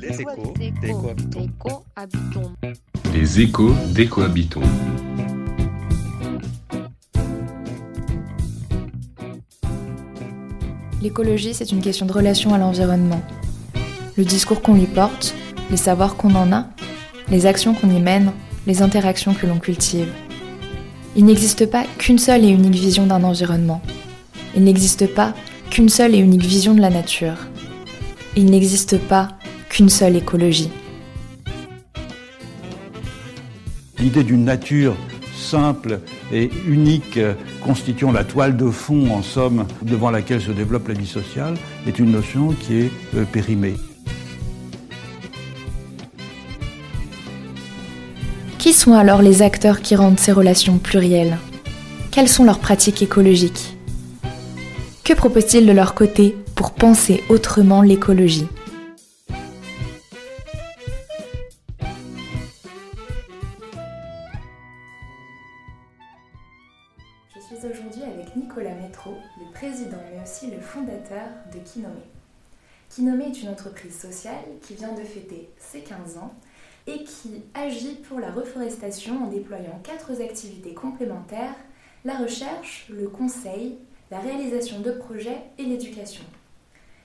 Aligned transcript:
Les 0.00 0.20
échos 0.22 0.54
d'écohabitons. 0.80 2.52
Les 3.12 3.40
échos 3.40 3.74
d'écohabitons. 3.88 4.62
L'écologie, 11.02 11.52
c'est 11.52 11.70
une 11.70 11.82
question 11.82 12.06
de 12.06 12.12
relation 12.12 12.54
à 12.54 12.58
l'environnement. 12.58 13.20
Le 14.16 14.24
discours 14.24 14.62
qu'on 14.62 14.74
lui 14.74 14.86
porte, 14.86 15.34
les 15.70 15.76
savoirs 15.76 16.16
qu'on 16.16 16.34
en 16.34 16.50
a, 16.50 16.66
les 17.28 17.44
actions 17.44 17.74
qu'on 17.74 17.90
y 17.90 18.00
mène, 18.00 18.32
les 18.66 18.80
interactions 18.80 19.34
que 19.34 19.46
l'on 19.46 19.58
cultive. 19.58 20.10
Il 21.14 21.26
n'existe 21.26 21.66
pas 21.66 21.84
qu'une 21.98 22.18
seule 22.18 22.44
et 22.46 22.48
unique 22.48 22.74
vision 22.74 23.06
d'un 23.06 23.22
environnement. 23.22 23.82
Il 24.56 24.64
n'existe 24.64 25.12
pas 25.14 25.34
qu'une 25.68 25.90
seule 25.90 26.14
et 26.14 26.18
unique 26.18 26.44
vision 26.44 26.72
de 26.72 26.80
la 26.80 26.90
nature. 26.90 27.36
Il 28.34 28.46
n'existe 28.46 28.96
pas 28.96 29.36
qu'une 29.80 29.88
seule 29.88 30.16
écologie. 30.16 30.68
L'idée 33.98 34.24
d'une 34.24 34.44
nature 34.44 34.94
simple 35.34 36.00
et 36.30 36.50
unique, 36.66 37.18
constituant 37.62 38.12
la 38.12 38.24
toile 38.24 38.58
de 38.58 38.68
fond, 38.68 39.10
en 39.10 39.22
somme, 39.22 39.64
devant 39.80 40.10
laquelle 40.10 40.42
se 40.42 40.50
développe 40.50 40.88
la 40.88 40.92
vie 40.92 41.06
sociale, 41.06 41.54
est 41.86 41.98
une 41.98 42.10
notion 42.10 42.52
qui 42.52 42.76
est 42.76 42.90
euh, 43.16 43.24
périmée. 43.24 43.76
Qui 48.58 48.74
sont 48.74 48.92
alors 48.92 49.22
les 49.22 49.40
acteurs 49.40 49.80
qui 49.80 49.96
rendent 49.96 50.20
ces 50.20 50.32
relations 50.32 50.76
plurielles? 50.76 51.38
Quelles 52.10 52.28
sont 52.28 52.44
leurs 52.44 52.58
pratiques 52.58 53.00
écologiques? 53.00 53.78
Que 55.04 55.14
proposent-ils 55.14 55.64
de 55.64 55.72
leur 55.72 55.94
côté 55.94 56.36
pour 56.54 56.72
penser 56.72 57.24
autrement 57.30 57.80
l'écologie? 57.80 58.46
Kinomé. 71.72 72.02
Kinomé 72.88 73.26
est 73.26 73.42
une 73.42 73.48
entreprise 73.50 73.96
sociale 73.96 74.44
qui 74.60 74.74
vient 74.74 74.92
de 74.92 75.04
fêter 75.04 75.48
ses 75.58 75.80
15 75.80 76.18
ans 76.18 76.34
et 76.88 77.04
qui 77.04 77.42
agit 77.54 77.94
pour 78.08 78.18
la 78.18 78.32
reforestation 78.32 79.24
en 79.24 79.28
déployant 79.28 79.80
quatre 79.84 80.20
activités 80.20 80.74
complémentaires, 80.74 81.54
la 82.04 82.16
recherche, 82.16 82.86
le 82.90 83.08
conseil, 83.08 83.78
la 84.10 84.18
réalisation 84.18 84.80
de 84.80 84.90
projets 84.90 85.42
et 85.58 85.64
l'éducation. 85.64 86.24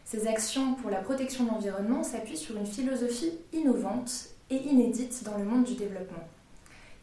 Ces 0.04 0.28
actions 0.28 0.74
pour 0.76 0.90
la 0.90 1.02
protection 1.02 1.44
de 1.44 1.50
l'environnement 1.50 2.04
s'appuient 2.04 2.38
sur 2.38 2.58
une 2.58 2.66
philosophie 2.66 3.34
innovante 3.54 4.30
et 4.50 4.58
inédite 4.58 5.24
dans 5.24 5.38
le 5.38 5.44
monde 5.44 5.66
du 5.66 5.76
développement. 5.76 6.28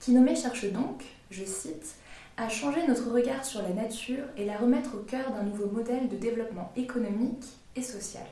Kinomé 0.01 0.35
cherche 0.35 0.65
donc, 0.73 1.05
je 1.31 1.45
cite, 1.45 1.95
à 2.43 2.49
changer 2.49 2.85
notre 2.89 3.09
regard 3.13 3.45
sur 3.45 3.63
la 3.63 3.69
nature 3.69 4.25
et 4.37 4.45
la 4.45 4.59
remettre 4.59 4.97
au 4.97 5.03
cœur 5.05 5.31
d'un 5.31 5.45
nouveau 5.45 5.67
modèle 5.67 6.09
de 6.09 6.17
développement 6.17 6.73
économique 6.75 7.45
et 7.77 7.83
social. 7.83 8.27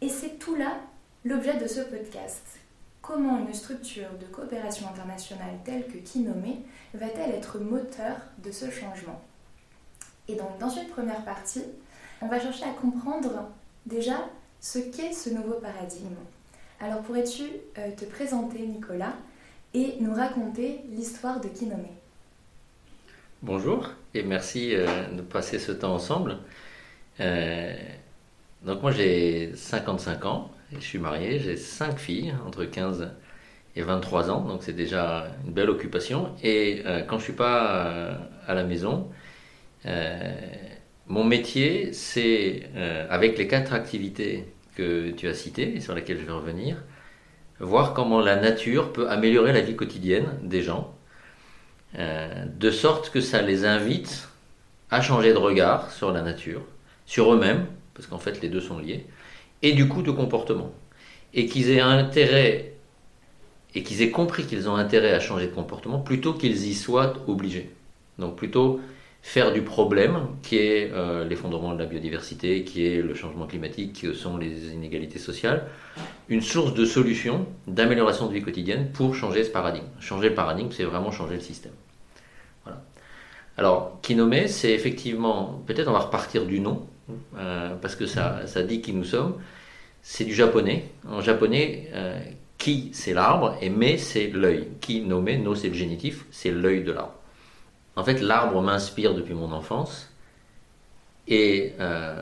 Et 0.00 0.08
c'est 0.08 0.38
tout 0.38 0.54
là 0.54 0.76
l'objet 1.24 1.56
de 1.56 1.66
ce 1.66 1.80
podcast. 1.80 2.42
Comment 3.02 3.40
une 3.40 3.52
structure 3.52 4.10
de 4.20 4.26
coopération 4.26 4.86
internationale 4.88 5.58
telle 5.64 5.88
que 5.88 5.98
Kinomé 5.98 6.58
va-t-elle 6.94 7.34
être 7.34 7.58
moteur 7.58 8.16
de 8.38 8.52
ce 8.52 8.70
changement? 8.70 9.20
Et 10.28 10.36
donc 10.36 10.58
dans 10.60 10.70
une 10.70 10.86
première 10.86 11.24
partie, 11.24 11.64
on 12.22 12.28
va 12.28 12.38
chercher 12.38 12.64
à 12.64 12.80
comprendre 12.80 13.50
déjà 13.86 14.28
ce 14.60 14.78
qu'est 14.78 15.12
ce 15.12 15.30
nouveau 15.30 15.54
paradigme. 15.54 16.14
Alors 16.78 17.00
pourrais-tu 17.00 17.42
euh, 17.76 17.90
te 17.90 18.04
présenter 18.04 18.64
Nicolas 18.68 19.14
et 19.74 19.96
nous 19.98 20.14
raconter 20.14 20.82
l'histoire 20.90 21.40
de 21.40 21.48
Kinomé 21.48 21.90
Bonjour 23.42 23.88
et 24.12 24.22
merci 24.22 24.74
euh, 24.74 24.86
de 25.16 25.22
passer 25.22 25.58
ce 25.58 25.72
temps 25.72 25.94
ensemble. 25.94 26.36
Euh, 27.20 27.74
donc 28.66 28.82
moi 28.82 28.90
j'ai 28.90 29.52
55 29.54 30.26
ans, 30.26 30.50
je 30.74 30.80
suis 30.80 30.98
marié, 30.98 31.38
j'ai 31.38 31.56
5 31.56 31.98
filles 31.98 32.34
entre 32.46 32.66
15 32.66 33.10
et 33.76 33.82
23 33.82 34.30
ans, 34.30 34.42
donc 34.42 34.62
c'est 34.62 34.74
déjà 34.74 35.28
une 35.46 35.54
belle 35.54 35.70
occupation. 35.70 36.34
Et 36.42 36.82
euh, 36.84 37.00
quand 37.00 37.16
je 37.16 37.24
suis 37.24 37.32
pas 37.32 38.18
à 38.46 38.52
la 38.52 38.62
maison, 38.62 39.08
mon 41.06 41.24
métier 41.24 41.94
c'est, 41.94 42.68
avec 43.08 43.38
les 43.38 43.48
quatre 43.48 43.72
activités 43.72 44.52
que 44.76 45.12
tu 45.12 45.28
as 45.28 45.34
citées 45.34 45.76
et 45.76 45.80
sur 45.80 45.94
lesquelles 45.94 46.18
je 46.18 46.26
vais 46.26 46.32
revenir, 46.32 46.76
voir 47.58 47.94
comment 47.94 48.20
la 48.20 48.36
nature 48.36 48.92
peut 48.92 49.08
améliorer 49.08 49.54
la 49.54 49.62
vie 49.62 49.76
quotidienne 49.76 50.28
des 50.42 50.60
gens 50.60 50.94
euh, 51.98 52.44
de 52.58 52.70
sorte 52.70 53.10
que 53.10 53.20
ça 53.20 53.42
les 53.42 53.64
invite 53.64 54.28
à 54.90 55.00
changer 55.00 55.32
de 55.32 55.38
regard 55.38 55.90
sur 55.90 56.12
la 56.12 56.22
nature, 56.22 56.62
sur 57.06 57.32
eux-mêmes, 57.32 57.66
parce 57.94 58.06
qu'en 58.06 58.18
fait 58.18 58.40
les 58.40 58.48
deux 58.48 58.60
sont 58.60 58.78
liés, 58.78 59.06
et 59.62 59.72
du 59.72 59.88
coup 59.88 60.02
de 60.02 60.10
comportement. 60.10 60.72
Et 61.34 61.46
qu'ils 61.46 61.70
aient 61.70 61.80
intérêt, 61.80 62.74
et 63.74 63.82
qu'ils 63.82 64.02
aient 64.02 64.10
compris 64.10 64.46
qu'ils 64.46 64.68
ont 64.68 64.76
intérêt 64.76 65.12
à 65.12 65.20
changer 65.20 65.46
de 65.46 65.54
comportement 65.54 65.98
plutôt 65.98 66.34
qu'ils 66.34 66.66
y 66.66 66.74
soient 66.74 67.14
obligés. 67.28 67.70
Donc 68.18 68.36
plutôt 68.36 68.80
faire 69.22 69.52
du 69.52 69.62
problème, 69.62 70.28
qui 70.42 70.56
est 70.56 70.90
euh, 70.92 71.24
l'effondrement 71.24 71.74
de 71.74 71.78
la 71.78 71.86
biodiversité, 71.86 72.64
qui 72.64 72.86
est 72.86 73.02
le 73.02 73.14
changement 73.14 73.46
climatique, 73.46 73.92
qui 73.92 74.14
sont 74.14 74.38
les 74.38 74.72
inégalités 74.72 75.18
sociales, 75.18 75.66
une 76.28 76.40
source 76.40 76.74
de 76.74 76.84
solution, 76.84 77.46
d'amélioration 77.66 78.26
de 78.26 78.32
vie 78.32 78.42
quotidienne 78.42 78.90
pour 78.92 79.14
changer 79.14 79.44
ce 79.44 79.50
paradigme. 79.50 79.86
Changer 80.00 80.30
le 80.30 80.34
paradigme, 80.34 80.70
c'est 80.70 80.84
vraiment 80.84 81.10
changer 81.10 81.34
le 81.34 81.40
système. 81.40 81.72
Alors, 83.56 83.98
Kinome, 84.02 84.46
c'est 84.46 84.72
effectivement, 84.72 85.62
peut-être 85.66 85.88
on 85.88 85.92
va 85.92 86.00
repartir 86.00 86.46
du 86.46 86.60
nom, 86.60 86.86
euh, 87.36 87.74
parce 87.82 87.96
que 87.96 88.06
ça, 88.06 88.46
ça 88.46 88.62
dit 88.62 88.80
qui 88.80 88.92
nous 88.92 89.04
sommes. 89.04 89.36
C'est 90.02 90.24
du 90.24 90.34
japonais. 90.34 90.86
En 91.08 91.20
japonais, 91.20 91.90
euh, 91.92 92.18
ki 92.58 92.90
c'est 92.94 93.12
l'arbre 93.12 93.56
et 93.60 93.68
me 93.68 93.96
c'est 93.96 94.28
l'œil. 94.28 94.68
Ki 94.80 95.02
nommé, 95.02 95.36
no 95.36 95.54
c'est 95.54 95.68
le 95.68 95.74
génitif, 95.74 96.24
c'est 96.30 96.50
l'œil 96.50 96.84
de 96.84 96.92
l'arbre. 96.92 97.14
En 97.96 98.04
fait, 98.04 98.20
l'arbre 98.20 98.62
m'inspire 98.62 99.14
depuis 99.14 99.34
mon 99.34 99.52
enfance. 99.52 100.10
Et 101.28 101.74
euh, 101.80 102.14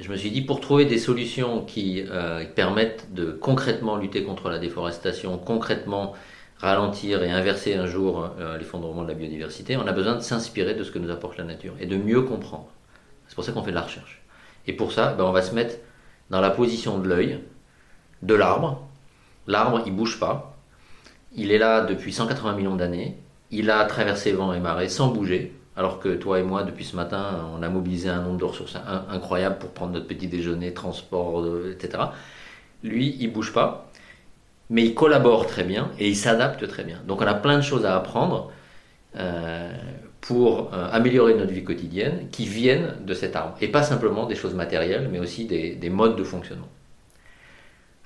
je 0.00 0.10
me 0.10 0.16
suis 0.16 0.30
dit, 0.30 0.42
pour 0.42 0.60
trouver 0.60 0.84
des 0.84 0.98
solutions 0.98 1.64
qui 1.64 2.04
euh, 2.10 2.44
permettent 2.44 3.12
de 3.14 3.30
concrètement 3.30 3.96
lutter 3.96 4.22
contre 4.22 4.50
la 4.50 4.58
déforestation, 4.58 5.38
concrètement 5.38 6.14
ralentir 6.60 7.22
et 7.22 7.30
inverser 7.30 7.74
un 7.74 7.86
jour 7.86 8.30
euh, 8.38 8.58
l'effondrement 8.58 9.02
de 9.02 9.08
la 9.08 9.14
biodiversité, 9.14 9.76
on 9.76 9.86
a 9.86 9.92
besoin 9.92 10.14
de 10.14 10.20
s'inspirer 10.20 10.74
de 10.74 10.84
ce 10.84 10.90
que 10.90 10.98
nous 10.98 11.10
apporte 11.10 11.38
la 11.38 11.44
nature 11.44 11.74
et 11.80 11.86
de 11.86 11.96
mieux 11.96 12.22
comprendre. 12.22 12.68
C'est 13.28 13.34
pour 13.34 13.44
ça 13.44 13.52
qu'on 13.52 13.62
fait 13.62 13.70
de 13.70 13.76
la 13.76 13.82
recherche. 13.82 14.22
Et 14.66 14.72
pour 14.72 14.92
ça, 14.92 15.14
ben, 15.14 15.24
on 15.24 15.32
va 15.32 15.42
se 15.42 15.54
mettre 15.54 15.76
dans 16.28 16.40
la 16.40 16.50
position 16.50 16.98
de 16.98 17.08
l'œil 17.08 17.40
de 18.22 18.34
l'arbre. 18.34 18.86
L'arbre, 19.46 19.82
il 19.86 19.94
bouge 19.94 20.20
pas. 20.20 20.56
Il 21.34 21.50
est 21.50 21.58
là 21.58 21.82
depuis 21.82 22.12
180 22.12 22.54
millions 22.54 22.76
d'années. 22.76 23.16
Il 23.50 23.70
a 23.70 23.84
traversé 23.84 24.32
vent 24.32 24.52
et 24.52 24.60
marée 24.60 24.88
sans 24.88 25.08
bouger, 25.08 25.56
alors 25.76 25.98
que 25.98 26.14
toi 26.14 26.38
et 26.38 26.42
moi, 26.42 26.62
depuis 26.62 26.84
ce 26.84 26.94
matin, 26.94 27.48
on 27.56 27.62
a 27.62 27.68
mobilisé 27.68 28.08
un 28.08 28.22
nombre 28.22 28.38
de 28.38 28.44
ressources 28.44 28.76
incroyable 29.08 29.58
pour 29.58 29.70
prendre 29.70 29.92
notre 29.92 30.06
petit 30.06 30.28
déjeuner, 30.28 30.74
transport, 30.74 31.44
etc. 31.72 32.04
Lui, 32.82 33.16
il 33.18 33.32
bouge 33.32 33.52
pas, 33.52 33.89
mais 34.70 34.84
il 34.84 34.94
collabore 34.94 35.46
très 35.46 35.64
bien 35.64 35.90
et 35.98 36.08
il 36.08 36.16
s'adapte 36.16 36.66
très 36.68 36.84
bien. 36.84 36.98
Donc 37.06 37.20
on 37.20 37.26
a 37.26 37.34
plein 37.34 37.58
de 37.58 37.62
choses 37.62 37.84
à 37.84 37.96
apprendre 37.96 38.50
euh, 39.16 39.72
pour 40.20 40.72
euh, 40.72 40.88
améliorer 40.92 41.34
notre 41.34 41.52
vie 41.52 41.64
quotidienne 41.64 42.28
qui 42.30 42.46
viennent 42.46 42.94
de 43.04 43.12
cet 43.12 43.34
arbre. 43.34 43.56
Et 43.60 43.68
pas 43.68 43.82
simplement 43.82 44.26
des 44.26 44.36
choses 44.36 44.54
matérielles, 44.54 45.08
mais 45.10 45.18
aussi 45.18 45.44
des, 45.44 45.74
des 45.74 45.90
modes 45.90 46.16
de 46.16 46.22
fonctionnement. 46.22 46.68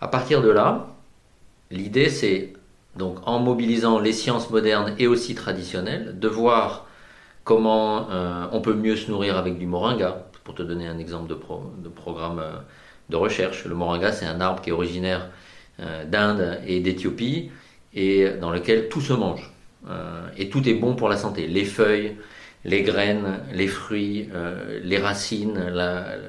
À 0.00 0.08
partir 0.08 0.40
de 0.40 0.48
là, 0.48 0.88
l'idée 1.70 2.08
c'est 2.08 2.54
donc 2.96 3.18
en 3.26 3.40
mobilisant 3.40 3.98
les 3.98 4.12
sciences 4.12 4.50
modernes 4.50 4.94
et 4.98 5.06
aussi 5.06 5.34
traditionnelles, 5.34 6.18
de 6.18 6.28
voir 6.28 6.86
comment 7.42 8.08
euh, 8.10 8.46
on 8.52 8.60
peut 8.62 8.74
mieux 8.74 8.96
se 8.96 9.10
nourrir 9.10 9.36
avec 9.36 9.58
du 9.58 9.66
moringa. 9.66 10.26
Pour 10.44 10.54
te 10.54 10.62
donner 10.62 10.86
un 10.86 10.98
exemple 10.98 11.28
de, 11.28 11.34
programme 11.88 12.42
de 13.08 13.16
recherche, 13.16 13.64
le 13.64 13.74
moringa 13.74 14.12
c'est 14.12 14.26
un 14.26 14.40
arbre 14.40 14.60
qui 14.60 14.70
est 14.70 14.74
originaire 14.74 15.30
d'Inde 15.78 16.60
et 16.66 16.80
d'Éthiopie 16.80 17.50
et 17.94 18.28
dans 18.40 18.50
lequel 18.50 18.88
tout 18.88 19.00
se 19.00 19.12
mange. 19.12 19.52
et 20.36 20.48
tout 20.48 20.68
est 20.68 20.74
bon 20.74 20.94
pour 20.94 21.08
la 21.08 21.16
santé. 21.16 21.48
Les 21.48 21.64
feuilles, 21.64 22.16
les 22.64 22.82
graines, 22.82 23.40
les 23.52 23.66
fruits, 23.66 24.28
les 24.82 24.98
racines, 24.98 25.72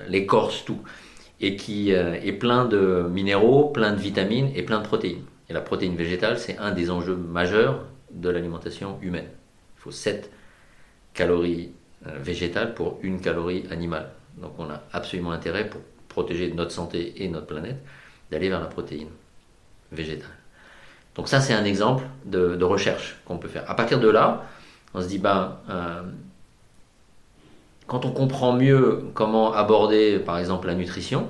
l'écorce, 0.08 0.66
tout. 0.66 0.80
Et 1.42 1.56
qui 1.56 1.92
est 1.92 2.32
plein 2.34 2.66
de 2.66 3.08
minéraux, 3.12 3.66
plein 3.66 3.92
de 3.92 4.00
vitamines 4.00 4.50
et 4.56 4.64
plein 4.64 4.80
de 4.80 4.86
protéines. 4.86 5.26
Et 5.50 5.54
la 5.54 5.62
protéine 5.62 5.96
végétale, 5.96 6.40
c'est 6.40 6.58
un 6.58 6.72
des 6.72 6.90
enjeux 6.90 7.16
majeurs 7.16 7.86
de 8.12 8.30
l'alimentation 8.30 8.98
humaine. 9.02 9.28
Il 9.78 9.82
faut 9.82 9.92
7 9.92 10.32
calories 11.14 11.72
euh, 12.08 12.20
végétales 12.20 12.74
pour 12.74 13.00
une 13.02 13.22
calorie 13.22 13.66
animale. 13.72 14.10
Donc 14.38 14.54
on 14.58 14.70
a 14.70 14.84
absolument 14.92 15.32
intérêt 15.32 15.70
pour 15.70 15.82
protéger 16.08 16.52
notre 16.52 16.72
santé 16.72 17.24
et 17.24 17.28
notre 17.30 17.48
planète 17.48 17.78
d'aller 18.32 18.50
vers 18.50 18.60
la 18.60 18.68
protéine. 18.68 19.10
Donc 21.16 21.30
ça, 21.30 21.40
c'est 21.40 21.54
un 21.54 21.64
exemple 21.64 22.04
de, 22.26 22.64
recherche 22.64 23.18
qu'on 23.26 23.38
peut 23.38 23.48
faire. 23.48 23.70
À 23.70 23.76
partir 23.76 24.00
de 24.00 24.10
là, 24.10 24.44
on 24.94 25.02
se 25.02 25.08
dit, 25.08 25.18
ben, 25.18 25.58
euh, 25.70 26.02
quand 27.88 28.06
on 28.06 28.12
comprend 28.12 28.54
mieux 28.54 29.06
comment 29.14 29.54
aborder, 29.54 30.20
par 30.20 30.38
exemple, 30.38 30.68
la 30.68 30.76
nutrition, 30.76 31.28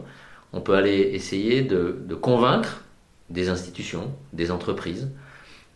on 0.54 0.62
peut 0.62 0.76
aller 0.76 1.12
essayer 1.14 1.62
de, 1.62 2.16
convaincre 2.22 2.82
des 3.30 3.50
institutions, 3.50 4.12
des 4.34 4.52
entreprises, 4.52 5.10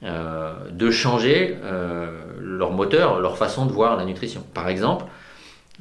euh, 0.04 0.54
de 0.72 0.92
changer 0.92 1.58
euh, 1.64 2.22
leur 2.40 2.72
moteur, 2.72 3.20
leur 3.20 3.38
façon 3.38 3.66
de 3.66 3.72
voir 3.72 3.98
la 3.98 4.06
nutrition. 4.06 4.44
Par 4.54 4.70
exemple, 4.70 5.06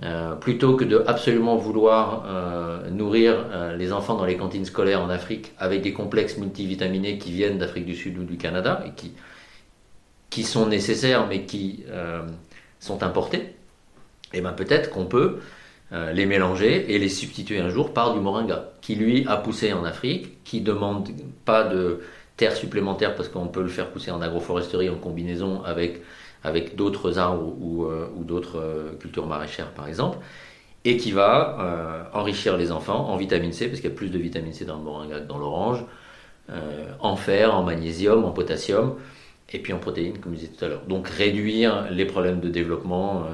euh, 0.02 0.34
plutôt 0.34 0.76
que 0.76 0.84
de 0.84 1.02
absolument 1.06 1.56
vouloir 1.56 2.24
nourrir 2.90 3.46
les 3.76 3.92
enfants 3.92 4.16
dans 4.16 4.24
les 4.24 4.36
cantines 4.36 4.64
scolaires 4.64 5.02
en 5.02 5.10
Afrique 5.10 5.52
avec 5.58 5.82
des 5.82 5.92
complexes 5.92 6.38
multivitaminés 6.38 7.18
qui 7.18 7.32
viennent 7.32 7.58
d'Afrique 7.58 7.86
du 7.86 7.96
Sud 7.96 8.18
ou 8.18 8.24
du 8.24 8.36
Canada 8.36 8.82
et 8.86 8.90
qui, 8.92 9.12
qui 10.30 10.42
sont 10.44 10.66
nécessaires 10.66 11.26
mais 11.26 11.42
qui 11.42 11.84
sont 12.80 13.02
importés, 13.02 13.38
et 14.32 14.38
eh 14.38 14.40
ben 14.40 14.52
peut-être 14.52 14.90
qu'on 14.90 15.06
peut 15.06 15.38
euh, 15.90 16.12
les 16.12 16.26
mélanger 16.26 16.94
et 16.94 16.98
les 16.98 17.08
substituer 17.08 17.60
un 17.60 17.70
jour 17.70 17.94
par 17.94 18.12
du 18.12 18.20
moringa, 18.20 18.72
qui 18.82 18.94
lui 18.94 19.26
a 19.26 19.38
poussé 19.38 19.72
en 19.72 19.84
Afrique, 19.84 20.44
qui 20.44 20.60
demande 20.60 21.08
pas 21.46 21.64
de 21.64 22.00
terre 22.36 22.54
supplémentaire 22.54 23.14
parce 23.14 23.30
qu'on 23.30 23.46
peut 23.46 23.62
le 23.62 23.68
faire 23.68 23.88
pousser 23.88 24.10
en 24.10 24.20
agroforesterie 24.20 24.90
en 24.90 24.96
combinaison 24.96 25.62
avec, 25.64 26.02
avec 26.44 26.76
d'autres 26.76 27.18
arbres 27.18 27.54
ou, 27.60 27.84
euh, 27.84 28.08
d'autres 28.18 28.58
euh, 28.58 28.94
cultures 28.98 29.26
maraîchères 29.26 29.70
par 29.72 29.88
exemple, 29.88 30.18
et 30.84 30.96
qui 30.96 31.12
va 31.12 32.08
enrichir 32.14 32.56
les 32.56 32.70
enfants 32.72 33.08
en 33.10 33.16
vitamine 33.16 33.52
C, 33.52 33.66
parce 33.66 33.80
qu'il 33.80 33.90
y 33.90 33.92
a 33.92 33.96
plus 33.96 34.10
de 34.10 34.18
vitamine 34.18 34.52
C 34.52 34.64
dans 34.64 34.76
le 34.76 34.82
moringa 34.82 35.20
que 35.20 35.26
dans 35.26 35.36
l'orange, 35.36 35.84
en 37.00 37.16
fer, 37.16 37.54
en 37.54 37.62
magnésium, 37.62 38.24
en 38.24 38.30
potassium, 38.30 38.94
et 39.52 39.58
puis 39.58 39.72
en 39.72 39.78
protéines, 39.78 40.18
comme 40.18 40.34
je 40.34 40.38
disais 40.38 40.52
tout 40.56 40.64
à 40.64 40.68
l'heure. 40.68 40.82
Donc 40.88 41.08
réduire 41.08 41.90
les 41.90 42.06
problèmes 42.06 42.40
de 42.40 42.48
développement 42.48 43.26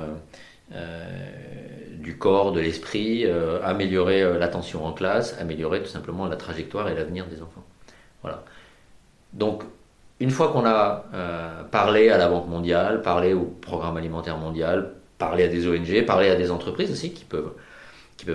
du 2.05 2.17
corps, 2.19 2.53
de 2.53 2.61
l'esprit, 2.61 3.25
euh, 3.25 3.61
améliorer 3.65 4.23
euh, 4.23 4.39
l'attention 4.39 4.85
en 4.87 4.93
classe, 4.93 5.37
améliorer 5.41 5.83
tout 5.83 5.89
simplement 5.89 6.27
la 6.27 6.37
trajectoire 6.37 6.89
et 6.89 6.95
l'avenir 6.95 7.27
des 7.27 7.43
enfants. 7.43 7.65
Voilà. 8.23 8.45
Donc, 9.33 9.65
une 10.21 10.31
fois 10.31 10.49
qu'on 10.49 10.65
a 10.65 11.05
euh, 11.15 11.63
parlé 11.65 12.09
à 12.11 12.19
la 12.19 12.29
Banque 12.29 12.49
mondiale, 12.49 13.03
parlé 13.03 13.35
au 13.35 13.45
Programme 13.45 13.97
alimentaire 13.97 14.39
mondial, 14.39 14.95
parlé 15.19 15.45
à 15.45 15.49
des 15.49 15.67
ONG, 15.67 16.05
parlé 16.07 16.31
à 16.31 16.37
des 16.37 16.51
entreprises 16.51 16.91
aussi 16.91 17.13
qui 17.13 17.25
peuvent, 17.25 17.53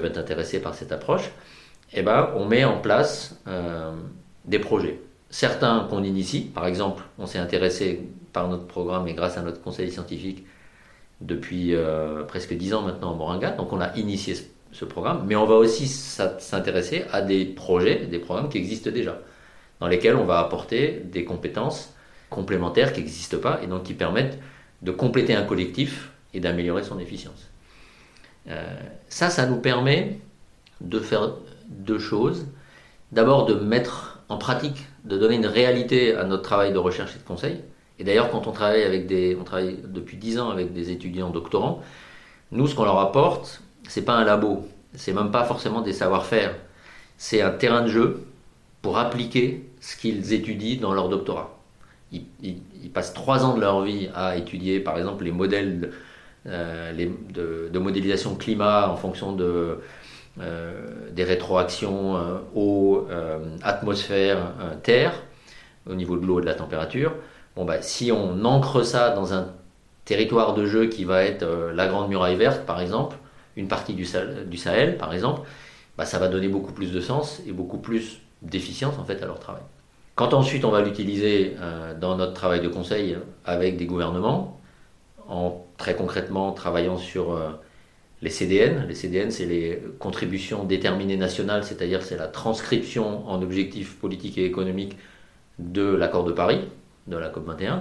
être 0.04 0.18
intéressées 0.18 0.62
par 0.62 0.76
cette 0.76 0.92
approche, 0.92 1.30
eh 1.94 2.02
ben, 2.02 2.30
on 2.36 2.46
met 2.46 2.64
en 2.64 2.78
place 2.78 3.42
des 4.46 4.60
projets. 4.60 5.00
Certains 5.30 5.88
qu'on 5.90 6.04
initie, 6.04 6.42
par 6.42 6.66
exemple, 6.66 7.04
on 7.18 7.26
s'est 7.26 7.40
intéressé 7.40 8.08
par 8.34 8.48
notre 8.48 8.66
programme 8.66 9.08
et 9.08 9.14
grâce 9.14 9.38
à 9.38 9.42
notre 9.42 9.62
conseil 9.62 9.92
scientifique 9.92 10.46
depuis 11.22 11.76
euh, 11.76 12.24
presque 12.24 12.54
dix 12.54 12.74
ans 12.74 12.82
maintenant 12.82 13.14
au 13.14 13.16
Moringa. 13.16 13.52
Donc 13.52 13.74
on 13.74 13.82
a 13.82 13.96
initié 13.96 14.36
ce, 14.72 14.86
programme, 14.86 15.26
mais 15.28 15.36
on 15.36 15.46
va 15.46 15.56
aussi 15.56 15.88
s'intéresser 15.88 17.04
à 17.12 17.22
des 17.22 17.46
projets, 17.46 18.06
des 18.06 18.20
programmes 18.20 18.50
qui 18.50 18.58
existent 18.58 18.92
déjà, 18.92 19.20
dans 19.80 19.88
lesquels 19.88 20.16
on 20.16 20.26
va 20.26 20.40
apporter 20.40 21.02
des 21.06 21.24
compétences 21.24 21.94
complémentaires 22.30 22.94
qui 22.94 23.02
n'existent 23.02 23.40
pas 23.40 23.60
et 23.64 23.68
donc 23.68 23.84
qui 23.84 23.94
permettent 23.94 24.40
de 24.82 24.92
compléter 24.92 25.36
un 25.36 25.44
collectif 25.44 26.12
et 26.34 26.40
d'améliorer 26.40 26.84
son 26.84 27.00
efficience. 27.00 27.50
Euh, 28.50 28.64
ça, 29.10 29.30
ça 29.30 29.46
nous 29.46 29.58
permet 29.58 30.20
de 30.82 31.00
faire 31.00 31.32
deux 31.68 32.00
choses. 32.00 32.48
D'abord 33.12 33.46
de 33.46 33.56
mettre 33.56 34.20
en 34.30 34.38
pratique, 34.38 34.86
de 35.06 35.18
donner 35.18 35.36
une 35.36 35.48
réalité 35.48 36.16
à 36.16 36.24
notre 36.24 36.44
travail 36.44 36.72
de 36.72 36.78
recherche 36.78 37.16
et 37.16 37.20
de 37.20 37.24
conseil, 37.24 37.62
et 38.00 38.04
d'ailleurs, 38.06 38.32
quand 38.32 38.48
on 38.48 38.52
travaille 38.52 38.84
avec 38.84 39.08
des, 39.08 39.36
on 39.40 39.44
travaille 39.44 39.78
depuis 39.84 40.16
10 40.16 40.40
ans 40.40 40.50
avec 40.50 40.72
des 40.74 40.92
étudiants 40.92 41.30
doctorants, 41.30 41.84
nous, 42.52 42.66
ce 42.66 42.74
qu'on 42.74 42.86
leur 42.86 43.00
apporte, 43.00 43.62
c'est 43.88 44.04
pas 44.04 44.14
un 44.14 44.24
labo, 44.24 44.68
c'est 44.94 45.14
même 45.14 45.32
pas 45.32 45.44
forcément 45.44 45.82
des 45.82 45.92
savoir-faire, 45.92 46.56
c'est 47.18 47.42
un 47.42 47.52
terrain 47.52 47.82
de 47.82 47.88
jeu 47.88 48.26
pour 48.82 48.98
appliquer 48.98 49.69
ce 49.90 49.96
qu'ils 49.98 50.34
étudient 50.34 50.80
dans 50.82 50.94
leur 50.94 51.10
doctorat. 51.10 51.58
Ils, 52.12 52.92
passent 52.94 53.14
trois 53.14 53.46
ans 53.46 53.56
de 53.56 53.62
leur 53.62 53.84
vie 53.84 54.10
à 54.16 54.36
étudier, 54.36 54.80
par 54.80 54.98
exemple, 54.98 55.24
les 55.24 55.32
modèles 55.32 55.92
euh, 56.48 56.92
de, 57.72 57.80
modélisation 57.80 58.36
climat 58.36 58.90
en 58.90 58.96
fonction 58.96 59.38
euh, 59.40 59.76
des 61.12 61.24
rétroactions 61.24 62.18
euh, 62.18 62.40
eau, 62.56 63.08
atmosphère, 63.62 64.54
terre, 64.84 65.14
au 65.88 65.94
niveau 65.94 66.18
de 66.18 66.26
l'eau 66.26 66.40
et 66.40 66.42
de 66.42 66.48
la 66.48 66.56
température. 66.56 67.14
Bon, 67.56 67.66
bah, 67.66 67.82
si 67.82 68.12
on 68.12 68.44
ancre 68.46 68.84
ça 68.84 69.10
dans 69.12 69.34
un 69.34 69.48
territoire 70.06 70.54
de 70.56 70.66
jeu 70.66 70.88
qui 70.88 71.04
va 71.04 71.24
être 71.24 71.44
euh, 71.44 71.74
la 71.74 71.88
Grande 71.88 72.10
Muraille 72.10 72.36
Verte, 72.36 72.66
par 72.66 72.82
exemple, 72.82 73.18
une 73.56 73.68
partie 73.68 73.94
du, 73.94 74.06
Sahel, 74.06 74.98
par 74.98 75.14
exemple, 75.14 75.42
bah, 75.98 76.06
ça 76.06 76.18
va 76.18 76.28
donner 76.28 76.48
beaucoup 76.48 76.72
plus 76.72 76.92
de 76.92 77.00
sens 77.00 77.42
et 77.48 77.52
beaucoup 77.52 77.78
plus 77.78 78.22
d'efficience 78.42 78.98
en 78.98 79.04
fait 79.04 79.22
à 79.22 79.26
leur 79.26 79.40
travail. 79.40 79.62
Quand 80.20 80.34
ensuite 80.34 80.66
on 80.66 80.70
va 80.70 80.82
l'utiliser 80.82 81.56
euh, 81.62 81.98
dans 81.98 82.18
notre 82.18 82.34
travail 82.34 82.60
de 82.60 82.68
conseil 82.68 83.18
avec 83.46 83.78
des 83.78 83.86
gouvernements, 83.86 84.60
en 85.30 85.66
très 85.78 85.96
concrètement 85.96 86.52
travaillant 86.52 86.98
sur 86.98 87.34
euh, 87.34 87.52
les 88.22 88.30
CDN. 88.30 88.86
Les 88.86 88.96
CDN, 88.96 89.32
c'est 89.32 89.46
les 89.46 89.82
contributions 89.98 90.66
déterminées 90.66 91.16
nationales, 91.16 91.64
c'est-à-dire 91.64 92.04
c'est 92.04 92.18
la 92.18 92.28
transcription 92.28 93.30
en 93.30 93.42
objectifs 93.42 93.96
politiques 93.96 94.38
et 94.38 94.44
économiques 94.44 94.98
de 95.58 95.84
l'accord 95.84 96.26
de 96.26 96.34
Paris, 96.34 96.68
de 97.08 97.16
la 97.16 97.30
COP21, 97.30 97.80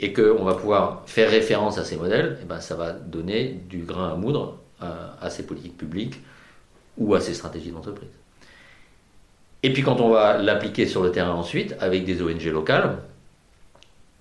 et 0.00 0.14
qu'on 0.14 0.44
va 0.44 0.54
pouvoir 0.54 1.02
faire 1.04 1.30
référence 1.30 1.76
à 1.76 1.84
ces 1.84 1.98
modèles, 1.98 2.38
eh 2.40 2.46
ben 2.46 2.60
ça 2.60 2.76
va 2.76 2.92
donner 2.92 3.60
du 3.68 3.80
grain 3.80 4.08
à 4.10 4.14
moudre 4.14 4.56
à, 4.80 5.28
ces 5.28 5.44
politiques 5.44 5.76
publiques 5.76 6.18
ou 6.96 7.14
à 7.14 7.20
ces 7.20 7.34
stratégies 7.34 7.72
d'entreprise. 7.72 8.21
Et 9.62 9.72
puis 9.72 9.82
quand 9.82 10.00
on 10.00 10.10
va 10.10 10.38
l'appliquer 10.38 10.86
sur 10.86 11.02
le 11.02 11.12
terrain 11.12 11.32
ensuite, 11.32 11.76
avec 11.80 12.04
des 12.04 12.20
ONG 12.22 12.44
locales, 12.46 12.98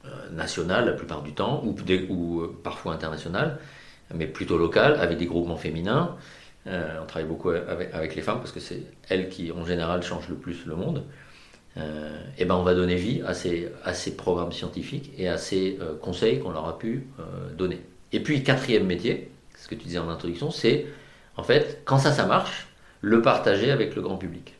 euh, 0.05 0.09
nationales 0.31 0.85
la 0.85 0.93
plupart 0.93 1.23
du 1.23 1.33
temps, 1.33 1.63
ou, 1.63 2.41
euh, 2.41 2.55
parfois 2.63 2.93
internationales, 2.93 3.57
mais 4.13 4.27
plutôt 4.27 4.57
locales, 4.57 4.99
avec 4.99 5.17
des 5.17 5.25
groupements 5.25 5.57
féminins, 5.57 6.15
euh, 6.67 6.99
on 7.01 7.05
travaille 7.07 7.27
beaucoup 7.27 7.49
avec, 7.49 8.15
les 8.15 8.21
femmes 8.21 8.37
parce 8.37 8.51
que 8.51 8.59
c'est 8.59 8.83
elles 9.09 9.29
qui 9.29 9.51
en 9.51 9.65
général 9.65 10.03
changent 10.03 10.29
le 10.29 10.35
plus 10.35 10.65
le 10.67 10.75
monde 10.75 11.03
et 11.77 11.79
eh 12.39 12.45
ben 12.45 12.55
on 12.55 12.63
va 12.63 12.75
donner 12.75 12.95
vie 12.95 13.21
à 13.25 13.33
ces, 13.33 13.71
à 13.85 13.93
ces 13.93 14.17
programmes 14.17 14.51
scientifiques 14.51 15.13
et 15.17 15.29
à 15.29 15.37
ces 15.37 15.79
conseils 16.01 16.39
qu'on 16.39 16.51
leur 16.51 16.67
a 16.67 16.77
pu 16.77 17.07
donner. 17.57 17.79
Et 18.11 18.19
puis, 18.19 18.43
quatrième 18.43 18.85
métier, 18.85 19.31
ce 19.57 19.69
que 19.69 19.75
tu 19.75 19.85
disais 19.85 19.99
en 19.99 20.09
introduction, 20.09 20.51
c'est 20.51 20.85
en 21.37 21.43
fait, 21.43 21.81
quand 21.85 21.97
ça, 21.97 22.11
ça 22.11 22.25
marche, 22.25 22.67
le 22.99 23.21
partager 23.21 23.71
avec 23.71 23.95
le 23.95 24.01
grand 24.01 24.17
public. 24.17 24.53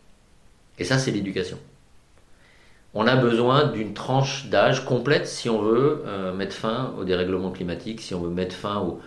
Et 0.82 0.84
ça, 0.84 0.98
c'est 0.98 1.12
l'éducation. 1.12 1.60
On 2.94 3.08
a 3.08 3.16
besoin 3.16 3.68
d'une 3.68 3.94
tranche 3.94 4.48
d'âge 4.48 4.84
complète 4.84 5.28
si 5.28 5.50
on 5.50 5.62
veut 5.62 6.04
mettre 6.36 6.54
fin 6.54 6.94
au 6.98 7.06
dérèglement 7.06 7.52
climatique, 7.52 8.02
si 8.02 8.14
on 8.14 8.22
veut 8.22 8.30
mettre 8.30 8.54
fin 8.54 8.98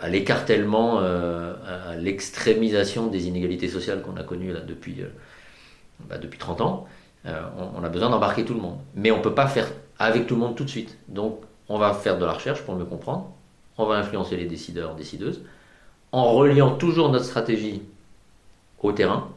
à 0.00 0.08
l'écartèlement, 0.08 0.98
à 1.00 1.96
l'extrémisation 1.96 3.08
des 3.08 3.26
inégalités 3.26 3.68
sociales 3.68 4.02
qu'on 4.02 4.16
a 4.16 4.22
connues 4.22 4.54
depuis 4.68 5.02
bah, 6.08 6.18
depuis 6.18 6.38
30 6.38 6.60
ans, 6.60 6.86
euh, 7.26 7.42
on, 7.76 7.82
a 7.84 7.88
besoin 7.88 8.10
d'embarquer 8.10 8.44
tout 8.44 8.54
le 8.54 8.60
monde. 8.60 8.78
Mais 8.94 9.10
on 9.10 9.18
ne 9.18 9.22
peut 9.22 9.34
pas 9.34 9.46
faire 9.46 9.68
avec 9.98 10.26
tout 10.26 10.34
le 10.34 10.40
monde 10.40 10.56
tout 10.56 10.64
de 10.64 10.70
suite. 10.70 10.96
Donc 11.08 11.40
on 11.68 11.78
va 11.78 11.92
faire 11.92 12.18
de 12.18 12.24
la 12.24 12.32
recherche 12.32 12.62
pour 12.62 12.74
mieux 12.74 12.84
comprendre, 12.84 13.30
on 13.78 13.86
va 13.86 13.96
influencer 13.96 14.36
les 14.36 14.46
décideurs, 14.46 14.94
décideuses, 14.94 15.42
en 16.12 16.32
reliant 16.32 16.72
toujours 16.76 17.10
notre 17.10 17.24
stratégie 17.24 17.82
au 18.82 18.92
terrain. 18.92 19.28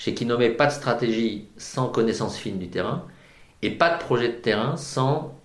Chez 0.00 0.14
Kinome, 0.14 0.56
pas 0.56 0.64
de 0.64 0.72
stratégie 0.72 1.44
sans 1.58 1.88
connaissance 1.90 2.38
fine 2.38 2.58
du 2.58 2.70
terrain, 2.70 3.04
et 3.60 3.68
pas 3.68 3.90
de 3.90 3.98
projet 3.98 4.28
de 4.28 4.36
terrain 4.36 4.78
sans 4.78 5.38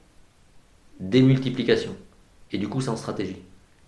démultiplication, 1.01 1.93
et 2.53 2.57
du 2.57 2.69
coup 2.69 2.79
sans 2.79 2.95
stratégie. 2.95 3.41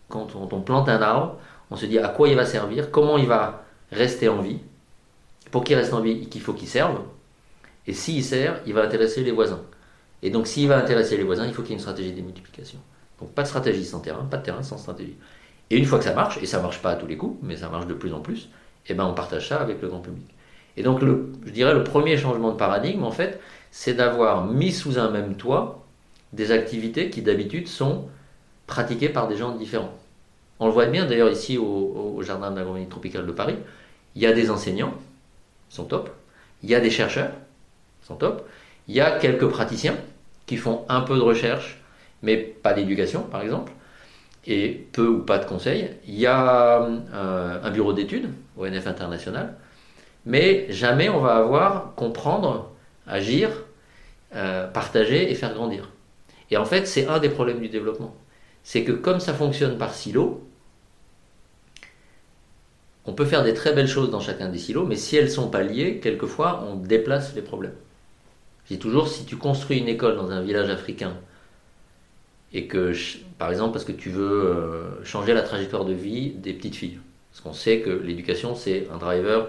Quand 0.10 0.36
on 0.36 0.60
plante 0.60 0.90
un 0.90 1.02
arbre, 1.02 1.38
on 1.72 1.78
se 1.78 1.86
dit 1.86 1.98
à 1.98 2.10
quoi 2.10 2.28
il 2.28 2.36
va 2.36 2.46
servir, 2.46 2.92
comment 2.92 3.18
il 3.18 3.28
va 3.28 3.64
rester 3.94 4.28
en 4.28 4.42
vie, 4.42 4.60
pour 5.52 5.64
qu'il 5.64 5.78
reste 5.78 5.94
en 5.94 6.02
vie, 6.02 6.28
il 6.36 6.42
faut 6.42 6.54
qu'il 6.54 6.68
serve. 6.68 7.00
Et 7.86 7.94
s'il 7.94 8.22
sert, 8.22 8.60
il 8.66 8.74
va 8.74 8.84
intéresser 8.84 9.24
les 9.24 9.32
voisins. 9.32 9.62
Et 10.22 10.32
donc 10.32 10.48
s'il 10.48 10.68
va 10.68 10.78
intéresser 10.78 11.16
les 11.16 11.24
voisins, 11.24 11.46
il 11.46 11.54
faut 11.54 11.62
qu'il 11.62 11.72
y 11.72 11.74
ait 11.76 11.78
une 11.78 11.82
stratégie 11.82 12.12
de 12.12 12.20
multiplication. 12.20 12.80
Donc 13.22 13.32
pas 13.32 13.44
de 13.44 13.48
stratégie 13.48 13.86
sans 13.86 14.02
terrain, 14.02 14.26
pas 14.26 14.36
de 14.36 14.44
terrain 14.44 14.64
sans 14.64 14.78
stratégie. 14.78 15.16
Et 15.70 15.78
une 15.78 15.86
fois 15.86 15.98
que 15.98 16.04
ça 16.04 16.14
marche, 16.14 16.40
et 16.42 16.46
ça 16.46 16.62
marche 16.62 16.82
pas 16.82 16.92
à 16.92 16.96
tous 16.98 17.08
les 17.08 17.16
coups, 17.16 17.40
mais 17.42 17.56
ça 17.56 17.70
marche 17.70 17.88
de 17.88 17.94
plus 17.94 18.12
en 18.12 18.20
plus, 18.20 18.50
et 18.86 18.92
eh 18.92 18.94
ben 18.96 19.06
on 19.06 19.14
partage 19.14 19.48
ça 19.48 19.62
avec 19.62 19.82
le 19.82 19.88
grand 19.88 20.02
public. 20.02 20.28
Et 20.78 20.84
donc 20.84 21.02
le, 21.02 21.34
je 21.46 21.52
dirais 21.52 21.74
le 21.74 21.84
premier 21.84 22.18
changement 22.18 22.52
de 22.52 22.58
paradigme, 22.58 23.04
en 23.04 23.12
fait, 23.12 23.40
c'est 23.72 23.96
d'avoir 23.96 24.46
mis 24.46 24.72
sous 24.72 25.00
un 25.00 25.10
même 25.10 25.36
toit 25.36 25.84
des 26.34 26.52
activités 26.52 27.10
qui 27.10 27.22
d'habitude 27.22 27.68
sont 27.68 28.08
pratiquées 28.68 29.10
par 29.10 29.28
des 29.28 29.38
gens 29.38 29.56
différents. 29.56 29.94
On 30.60 30.68
le 30.68 30.72
voit 30.72 30.86
bien 30.86 31.06
d'ailleurs 31.06 31.32
ici 31.32 31.58
au, 31.58 32.22
Jardin 32.22 32.52
d'agronomie 32.52 32.88
tropicale 32.88 33.26
de 33.26 33.32
Paris, 33.32 33.56
il 34.16 34.22
y 34.22 34.26
a 34.26 34.34
des 34.34 34.50
enseignants 34.50 34.94
sont 35.70 35.86
top. 35.86 36.10
Il 36.64 36.70
y 36.70 36.76
a 36.76 36.80
des 36.80 36.90
chercheurs 36.90 37.32
sont 38.04 38.16
top. 38.16 38.48
Il 38.88 38.96
y 38.96 39.02
a 39.02 39.12
quelques 39.20 39.48
praticiens 39.48 39.96
qui 40.46 40.58
font 40.58 40.86
un 40.90 41.02
peu 41.02 41.16
de 41.16 41.22
recherche, 41.22 41.80
mais 42.24 42.38
pas 42.38 42.74
d'éducation, 42.74 43.22
par 43.22 43.42
exemple, 43.42 43.72
et 44.46 44.88
peu 44.94 45.08
ou 45.08 45.20
pas 45.20 45.38
de 45.40 45.46
conseils. 45.46 45.90
Il 46.08 46.16
y 46.16 46.26
a 46.26 46.82
euh, 46.82 47.60
un 47.62 47.72
bureau 47.72 47.94
d'études, 47.94 48.30
ONF 48.58 48.88
International, 48.88 49.56
mais 50.28 50.68
jamais 50.70 51.08
on 51.08 51.22
va 51.22 51.38
avoir 51.38 51.96
comprendre, 51.96 52.70
agir, 53.08 53.50
euh, 54.36 54.68
partager 54.68 55.32
et 55.32 55.36
faire 55.36 55.54
grandir. 55.54 55.90
Et 56.52 56.58
en 56.58 56.66
fait, 56.66 56.86
c'est 56.86 57.08
un 57.08 57.20
des 57.20 57.30
problèmes 57.30 57.62
du 57.62 57.70
développement. 57.70 58.14
C'est 58.62 58.84
que 58.84 58.92
comme 58.92 59.22
ça 59.22 59.34
fonctionne 59.34 59.78
par 59.78 59.94
silos, 59.94 60.44
on 63.06 63.14
peut 63.14 63.24
faire 63.24 63.46
des 63.46 63.54
très 63.54 63.72
belles 63.72 63.88
choses 63.88 64.12
dans 64.12 64.20
chacun 64.20 64.50
des 64.50 64.58
silos, 64.58 64.86
mais 64.86 64.98
si 64.98 65.16
elles 65.16 65.26
ne 65.26 65.30
sont 65.30 65.50
pas 65.50 65.64
liées, 65.64 66.00
quelquefois, 66.00 66.66
on 66.68 66.76
déplace 66.76 67.34
les 67.34 67.42
problèmes. 67.42 67.76
Je 68.66 68.74
dis 68.74 68.80
toujours, 68.80 69.08
si 69.08 69.24
tu 69.24 69.38
construis 69.38 69.78
une 69.78 69.88
école 69.88 70.18
dans 70.18 70.30
un 70.30 70.42
village 70.42 70.70
africain, 70.70 71.16
et 72.52 72.68
que, 72.68 72.92
par 73.38 73.50
exemple, 73.50 73.72
parce 73.72 73.86
que 73.86 73.94
tu 73.94 74.10
veux 74.10 74.46
euh, 74.46 75.06
changer 75.06 75.34
la 75.34 75.42
trajectoire 75.42 75.86
de 75.86 75.94
vie 75.94 76.32
des 76.32 76.52
petites 76.52 76.76
filles, 76.76 77.00
parce 77.32 77.40
qu'on 77.40 77.54
sait 77.54 77.80
que 77.80 77.92
l'éducation, 77.92 78.56
c'est 78.56 78.90
un 78.92 78.98
driver 78.98 79.48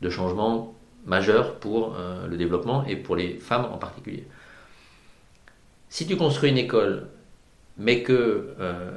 de 0.00 0.10
changement 0.10 0.74
majeur 1.06 1.54
pour 1.56 1.96
euh, 1.96 2.26
le 2.28 2.36
développement 2.36 2.84
et 2.84 2.96
pour 2.96 3.16
les 3.16 3.34
femmes 3.34 3.66
en 3.72 3.78
particulier. 3.78 4.24
Si 5.88 6.06
tu 6.06 6.16
construis 6.16 6.50
une 6.50 6.58
école, 6.58 7.06
mais 7.78 8.02
que 8.02 8.54
euh, 8.60 8.90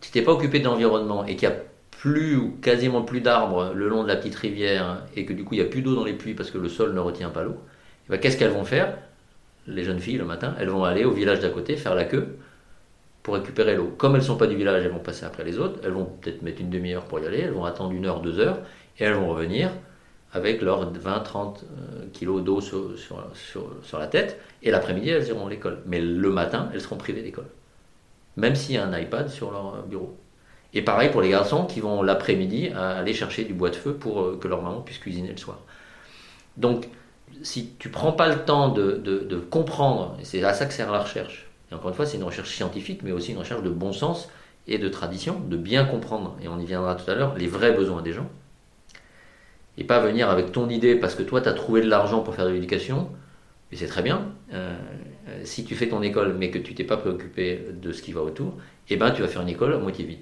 tu 0.00 0.10
t'es 0.10 0.22
pas 0.22 0.32
occupé 0.32 0.60
de 0.60 0.64
l'environnement 0.64 1.24
et 1.24 1.36
qu'il 1.36 1.48
y 1.48 1.52
a 1.52 1.56
plus 1.90 2.36
ou 2.36 2.56
quasiment 2.62 3.02
plus 3.02 3.20
d'arbres 3.20 3.72
le 3.74 3.88
long 3.88 4.02
de 4.02 4.08
la 4.08 4.16
petite 4.16 4.34
rivière 4.34 5.04
et 5.14 5.24
que 5.24 5.32
du 5.32 5.44
coup 5.44 5.54
il 5.54 5.60
n'y 5.60 5.66
a 5.66 5.68
plus 5.68 5.82
d'eau 5.82 5.94
dans 5.94 6.04
les 6.04 6.14
pluies 6.14 6.34
parce 6.34 6.50
que 6.50 6.58
le 6.58 6.68
sol 6.68 6.94
ne 6.94 7.00
retient 7.00 7.28
pas 7.28 7.42
l'eau, 7.42 7.56
eh 8.06 8.10
ben, 8.10 8.18
qu'est-ce 8.18 8.36
qu'elles 8.36 8.52
vont 8.52 8.64
faire? 8.64 8.96
Les 9.66 9.84
jeunes 9.84 10.00
filles 10.00 10.16
le 10.16 10.24
matin, 10.24 10.54
elles 10.58 10.68
vont 10.68 10.84
aller 10.84 11.04
au 11.04 11.12
village 11.12 11.40
d'à 11.40 11.50
côté 11.50 11.76
faire 11.76 11.94
la 11.94 12.04
queue 12.04 12.36
pour 13.22 13.34
récupérer 13.34 13.76
l'eau. 13.76 13.94
Comme 13.96 14.14
elles 14.14 14.22
ne 14.22 14.26
sont 14.26 14.36
pas 14.36 14.48
du 14.48 14.56
village, 14.56 14.82
elles 14.84 14.90
vont 14.90 14.98
passer 14.98 15.24
après 15.24 15.44
les 15.44 15.58
autres, 15.58 15.78
elles 15.84 15.92
vont 15.92 16.06
peut-être 16.06 16.42
mettre 16.42 16.60
une 16.60 16.70
demi-heure 16.70 17.04
pour 17.04 17.20
y 17.20 17.26
aller, 17.26 17.40
elles 17.40 17.52
vont 17.52 17.64
attendre 17.64 17.92
une 17.92 18.06
heure, 18.06 18.20
deux 18.20 18.40
heures, 18.40 18.58
et 18.98 19.04
elles 19.04 19.14
vont 19.14 19.28
revenir 19.28 19.70
avec 20.32 20.62
leurs 20.62 20.92
20-30 20.92 20.96
euh, 21.62 22.06
kilos 22.12 22.42
d'eau 22.42 22.60
sur, 22.60 23.98
la 23.98 24.06
tête, 24.06 24.40
et 24.62 24.70
l'après-midi, 24.70 25.10
elles 25.10 25.28
iront 25.28 25.46
à 25.46 25.50
l'école. 25.50 25.82
Mais 25.86 26.00
le 26.00 26.30
matin, 26.30 26.70
elles 26.72 26.80
seront 26.80 26.96
privées 26.96 27.22
d'école. 27.22 27.48
Même 28.36 28.54
s'il 28.54 28.74
y 28.74 28.78
a 28.78 28.86
un 28.86 28.98
iPad 28.98 29.28
sur 29.28 29.50
leur 29.50 29.82
bureau. 29.82 30.16
Et 30.74 30.80
pareil 30.80 31.10
pour 31.10 31.20
les 31.20 31.28
garçons 31.28 31.66
qui 31.66 31.80
vont 31.80 32.02
l'après-midi 32.02 32.70
aller 32.70 33.12
chercher 33.12 33.44
du 33.44 33.52
bois 33.52 33.68
de 33.68 33.76
feu 33.76 33.92
pour 33.92 34.22
euh, 34.22 34.38
que 34.40 34.48
leur 34.48 34.62
maman 34.62 34.80
puisse 34.80 34.98
cuisiner 34.98 35.30
le 35.30 35.36
soir. 35.36 35.58
Donc, 36.56 36.88
si 37.42 37.70
tu 37.78 37.90
prends 37.90 38.12
pas 38.12 38.28
le 38.28 38.44
temps 38.44 38.68
de, 38.68 38.92
de, 38.92 39.36
comprendre, 39.38 40.16
et 40.20 40.24
c'est 40.24 40.42
à 40.44 40.54
ça 40.54 40.66
que 40.66 40.72
sert 40.72 40.90
la 40.90 41.00
recherche, 41.00 41.46
et 41.70 41.74
encore 41.74 41.88
une 41.88 41.94
fois, 41.94 42.06
c'est 42.06 42.16
une 42.16 42.24
recherche 42.24 42.54
scientifique, 42.54 43.02
mais 43.02 43.12
aussi 43.12 43.32
une 43.32 43.38
recherche 43.38 43.62
de 43.62 43.70
bon 43.70 43.92
sens 43.92 44.28
et 44.66 44.78
de 44.78 44.88
tradition, 44.88 45.40
de 45.40 45.56
bien 45.56 45.84
comprendre, 45.84 46.36
et 46.42 46.48
on 46.48 46.58
y 46.58 46.66
viendra 46.66 46.94
tout 46.94 47.10
à 47.10 47.14
l'heure, 47.14 47.34
les 47.36 47.48
vrais 47.48 47.72
besoins 47.72 48.02
des 48.02 48.12
gens. 48.12 48.28
Et 49.78 49.84
pas 49.84 50.00
venir 50.00 50.28
avec 50.28 50.52
ton 50.52 50.68
idée 50.68 50.94
parce 50.96 51.14
que 51.14 51.22
toi, 51.22 51.40
tu 51.40 51.48
as 51.48 51.54
trouvé 51.54 51.80
de 51.80 51.88
l'argent 51.88 52.20
pour 52.20 52.34
faire 52.34 52.46
de 52.46 52.50
l'éducation, 52.50 53.08
et 53.72 53.76
c'est 53.76 53.86
très 53.86 54.02
bien. 54.02 54.26
Euh, 54.52 54.76
euh, 55.28 55.40
si 55.44 55.64
tu 55.64 55.74
fais 55.74 55.88
ton 55.88 56.02
école, 56.02 56.34
mais 56.38 56.50
que 56.50 56.58
tu 56.58 56.74
t'es 56.74 56.84
pas 56.84 56.98
préoccupé 56.98 57.60
de 57.72 57.92
ce 57.92 58.02
qui 58.02 58.12
va 58.12 58.20
autour, 58.20 58.54
eh 58.90 58.96
ben, 58.96 59.10
tu 59.12 59.22
vas 59.22 59.28
faire 59.28 59.42
une 59.42 59.48
école 59.48 59.72
à 59.72 59.78
moitié 59.78 60.04
vide. 60.04 60.18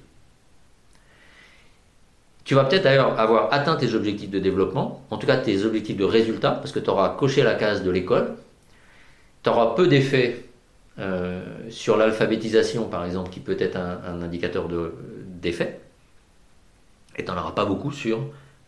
Tu 2.45 2.55
vas 2.55 2.65
peut-être 2.65 2.85
d'ailleurs 2.85 3.19
avoir 3.19 3.53
atteint 3.53 3.77
tes 3.77 3.95
objectifs 3.95 4.31
de 4.31 4.39
développement, 4.39 5.05
en 5.11 5.19
tout 5.19 5.27
cas 5.27 5.37
tes 5.37 5.65
objectifs 5.65 5.97
de 5.97 6.05
résultat, 6.05 6.53
parce 6.53 6.73
que 6.73 6.79
tu 6.79 6.91
auras 6.91 7.11
coché 7.11 7.43
la 7.43 7.55
case 7.55 7.83
de 7.83 7.91
l'école. 7.91 8.37
Tu 9.43 9.51
auras 9.51 9.75
peu 9.75 9.89
d'effets 9.89 10.45
euh, 10.99 11.43
sur 11.71 11.97
l'alphabétisation, 11.97 12.89
par 12.89 13.05
exemple, 13.05 13.31
qui 13.31 13.41
peut 13.41 13.57
être 13.59 13.77
un, 13.77 14.23
indicateur 14.23 14.69
d'effet. 15.27 15.81
et 17.17 17.25
tu 17.25 17.31
n'en 17.31 17.39
auras 17.39 17.53
pas 17.53 17.65
beaucoup 17.65 17.91
sur 17.93 18.21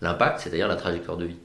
l'impact, 0.03 0.41
c'est-à-dire 0.41 0.69
la 0.69 0.77
trajectoire 0.77 1.17
de 1.17 1.25
vie. 1.25 1.39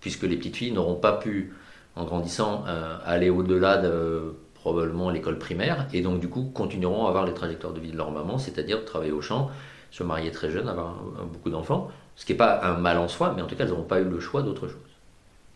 Puisque 0.00 0.24
les 0.24 0.36
petites 0.36 0.56
filles 0.56 0.72
n'auront 0.72 0.96
pas 0.96 1.12
pu, 1.12 1.54
en 1.96 2.04
grandissant, 2.04 2.64
euh, 2.68 2.98
aller 3.06 3.30
au-delà 3.30 3.78
de 3.78 4.34
probablement 4.54 5.08
l'école 5.08 5.38
primaire, 5.38 5.86
et 5.94 6.02
donc 6.02 6.20
du 6.20 6.28
coup 6.28 6.50
continueront 6.52 7.06
à 7.06 7.08
avoir 7.08 7.24
les 7.24 7.34
trajectoires 7.34 7.72
de 7.72 7.80
vie 7.80 7.92
de 7.92 7.96
leur 7.96 8.10
maman, 8.10 8.38
c'est-à-dire 8.38 8.84
travailler 8.84 9.12
au 9.12 9.22
champ, 9.22 9.50
se 9.90 10.02
marier 10.02 10.30
très 10.30 10.50
jeune, 10.50 10.68
avoir 10.68 10.94
beaucoup 11.32 11.50
d'enfants, 11.50 11.90
ce 12.16 12.26
qui 12.26 12.32
n'est 12.32 12.38
pas 12.38 12.60
un 12.62 12.76
mal 12.76 12.98
en 12.98 13.08
soi, 13.08 13.32
mais 13.36 13.42
en 13.42 13.46
tout 13.46 13.56
cas, 13.56 13.64
elles 13.64 13.70
n'auront 13.70 13.82
pas 13.82 14.00
eu 14.00 14.04
le 14.04 14.20
choix 14.20 14.42
d'autre 14.42 14.68
chose. 14.68 14.78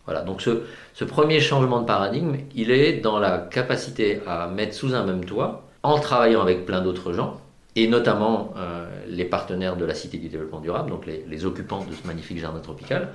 Voilà, 0.05 0.23
donc 0.23 0.41
ce, 0.41 1.05
premier 1.05 1.41
changement 1.41 1.81
de 1.81 1.87
paradigme, 1.87 2.37
il 2.55 2.71
est 2.71 3.01
dans 3.01 3.19
la 3.19 3.39
capacité 3.39 4.23
à 4.27 4.49
mettre 4.49 4.75
sous 4.75 4.95
un 4.95 5.05
même 5.05 5.25
toit, 5.25 5.65
en 5.83 5.99
travaillant 6.01 6.41
avec 6.41 6.65
plein 6.65 6.81
d'autres 6.81 7.13
gens, 7.13 7.41
et 7.79 7.87
notamment 7.87 8.53
euh, 8.57 8.89
les 9.07 9.25
partenaires 9.25 9.77
de 9.77 9.85
la 9.85 9.95
Cité 9.95 10.19
du 10.19 10.29
développement 10.29 10.59
durable, 10.59 10.91
donc 10.91 11.07
les, 11.07 11.45
occupants 11.45 11.85
de 11.85 11.95
ce 11.95 12.05
magnifique 12.07 12.39
jardin 12.39 12.59
tropical, 12.59 13.11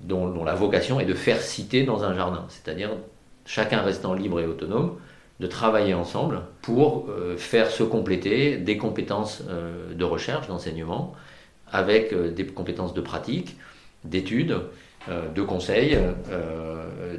dont, 0.00 0.42
la 0.42 0.54
vocation 0.54 1.00
est 1.00 1.04
de 1.04 1.12
faire 1.12 1.42
cité 1.42 1.84
dans 1.84 2.02
un 2.02 2.14
jardin, 2.14 2.46
c'est-à-dire 2.48 2.90
chacun 3.44 3.82
restant 3.82 4.14
libre 4.14 4.40
et 4.40 4.46
autonome, 4.46 4.96
de 5.40 5.46
travailler 5.46 5.92
ensemble 5.92 6.40
pour 6.62 7.10
euh, 7.10 7.36
faire 7.36 7.70
se 7.70 7.82
compléter 7.82 8.56
des 8.56 8.78
compétences 8.78 9.42
euh, 9.48 9.92
de 9.92 10.04
recherche, 10.04 10.48
d'enseignement, 10.48 11.14
avec 11.70 12.14
des 12.14 12.46
compétences 12.46 12.94
de 12.94 13.02
pratique, 13.02 13.58
d'études, 14.02 14.56
de 15.06 15.42
conseil, 15.42 15.98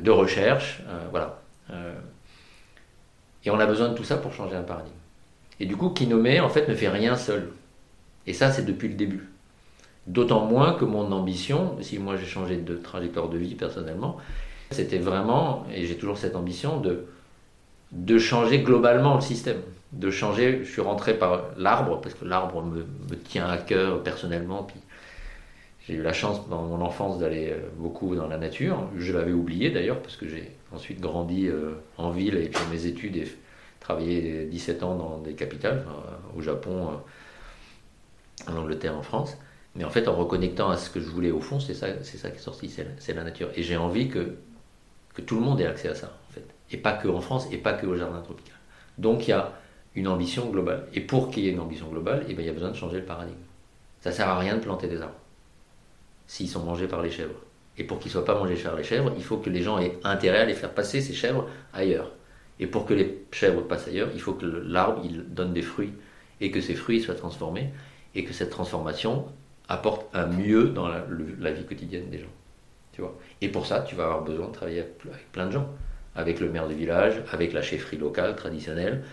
de 0.01 0.09
recherche, 0.09 0.81
voilà. 1.11 1.39
et 3.45 3.51
on 3.51 3.59
a 3.59 3.67
besoin 3.67 3.89
de 3.89 3.93
tout 3.93 4.03
ça 4.03 4.17
pour 4.17 4.33
changer 4.33 4.55
un 4.55 4.63
paradigme. 4.63 4.98
Et 5.59 5.65
du 5.65 5.75
coup, 5.75 5.89
Kinome, 5.89 6.39
en 6.41 6.49
fait, 6.49 6.67
ne 6.67 6.73
fait 6.73 6.89
rien 6.89 7.15
seul. 7.15 7.51
Et 8.27 8.33
ça, 8.33 8.51
c'est 8.51 8.65
depuis 8.65 8.87
le 8.87 8.95
début. 8.95 9.29
D'autant 10.07 10.45
moins 10.45 10.73
que 10.73 10.85
mon 10.85 11.11
ambition, 11.11 11.77
si 11.81 11.99
moi 11.99 12.15
j'ai 12.17 12.25
changé 12.25 12.57
de 12.57 12.75
trajectoire 12.75 13.29
de 13.29 13.37
vie 13.37 13.55
personnellement, 13.55 14.17
c'était 14.71 14.97
vraiment, 14.97 15.65
et 15.73 15.85
j'ai 15.85 15.97
toujours 15.97 16.17
cette 16.17 16.35
ambition, 16.35 16.79
de 16.79 17.05
de 17.91 18.19
changer 18.19 18.59
globalement 18.59 19.15
le 19.15 19.21
système. 19.21 19.61
De 19.91 20.11
changer, 20.11 20.61
je 20.63 20.71
suis 20.71 20.81
rentré 20.81 21.17
par 21.17 21.45
l'arbre, 21.57 21.99
parce 22.01 22.13
que 22.13 22.25
l'arbre 22.25 22.63
me, 22.63 22.85
tient 23.15 23.47
à 23.47 23.57
cœur 23.57 24.03
personnellement. 24.03 24.67
J'ai 25.87 25.95
eu 25.95 26.03
la 26.03 26.13
chance 26.13 26.47
dans 26.49 26.61
mon 26.61 26.81
enfance 26.81 27.17
d'aller 27.17 27.49
euh, 27.49 27.67
beaucoup 27.77 28.15
dans 28.15 28.27
la 28.27 28.37
nature. 28.37 28.87
Je 28.95 29.11
l'avais 29.11 29.31
oublié 29.31 29.71
d'ailleurs, 29.71 29.99
parce 29.99 30.15
que 30.15 30.27
j'ai 30.27 30.51
ensuite 30.71 30.99
grandi 30.99 31.47
euh, 31.47 31.71
en 31.97 32.11
ville 32.11 32.37
et 32.37 32.49
puis 32.49 32.61
mes 32.71 32.85
études 32.85 33.17
et 33.17 33.27
travaillé 33.79 34.45
17 34.45 34.83
ans 34.83 34.95
dans 34.95 35.17
des 35.19 35.33
capitales, 35.33 35.85
au 36.35 36.41
Japon, 36.41 36.89
euh, 38.47 38.51
en 38.51 38.57
Angleterre, 38.57 38.97
en 38.97 39.03
France. 39.03 39.37
Mais 39.75 39.83
en 39.83 39.89
fait, 39.89 40.07
en 40.07 40.15
reconnectant 40.15 40.69
à 40.69 40.77
ce 40.77 40.89
que 40.89 40.99
je 40.99 41.07
voulais 41.07 41.31
au 41.31 41.41
fond, 41.41 41.59
c'est 41.59 41.73
ça, 41.73 41.87
c'est 42.03 42.17
ça 42.17 42.29
qui 42.31 42.37
est 42.37 42.41
sorti, 42.41 42.69
c'est 42.69 43.13
la, 43.13 43.23
nature. 43.23 43.49
Et 43.55 43.63
j'ai 43.63 43.77
envie 43.77 44.09
que, 44.09 44.35
tout 45.25 45.35
le 45.35 45.41
monde 45.41 45.59
ait 45.59 45.65
accès 45.65 45.89
à 45.89 45.95
ça, 45.95 46.13
en 46.29 46.33
fait 46.33 46.45
et 46.71 46.77
pas 46.77 46.93
que 46.93 47.07
en 47.07 47.21
France, 47.21 47.47
et 47.51 47.57
pas 47.57 47.73
que 47.73 47.85
au 47.85 47.95
jardin 47.95 48.21
tropical. 48.21 48.55
Donc 48.97 49.27
il 49.27 49.31
y 49.31 49.33
a 49.33 49.53
une 49.95 50.07
ambition 50.07 50.47
globale. 50.49 50.87
Et 50.93 51.01
pour 51.01 51.29
qu'il 51.29 51.43
y 51.43 51.47
ait 51.47 51.51
une 51.51 51.59
ambition 51.59 51.87
globale, 51.87 52.25
eh 52.27 52.33
bien, 52.33 52.43
il 52.43 52.47
y 52.47 52.49
a 52.49 52.53
besoin 52.53 52.69
de 52.69 52.75
changer 52.75 52.97
le 52.99 53.05
paradigme. 53.05 53.37
Ça 54.01 54.11
sert 54.11 54.29
à 54.29 54.37
rien 54.37 54.55
de 54.55 54.61
planter 54.61 54.87
des 54.87 55.01
arbres 55.01 55.15
s'ils 56.27 56.47
sont 56.47 56.63
mangés 56.63 56.87
par 56.87 57.01
les 57.01 57.09
chèvres. 57.09 57.39
Et 57.77 57.83
pour 57.83 57.97
qu'ils 57.97 58.09
ne 58.09 58.13
soient 58.13 58.25
pas 58.25 58.35
mangés 58.35 58.55
par 58.55 58.75
les 58.75 58.83
chèvres, 58.83 59.11
il 59.17 59.23
faut 59.23 59.37
que 59.37 59.49
les 59.49 59.63
gens 59.63 59.79
aient 59.79 59.97
intérêt 60.03 60.41
à 60.41 60.45
les 60.45 60.53
faire 60.53 60.71
passer 60.71 61.01
ces 61.01 61.13
chèvres 61.13 61.47
ailleurs. 61.73 62.11
Et 62.59 62.67
pour 62.67 62.85
que 62.85 62.93
les 62.93 63.23
chèvres 63.31 63.61
passent 63.61 63.87
ailleurs, 63.87 64.09
il 64.13 64.21
faut 64.21 64.33
que 64.33 64.45
l'arbre 64.45 65.01
il 65.03 65.23
donne 65.33 65.53
des 65.53 65.61
fruits 65.61 65.93
et 66.41 66.51
que 66.51 66.61
ces 66.61 66.75
fruits 66.75 67.01
soient 67.01 67.15
transformés 67.15 67.69
et 68.15 68.23
que 68.23 68.33
cette 68.33 68.49
transformation 68.49 69.25
apporte 69.67 70.07
un 70.13 70.25
mieux 70.25 70.69
dans 70.69 70.87
la, 70.87 71.51
vie 71.51 71.65
quotidienne 71.65 72.09
des 72.09 72.19
gens. 72.19 72.33
Tu 72.91 73.01
vois 73.01 73.17
et 73.41 73.49
pour 73.49 73.65
ça, 73.65 73.81
tu 73.81 73.95
vas 73.95 74.05
avoir 74.05 74.23
besoin 74.23 74.47
de 74.47 74.51
travailler 74.53 74.79
avec 74.79 75.31
plein 75.31 75.45
de 75.47 75.51
gens 75.51 75.69
avec 76.15 76.39
le 76.39 76.49
maire 76.49 76.67
du 76.67 76.75
village, 76.75 77.21
avec 77.31 77.53
la 77.53 77.61
chefferie 77.61 77.97
locale 77.97 78.35
traditionnelle, 78.35 79.03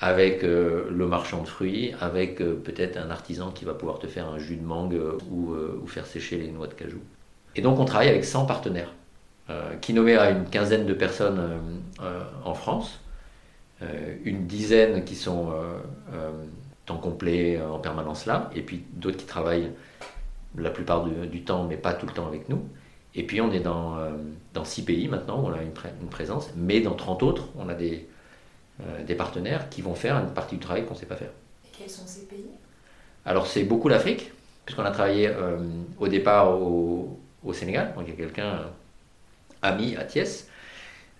avec 0.00 0.42
euh, 0.42 0.88
le 0.90 1.06
marchand 1.06 1.42
de 1.42 1.48
fruits, 1.48 1.94
avec 2.00 2.40
euh, 2.40 2.54
peut-être 2.54 2.96
un 2.96 3.10
artisan 3.10 3.50
qui 3.50 3.64
va 3.64 3.74
pouvoir 3.74 3.98
te 3.98 4.06
faire 4.06 4.26
un 4.26 4.38
jus 4.38 4.56
de 4.56 4.64
mangue 4.64 4.94
euh, 4.94 5.18
ou, 5.30 5.86
faire 5.86 6.06
sécher 6.06 6.38
les 6.38 6.48
noix 6.48 6.66
de 6.66 6.74
cajou. 6.74 7.00
Et 7.56 7.62
donc 7.62 7.78
on 7.78 7.84
travaille 7.84 8.08
avec 8.08 8.24
100 8.24 8.46
partenaires. 8.46 8.92
Kinome 9.80 10.08
a 10.08 10.30
une 10.30 10.44
quinzaine 10.44 10.86
de 10.86 10.94
personnes 10.94 11.40
en 12.44 12.54
France, 12.54 13.00
une 14.24 14.46
dizaine 14.46 15.04
qui 15.04 15.14
sont 15.16 15.52
temps 16.86 16.98
complet 16.98 17.60
en 17.60 17.78
permanence 17.78 18.26
là, 18.26 18.50
et 18.54 18.62
puis 18.62 18.84
d'autres 18.92 19.16
qui 19.16 19.26
travaillent 19.26 19.70
la 20.56 20.70
plupart 20.70 21.04
du 21.04 21.42
temps, 21.42 21.64
mais 21.64 21.76
pas 21.76 21.94
tout 21.94 22.06
le 22.06 22.12
temps 22.12 22.26
avec 22.26 22.48
nous. 22.48 22.62
Et 23.14 23.24
puis 23.24 23.40
on 23.40 23.50
est 23.52 23.60
dans, 23.60 23.96
euh, 23.98 24.10
dans 24.54 24.64
six 24.64 24.84
pays 24.84 25.08
maintenant, 25.08 25.42
où 25.42 25.46
on 25.46 25.52
a 25.52 25.62
une, 25.62 25.72
une, 26.00 26.08
présence, 26.08 26.50
mais 26.56 26.80
dans 26.80 26.94
30 26.94 27.22
autres, 27.22 27.48
on 27.58 27.68
a 27.68 27.74
des, 27.74 28.06
euh, 28.80 29.04
des 29.04 29.14
partenaires 29.14 29.68
qui 29.68 29.82
vont 29.82 29.94
faire 29.94 30.16
une 30.16 30.32
partie 30.32 30.56
du 30.56 30.60
travail 30.60 30.84
qu'on 30.84 30.94
ne 30.94 30.98
sait 30.98 31.06
pas 31.06 31.16
faire. 31.16 31.30
Et 31.64 31.76
quels 31.76 31.90
sont 31.90 32.06
ces 32.06 32.26
pays? 32.26 32.46
Alors 33.24 33.46
c'est 33.46 33.64
beaucoup 33.64 33.88
l'Afrique, 33.88 34.32
puisqu'on 34.64 34.84
a 34.84 34.92
travaillé 34.92 35.28
euh, 35.28 35.58
au 35.98 36.06
départ 36.06 36.50
au, 36.60 37.18
au, 37.44 37.52
Sénégal, 37.52 37.92
donc 37.96 38.04
il 38.06 38.10
y 38.10 38.12
a 38.12 38.16
quelqu'un, 38.16 38.60
ami 39.62 39.96
à 39.96 40.04
Thiès, 40.04 40.48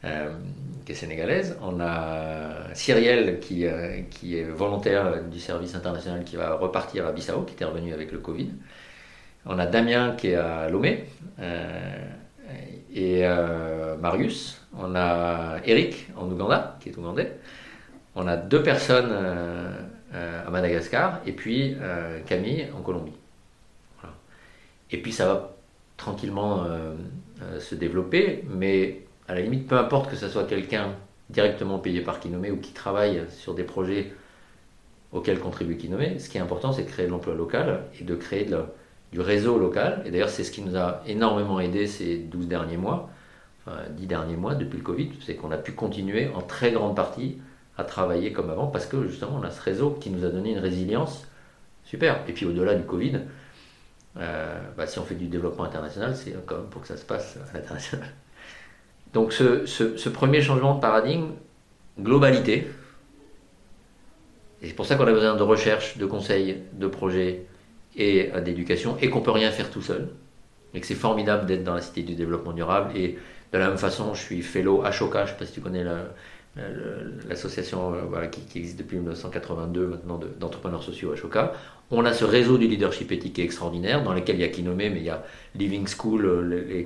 qui 0.02 0.92
est 0.92 0.94
sénégalaise. 0.94 1.56
On 1.62 1.80
a 1.80 2.75
Cyrielle, 2.75 3.38
qui, 3.40 3.66
qui 4.11 4.38
est 4.38 4.44
volontaire 4.44 5.25
du 5.25 5.38
service 5.38 5.75
international, 5.75 6.25
qui 6.25 6.37
va 6.37 6.54
repartir 6.54 7.06
à 7.06 7.12
Bissau, 7.12 7.42
qui 7.42 7.54
était 7.54 7.64
revenu 7.64 7.92
avec 7.92 8.12
le 8.12 8.18
Covid. 8.18 8.50
On 9.47 9.59
a 9.59 9.66
Damien, 9.66 10.14
qui 10.16 10.28
est 10.28 10.37
à 10.37 10.68
Lomé. 10.68 11.04
et 12.94 13.23
Marius. 14.00 14.62
On 14.78 14.94
a 14.94 15.59
Eric, 15.64 16.09
en 16.16 16.30
Ouganda, 16.30 16.78
qui 16.80 16.88
est 16.88 16.97
ougandais. 16.97 17.32
On 18.14 18.26
a 18.26 18.37
deux 18.37 18.62
personnes 18.62 19.12
à 20.14 20.50
Madagascar. 20.50 21.20
Et 21.26 21.32
puis 21.32 21.76
Camille, 22.26 22.68
en 22.76 22.80
Colombie. 22.80 23.12
Et 24.92 24.99
puis 24.99 25.12
ça 25.12 25.26
va 25.26 25.56
tranquillement 25.97 26.64
euh, 26.64 26.94
euh, 27.42 27.61
se 27.61 27.75
développer, 27.75 28.44
mais 28.49 29.02
à 29.28 29.35
la 29.35 29.40
limite, 29.40 29.66
peu 29.66 29.76
importe 29.76 30.11
que 30.11 30.16
ce 30.16 30.28
soit 30.28 30.44
quelqu'un 30.44 30.94
directement 31.30 31.78
payé 31.78 32.00
par 32.00 32.20
Kinomé 32.20 32.50
ou 32.50 32.56
qui 32.56 32.73
travaille 32.73 33.23
sur 33.30 33.54
des 33.54 33.62
projets 33.62 34.12
auxquels 35.12 35.40
contribue 35.40 35.76
Kinomé, 35.76 36.18
ce 36.18 36.28
qui 36.28 36.38
est 36.38 36.40
important, 36.40 36.73
c'est 36.73 36.82
de 36.82 36.88
créer 36.88 37.06
de 37.06 37.11
l'emploi 37.11 37.35
local 37.35 37.85
et 38.00 38.04
de 38.04 38.14
créer 38.14 38.49
du 39.12 39.20
réseau 39.20 39.59
local. 39.59 40.02
Et 40.04 40.11
d'ailleurs, 40.11 40.28
c'est 40.28 40.44
ce 40.44 40.50
qui 40.50 40.62
nous 40.62 40.76
a 40.76 41.02
énormément 41.06 41.61
aidé 41.61 41.87
ces 41.87 42.16
12 42.16 42.47
derniers 42.47 42.76
mois, 42.76 43.11
enfin 43.64 43.78
10 43.90 44.06
derniers 44.06 44.37
mois 44.37 44.54
depuis 44.54 44.78
le 44.78 44.85
Covid, 44.85 45.11
c'est 45.25 45.35
qu'on 45.35 45.50
a 45.50 45.56
pu 45.56 45.73
continuer 45.73 46.28
en 46.35 46.42
très 46.42 46.73
grande 46.73 46.94
partie 46.94 47.38
à 47.76 47.85
travailler 47.85 48.32
comme 48.32 48.50
avant 48.50 48.66
parce 48.66 48.87
que 48.87 49.06
justement, 49.06 49.38
on 49.40 49.42
a 49.42 49.50
ce 49.50 49.62
réseau 49.62 49.90
qui 49.90 50.11
nous 50.11 50.25
a 50.25 50.28
donné 50.28 50.52
une 50.52 50.59
résilience 50.59 51.26
super. 51.85 52.20
Et 52.28 52.32
puis 52.32 52.47
au-delà 52.47 52.75
du 52.75 52.85
Covid, 52.85 53.20
euh, 54.19 54.61
bah, 54.76 54.87
si 54.87 54.99
on 54.99 55.05
fait 55.05 55.14
du 55.14 55.26
développement 55.26 55.64
international, 55.64 56.17
c'est 56.17 56.35
quand 56.47 56.57
même 56.57 56.67
pour 56.67 56.83
que 56.83 56.88
ça 56.88 56.97
se 56.97 57.05
passe 57.05 57.38
à 57.52 57.57
l'international. 57.57 58.09
Donc 59.12 59.33
ce, 59.33 60.09
premier 60.09 60.40
changement 60.40 60.75
de 60.75 60.81
paradigme, 60.81 61.31
globalité, 61.99 62.69
et 64.62 64.69
c'est 64.69 64.75
pour 64.75 64.87
ça 64.87 64.97
qu'on 64.97 65.07
a 65.07 65.12
besoin 65.12 65.37
de 65.37 65.43
recherche, 65.43 65.97
de 65.97 66.07
conseils, 66.07 66.62
de 66.75 66.87
projets 66.87 67.47
et 67.97 68.31
euh, 68.35 68.40
d'éducation, 68.40 68.97
et 69.00 69.09
qu'on 69.09 69.21
peut 69.21 69.31
rien 69.31 69.50
faire 69.50 69.71
tout 69.71 69.83
seul, 69.83 70.11
et 70.75 70.81
que 70.81 70.87
c'est 70.87 70.95
formidable 70.95 71.47
d'être 71.47 71.64
dans 71.64 71.75
la 71.75 71.81
cité 71.81 72.02
du 72.02 72.14
développement 72.14 72.52
durable. 72.52 72.97
Et 72.97 73.19
de 73.52 73.59
la 73.59 73.69
même 73.69 73.79
façon, 73.79 74.14
je 74.14 74.21
suis 74.23 74.43
fellow 74.43 74.85
Ashoka, 74.85 75.25
je 75.25 75.33
ne 75.33 75.35
sais 75.35 75.38
pas 75.38 75.47
si 75.47 75.52
tu 75.52 75.61
connais 75.61 75.85
l'association 77.29 77.95
euh, 77.95 78.26
qui, 78.26 78.43
qui, 78.43 78.59
existe 78.59 78.79
depuis 78.79 78.99
1982 78.99 79.87
maintenant 79.87 80.21
d'entrepreneurs 80.38 80.83
sociaux 80.83 81.12
Ashoka. 81.12 81.52
On 81.92 82.04
a 82.04 82.12
ce 82.12 82.25
réseau 82.25 82.56
du 82.56 82.68
leadership 82.68 83.11
éthique 83.11 83.38
extraordinaire 83.40 84.04
dans 84.04 84.12
lequel 84.12 84.37
il 84.37 84.42
y 84.42 84.44
a 84.44 84.49
Kinome, 84.49 84.76
mais 84.76 84.90
il 84.90 85.02
y 85.02 85.11
a 85.11 85.25
Living 85.56 85.88
School, 85.88 86.25
euh, 86.25 86.85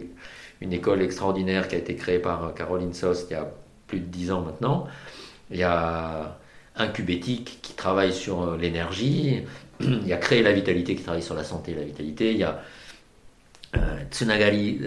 une 0.63 0.73
école 0.73 1.03
extraordinaire 1.03 1.69
qui 1.69 1.75
a 1.75 1.79
été 1.79 1.95
créée 1.95 2.19
par 2.19 2.45
euh, 2.45 2.51
Caroline 2.53 2.95
Sost 2.95 3.27
il 3.31 3.35
y 3.35 3.37
a 3.37 3.53
plus 3.87 4.01
de 4.01 4.07
dix 4.07 4.33
ans 4.33 4.41
maintenant. 4.41 4.87
Il 5.51 5.59
y 5.59 5.63
a 5.63 6.39
Incubétique 6.77 7.61
qui 7.63 7.75
travaille 7.75 8.13
sur 8.13 8.43
euh, 8.43 8.57
l'énergie. 8.57 9.43
Il 9.81 10.07
y 10.07 10.13
a 10.13 10.17
Créer 10.17 10.43
la 10.43 10.53
vitalité 10.53 10.97
qui 10.97 11.03
travaille 11.03 11.23
sur 11.23 11.35
la 11.35 11.45
santé 11.45 11.73
et 11.73 11.75
la 11.75 11.85
vitalité. 11.85 12.33
Il 12.33 12.39
y 12.39 12.45
a 12.45 12.63
Tsunagari 14.11 14.83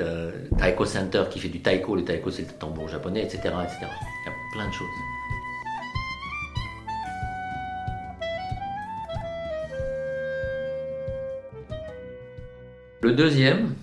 Taiko 0.58 0.86
Center 0.86 1.24
qui 1.30 1.40
fait 1.40 1.50
du 1.50 1.60
taiko. 1.60 1.96
Le 1.96 2.06
taiko 2.06 2.32
c'est 2.32 2.44
le 2.44 2.58
tambour 2.58 2.88
japonais, 2.88 3.22
etc., 3.22 3.40
etc. 3.64 3.80
Il 3.82 3.86
y 3.86 4.30
a 4.30 4.34
plein 4.54 4.68
de 4.68 4.74
choses. 4.74 5.17
Le 13.08 13.14
deuxième, 13.14 13.74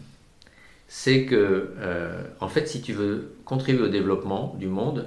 c'est 0.87 1.25
que, 1.25 1.71
euh, 1.79 2.25
en 2.41 2.49
fait, 2.51 2.69
si 2.69 2.83
tu 2.83 2.93
veux 2.93 3.35
contribuer 3.47 3.85
au 3.85 3.89
développement 3.89 4.55
du 4.59 4.67
monde, 4.67 5.07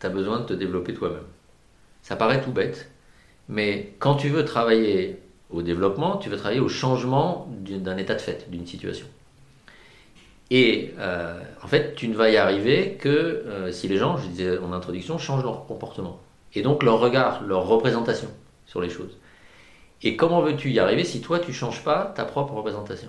tu 0.00 0.06
as 0.06 0.10
besoin 0.10 0.40
de 0.40 0.44
te 0.44 0.52
développer 0.52 0.92
toi-même. 0.92 1.24
Ça 2.02 2.14
paraît 2.14 2.42
tout 2.42 2.52
bête, 2.52 2.90
mais 3.48 3.94
quand 4.00 4.16
tu 4.16 4.28
veux 4.28 4.44
travailler 4.44 5.18
au 5.48 5.62
développement, 5.62 6.18
tu 6.18 6.28
veux 6.28 6.36
travailler 6.36 6.60
au 6.60 6.68
changement 6.68 7.48
d'un 7.62 7.96
état 7.96 8.14
de 8.16 8.20
fait, 8.20 8.50
d'une 8.50 8.66
situation. 8.66 9.06
Et 10.50 10.92
euh, 10.98 11.40
en 11.62 11.68
fait, 11.68 11.94
tu 11.94 12.08
ne 12.08 12.14
vas 12.14 12.28
y 12.28 12.36
arriver 12.36 12.98
que 13.00 13.08
euh, 13.08 13.72
si 13.72 13.88
les 13.88 13.96
gens, 13.96 14.18
je 14.18 14.26
disais 14.26 14.58
en 14.58 14.74
introduction, 14.74 15.16
changent 15.16 15.44
leur 15.44 15.64
comportement. 15.64 16.20
Et 16.52 16.60
donc 16.60 16.82
leur 16.82 17.00
regard, 17.00 17.42
leur 17.44 17.66
représentation 17.66 18.28
sur 18.66 18.82
les 18.82 18.90
choses. 18.90 19.16
Et 20.02 20.16
comment 20.16 20.42
veux-tu 20.42 20.70
y 20.70 20.78
arriver 20.78 21.04
si 21.04 21.22
toi, 21.22 21.38
tu 21.38 21.52
ne 21.52 21.56
changes 21.56 21.82
pas 21.82 22.12
ta 22.14 22.26
propre 22.26 22.52
représentation? 22.52 23.08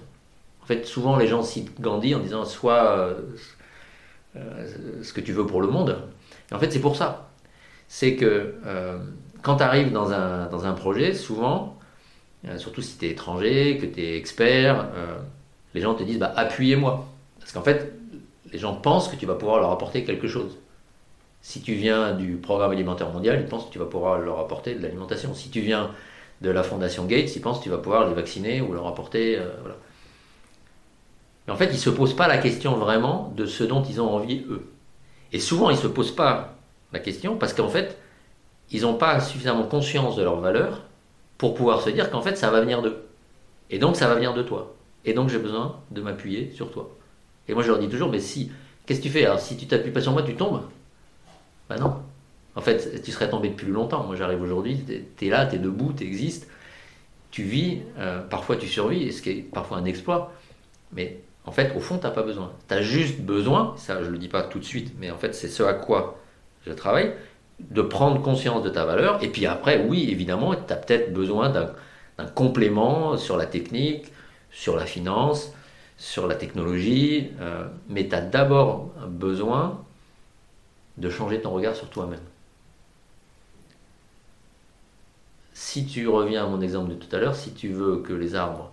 Fait, 0.69 0.86
souvent 0.86 1.17
les 1.17 1.27
gens 1.27 1.41
citent 1.41 1.82
Gandhi 1.82 2.13
en 2.13 2.19
disant 2.19 2.45
soit 2.45 2.97
euh, 2.97 3.13
euh, 4.36 5.03
ce 5.03 5.13
que 5.13 5.21
tu 5.21 5.34
veux 5.34 5.45
pour 5.45 5.62
le 5.62 5.67
monde. 5.67 5.97
En 6.51 6.60
fait, 6.60 6.71
c'est 6.71 6.79
pour 6.79 6.95
ça. 6.95 7.29
C'est 7.88 8.15
que 8.15 8.55
euh, 8.65 8.99
quand 9.41 9.58
tu 9.58 9.63
arrives 9.63 9.91
dans 9.91 10.12
un, 10.12 10.45
dans 10.45 10.65
un 10.65 10.73
projet, 10.73 11.13
souvent, 11.13 11.77
surtout 12.58 12.82
si 12.82 12.97
tu 12.97 13.05
es 13.08 13.10
étranger, 13.10 13.79
que 13.82 13.86
tu 13.88 14.01
es 14.01 14.15
expert, 14.15 14.88
les 15.73 15.82
gens 15.82 15.95
te 15.95 16.03
disent 16.03 16.19
bah, 16.19 16.34
appuyez-moi. 16.36 17.08
Parce 17.39 17.51
qu'en 17.51 17.63
fait, 17.63 17.91
les 18.51 18.60
gens 18.60 18.75
pensent 18.75 19.08
que 19.08 19.15
tu 19.15 19.25
vas 19.25 19.36
pouvoir 19.36 19.60
leur 19.60 19.71
apporter 19.71 20.03
quelque 20.03 20.27
chose. 20.27 20.58
Si 21.41 21.62
tu 21.62 21.73
viens 21.73 22.13
du 22.13 22.36
programme 22.36 22.71
alimentaire 22.71 23.10
mondial, 23.10 23.39
ils 23.41 23.47
pensent 23.47 23.65
que 23.65 23.71
tu 23.71 23.79
vas 23.79 23.86
pouvoir 23.86 24.19
leur 24.19 24.39
apporter 24.39 24.75
de 24.75 24.84
l'alimentation. 24.84 25.34
Si 25.34 25.49
tu 25.49 25.62
viens 25.62 25.91
de 26.41 26.49
la 26.49 26.63
fondation 26.63 27.05
Gates, 27.05 27.36
ils 27.36 27.41
pensent 27.41 27.60
que 27.60 27.63
tu 27.63 27.69
vas 27.69 27.77
pouvoir 27.77 28.08
les 28.08 28.13
vacciner 28.13 28.62
ou 28.62 28.71
leur 28.73 28.88
apporter. 28.88 29.39
voilà 29.62 29.75
en 31.50 31.56
fait, 31.56 31.66
ils 31.66 31.74
ne 31.74 31.78
se 31.78 31.90
posent 31.90 32.16
pas 32.16 32.28
la 32.28 32.38
question 32.38 32.76
vraiment 32.76 33.34
de 33.36 33.46
ce 33.46 33.64
dont 33.64 33.84
ils 33.84 34.02
ont 34.02 34.10
envie, 34.10 34.46
eux. 34.50 34.70
Et 35.32 35.40
souvent, 35.40 35.70
ils 35.70 35.76
ne 35.76 35.82
se 35.82 35.88
posent 35.88 36.16
pas 36.16 36.56
la 36.94 37.00
question 37.00 37.38
parce 37.38 37.54
qu'en 37.54 37.70
fait, 37.70 37.98
ils 38.72 38.82
n'ont 38.82 38.96
pas 38.96 39.20
suffisamment 39.20 39.64
conscience 39.64 40.16
de 40.16 40.24
leur 40.24 40.40
valeur 40.40 40.82
pour 41.38 41.54
pouvoir 41.54 41.82
se 41.82 41.90
dire 41.90 42.12
qu'en 42.12 42.22
fait, 42.22 42.38
ça 42.38 42.52
va 42.52 42.62
venir 42.62 42.82
d'eux. 42.82 43.06
Et 43.70 43.80
donc, 43.80 43.96
ça 43.96 44.08
va 44.08 44.16
venir 44.16 44.34
de 44.34 44.44
toi. 44.44 44.76
Et 45.06 45.14
donc, 45.14 45.30
j'ai 45.30 45.38
besoin 45.38 45.78
de 45.92 46.02
m'appuyer 46.02 46.52
sur 46.54 46.72
toi. 46.72 46.90
Et 47.48 47.54
moi, 47.54 47.64
je 47.64 47.70
leur 47.70 47.80
dis 47.80 47.88
toujours, 47.88 48.10
mais 48.10 48.20
si, 48.20 48.52
qu'est-ce 48.86 49.00
que 49.00 49.06
tu 49.06 49.10
fais? 49.10 49.26
Alors, 49.26 49.40
si 49.40 49.58
tu 49.58 49.66
t'appuies 49.66 49.92
pas 49.92 50.02
sur 50.02 50.12
moi, 50.12 50.24
tu 50.24 50.36
tombes 50.36 50.64
Ben 51.70 51.78
non. 51.78 51.96
En 52.56 52.62
fait, 52.62 53.02
tu 53.02 53.12
serais 53.12 53.30
tombé 53.30 53.50
depuis 53.50 53.68
longtemps. 53.68 54.04
Moi, 54.04 54.16
j'arrive 54.16 54.42
aujourd'hui, 54.42 54.84
tu 55.18 55.26
es 55.26 55.30
là, 55.30 55.46
tu 55.46 55.56
es 55.56 55.60
debout, 55.60 55.94
tu 55.94 56.04
existes, 56.04 56.50
tu 57.32 57.44
vis, 57.44 57.80
euh, 57.98 58.22
parfois 58.22 58.58
tu 58.58 58.68
survis, 58.68 59.14
ce 59.14 59.22
qui 59.22 59.30
est 59.30 59.42
parfois 59.42 59.78
un 59.78 59.86
exploit. 59.86 60.34
Mais 60.92 61.20
en 61.45 61.52
fait, 61.52 61.73
au 61.75 61.80
fond, 61.80 61.97
tu 61.97 62.04
n'as 62.04 62.12
pas 62.12 62.23
besoin. 62.23 62.52
Tu 62.67 62.73
as 62.73 62.82
juste 62.82 63.21
besoin, 63.21 63.73
ça 63.78 64.02
je 64.02 64.08
ne 64.08 64.12
le 64.12 64.17
dis 64.17 64.28
pas 64.28 64.43
tout 64.43 64.60
de 64.60 64.63
suite, 64.63 64.93
mais 64.99 65.10
en 65.12 65.17
fait, 65.17 65.34
c'est 65.34 65.47
ce 65.47 65.63
à 65.63 65.73
quoi 65.73 66.19
je 66.65 66.73
travaille, 66.73 67.13
de 67.60 67.82
prendre 67.82 68.21
conscience 68.21 68.63
de 68.63 68.69
ta 68.69 68.86
valeur. 68.86 69.23
Et 69.23 69.30
puis 69.30 69.45
après, 69.45 69.84
oui, 69.88 70.10
évidemment, 70.12 70.54
tu 70.56 70.73
as 70.73 70.75
peut-être 70.75 71.13
besoin 71.13 71.49
d'un 71.49 72.25
complément 72.36 73.17
sur 73.17 73.38
la 73.38 73.45
technique, 73.45 74.12
sur 74.52 74.75
la 74.75 74.86
finance, 74.86 75.54
sur 75.97 76.28
la 76.28 76.36
technologie, 76.36 77.30
euh, 77.41 77.67
mais 77.89 78.08
tu 78.08 78.15
as 78.15 78.21
d'abord 78.21 78.91
besoin 79.08 79.84
de 80.97 81.10
changer 81.10 81.41
ton 81.41 81.52
regard 81.52 81.75
sur 81.75 81.89
toi-même. 81.89 82.19
Si 85.54 85.86
tu 85.86 86.08
reviens 86.08 86.45
à 86.45 86.47
mon 86.47 86.62
exemple 86.62 86.89
de 86.91 86.95
tout 86.95 87.13
à 87.15 87.19
l'heure, 87.19 87.36
si 87.36 87.54
tu 87.54 87.69
veux 87.69 87.97
que 87.97 88.13
les 88.13 88.36
arbres 88.36 88.71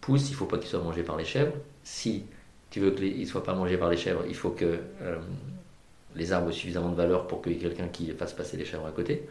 poussent, 0.00 0.28
il 0.28 0.32
ne 0.32 0.36
faut 0.36 0.46
pas 0.46 0.58
qu'ils 0.58 0.68
soient 0.68 0.80
mangés 0.80 1.02
par 1.02 1.16
les 1.16 1.24
chèvres 1.24 1.54
si 1.82 2.24
tu 2.70 2.80
veux 2.80 2.90
qu'ils 2.92 3.20
ne 3.20 3.26
soient 3.26 3.44
pas 3.44 3.54
mangés 3.54 3.76
par 3.76 3.90
les 3.90 3.96
chèvres, 3.96 4.24
il 4.28 4.34
faut 4.34 4.50
que 4.50 4.80
euh, 5.02 5.18
les 6.14 6.32
arbres 6.32 6.50
aient 6.50 6.54
suffisamment 6.54 6.90
de 6.90 6.96
valeur 6.96 7.26
pour 7.26 7.42
qu'il 7.42 7.52
y 7.52 7.56
ait 7.56 7.58
quelqu'un 7.58 7.88
qui 7.88 8.10
fasse 8.12 8.32
passer 8.32 8.56
les 8.56 8.64
chèvres 8.64 8.86
à 8.86 8.90
côté. 8.92 9.28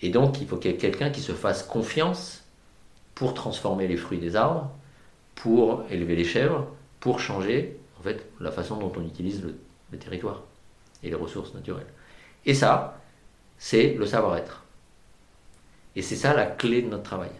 Et 0.00 0.10
donc, 0.10 0.40
il 0.40 0.46
faut 0.46 0.56
qu'il 0.56 0.70
y 0.70 0.74
ait 0.74 0.78
quelqu'un 0.78 1.10
qui 1.10 1.20
se 1.20 1.32
fasse 1.32 1.62
confiance 1.62 2.44
pour 3.14 3.34
transformer 3.34 3.88
les 3.88 3.96
fruits 3.96 4.18
des 4.18 4.36
arbres, 4.36 4.70
pour 5.34 5.84
élever 5.90 6.16
les 6.16 6.24
chèvres, 6.24 6.66
pour 7.00 7.20
changer 7.20 7.76
en 7.98 8.02
fait 8.02 8.24
la 8.40 8.52
façon 8.52 8.76
dont 8.76 8.92
on 8.96 9.04
utilise 9.04 9.42
le, 9.42 9.58
le 9.92 9.98
territoire 9.98 10.42
et 11.02 11.08
les 11.08 11.14
ressources 11.14 11.52
naturelles. 11.54 11.86
Et 12.46 12.54
ça, 12.54 13.00
c'est 13.58 13.94
le 13.94 14.06
savoir-être. 14.06 14.64
Et 15.96 16.02
c'est 16.02 16.16
ça 16.16 16.32
la 16.32 16.46
clé 16.46 16.82
de 16.82 16.88
notre 16.88 17.02
travail. 17.02 17.30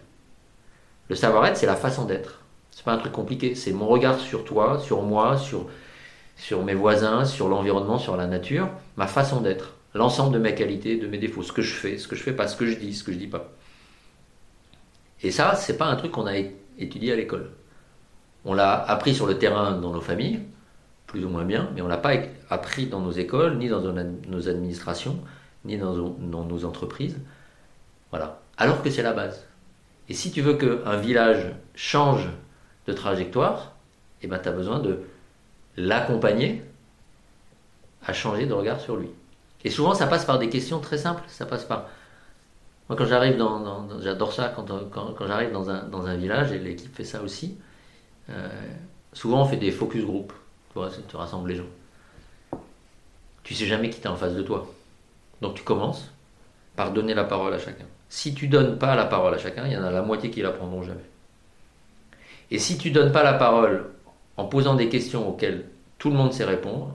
Le 1.09 1.15
savoir-être, 1.15 1.57
c'est 1.57 1.67
la 1.67 1.77
façon 1.77 2.05
d'être. 2.05 2.38
C'est 2.79 2.85
pas 2.85 2.93
un 2.93 2.99
truc 2.99 3.11
compliqué. 3.11 3.57
C'est 3.57 3.73
mon 3.73 3.89
regard 3.89 4.21
sur 4.21 4.45
toi, 4.45 4.79
sur 4.79 5.03
moi, 5.03 5.37
sur, 5.37 5.67
sur 6.37 6.63
mes 6.63 6.75
voisins, 6.75 7.25
sur 7.25 7.49
l'environnement, 7.49 7.99
sur 7.99 8.17
la 8.17 8.29
nature, 8.29 8.69
ma 8.97 9.09
façon 9.09 9.41
d'être, 9.41 9.75
l'ensemble 9.95 10.33
de 10.33 10.39
mes 10.39 10.55
qualités, 10.55 10.97
de 10.97 11.09
mes 11.09 11.19
défauts, 11.19 11.43
ce 11.43 11.53
que 11.53 11.61
je 11.61 11.75
fais, 11.75 11.99
ce 11.99 12.07
que 12.07 12.15
je 12.15 12.23
fais 12.23 12.33
pas, 12.33 12.47
ce 12.47 12.57
que 12.57 12.67
je 12.67 12.77
dis, 12.77 12.95
ce 12.95 13.03
que 13.03 13.11
je 13.11 13.19
dis 13.19 13.27
pas. 13.27 13.51
Et 15.25 15.33
ça, 15.33 15.57
c'est 15.57 15.77
pas 15.77 15.87
un 15.87 15.97
truc 15.97 16.13
qu'on 16.13 16.29
a 16.29 16.35
étudié 16.79 17.13
à 17.13 17.17
l'école. 17.17 17.51
On 18.45 18.55
l'a 18.55 18.75
appris 18.75 19.13
sur 19.13 19.27
le 19.27 19.39
terrain 19.39 19.73
dans 19.73 19.91
nos 19.91 20.01
familles, 20.01 20.39
plus 21.09 21.25
ou 21.25 21.29
moins 21.29 21.45
bien, 21.45 21.71
mais 21.75 21.83
on 21.83 21.89
l'a 21.89 21.97
pas 21.97 22.13
appris 22.49 22.87
dans 22.87 23.01
nos 23.01 23.11
écoles, 23.11 23.59
ni 23.59 23.69
dans 23.69 23.81
nos 23.81 24.49
administrations, 24.49 25.19
ni 25.65 25.79
dans 25.79 25.97
nos 25.97 26.65
entreprises. 26.65 27.19
Voilà. 28.11 28.41
Alors 28.57 28.85
que 28.85 28.91
c'est 28.91 29.03
la 29.03 29.15
base. 29.15 29.49
Et 30.09 30.15
si 30.15 30.31
tu 30.31 30.43
veux 30.43 30.55
qu'un 30.55 30.97
village 30.97 31.57
change 31.75 32.29
de 32.89 32.93
trajectoire, 32.95 33.75
et 34.21 34.25
eh 34.25 34.27
ben, 34.29 34.39
tu 34.39 34.49
as 34.49 34.53
besoin 34.53 34.81
de 34.81 35.01
l'accompagner 35.77 36.63
à 38.05 38.13
changer 38.13 38.47
de 38.47 38.55
regard 38.55 38.81
sur 38.81 38.97
lui. 38.97 39.11
Et 39.63 39.71
souvent, 39.71 39.95
ça 39.95 40.07
passe 40.07 40.25
par 40.25 40.39
des 40.39 40.49
questions 40.49 40.81
très 40.81 40.97
simples. 40.97 41.23
Ça 41.29 41.45
passe 41.45 41.65
par. 41.65 41.87
Moi, 42.89 42.97
quand 42.97 43.05
j'arrive 43.05 43.37
dans. 43.37 44.01
J'adore 44.01 44.33
ça, 44.33 44.55
quand, 44.57 45.27
j'arrive 45.27 45.53
dans 45.53 45.69
un, 45.71 46.17
village, 46.17 46.51
et 46.53 46.59
l'équipe 46.59 46.95
fait 46.95 47.05
ça 47.05 47.23
aussi, 47.23 47.59
euh, 48.31 48.49
souvent 49.13 49.43
on 49.43 49.45
fait 49.45 49.59
des 49.59 49.71
focus 49.71 50.05
group. 50.05 50.33
Tu 50.73 50.79
vois, 50.79 50.91
rassembles 51.13 51.51
les 51.51 51.57
gens. 51.57 52.59
Tu 53.43 53.55
sais 53.55 53.67
jamais 53.67 53.91
qui 53.91 54.01
t'es 54.01 54.09
en 54.09 54.17
face 54.17 54.35
de 54.35 54.43
toi. 54.43 54.73
Donc 55.43 55.55
tu 55.55 55.63
commences 55.63 56.11
par 56.75 56.93
donner 56.93 57.15
la 57.15 57.25
parole 57.25 57.53
à 57.53 57.59
chacun. 57.59 57.87
Si 58.09 58.35
tu 58.35 58.49
donnes 58.49 58.79
pas 58.79 58.95
la 58.95 59.05
parole 59.05 59.35
à 59.35 59.39
chacun, 59.39 59.67
il 59.67 59.73
y 59.73 59.77
en 59.77 59.85
a 59.85 59.91
la 59.91 60.03
moitié 60.03 60.31
qui 60.31 60.41
la 60.41 60.53
prendront 60.53 60.83
jamais. 60.83 61.05
Et 62.51 62.59
si 62.59 62.79
tu 62.79 62.91
donnes 62.91 63.13
pas 63.13 63.23
la 63.23 63.35
parole 63.35 63.87
en 64.37 64.45
posant 64.45 64.75
des 64.75 64.89
questions 64.89 65.29
auxquelles 65.29 65.65
tout 65.99 66.11
le 66.11 66.17
monde 66.17 66.33
sait 66.33 66.45
répondre, 66.45 66.95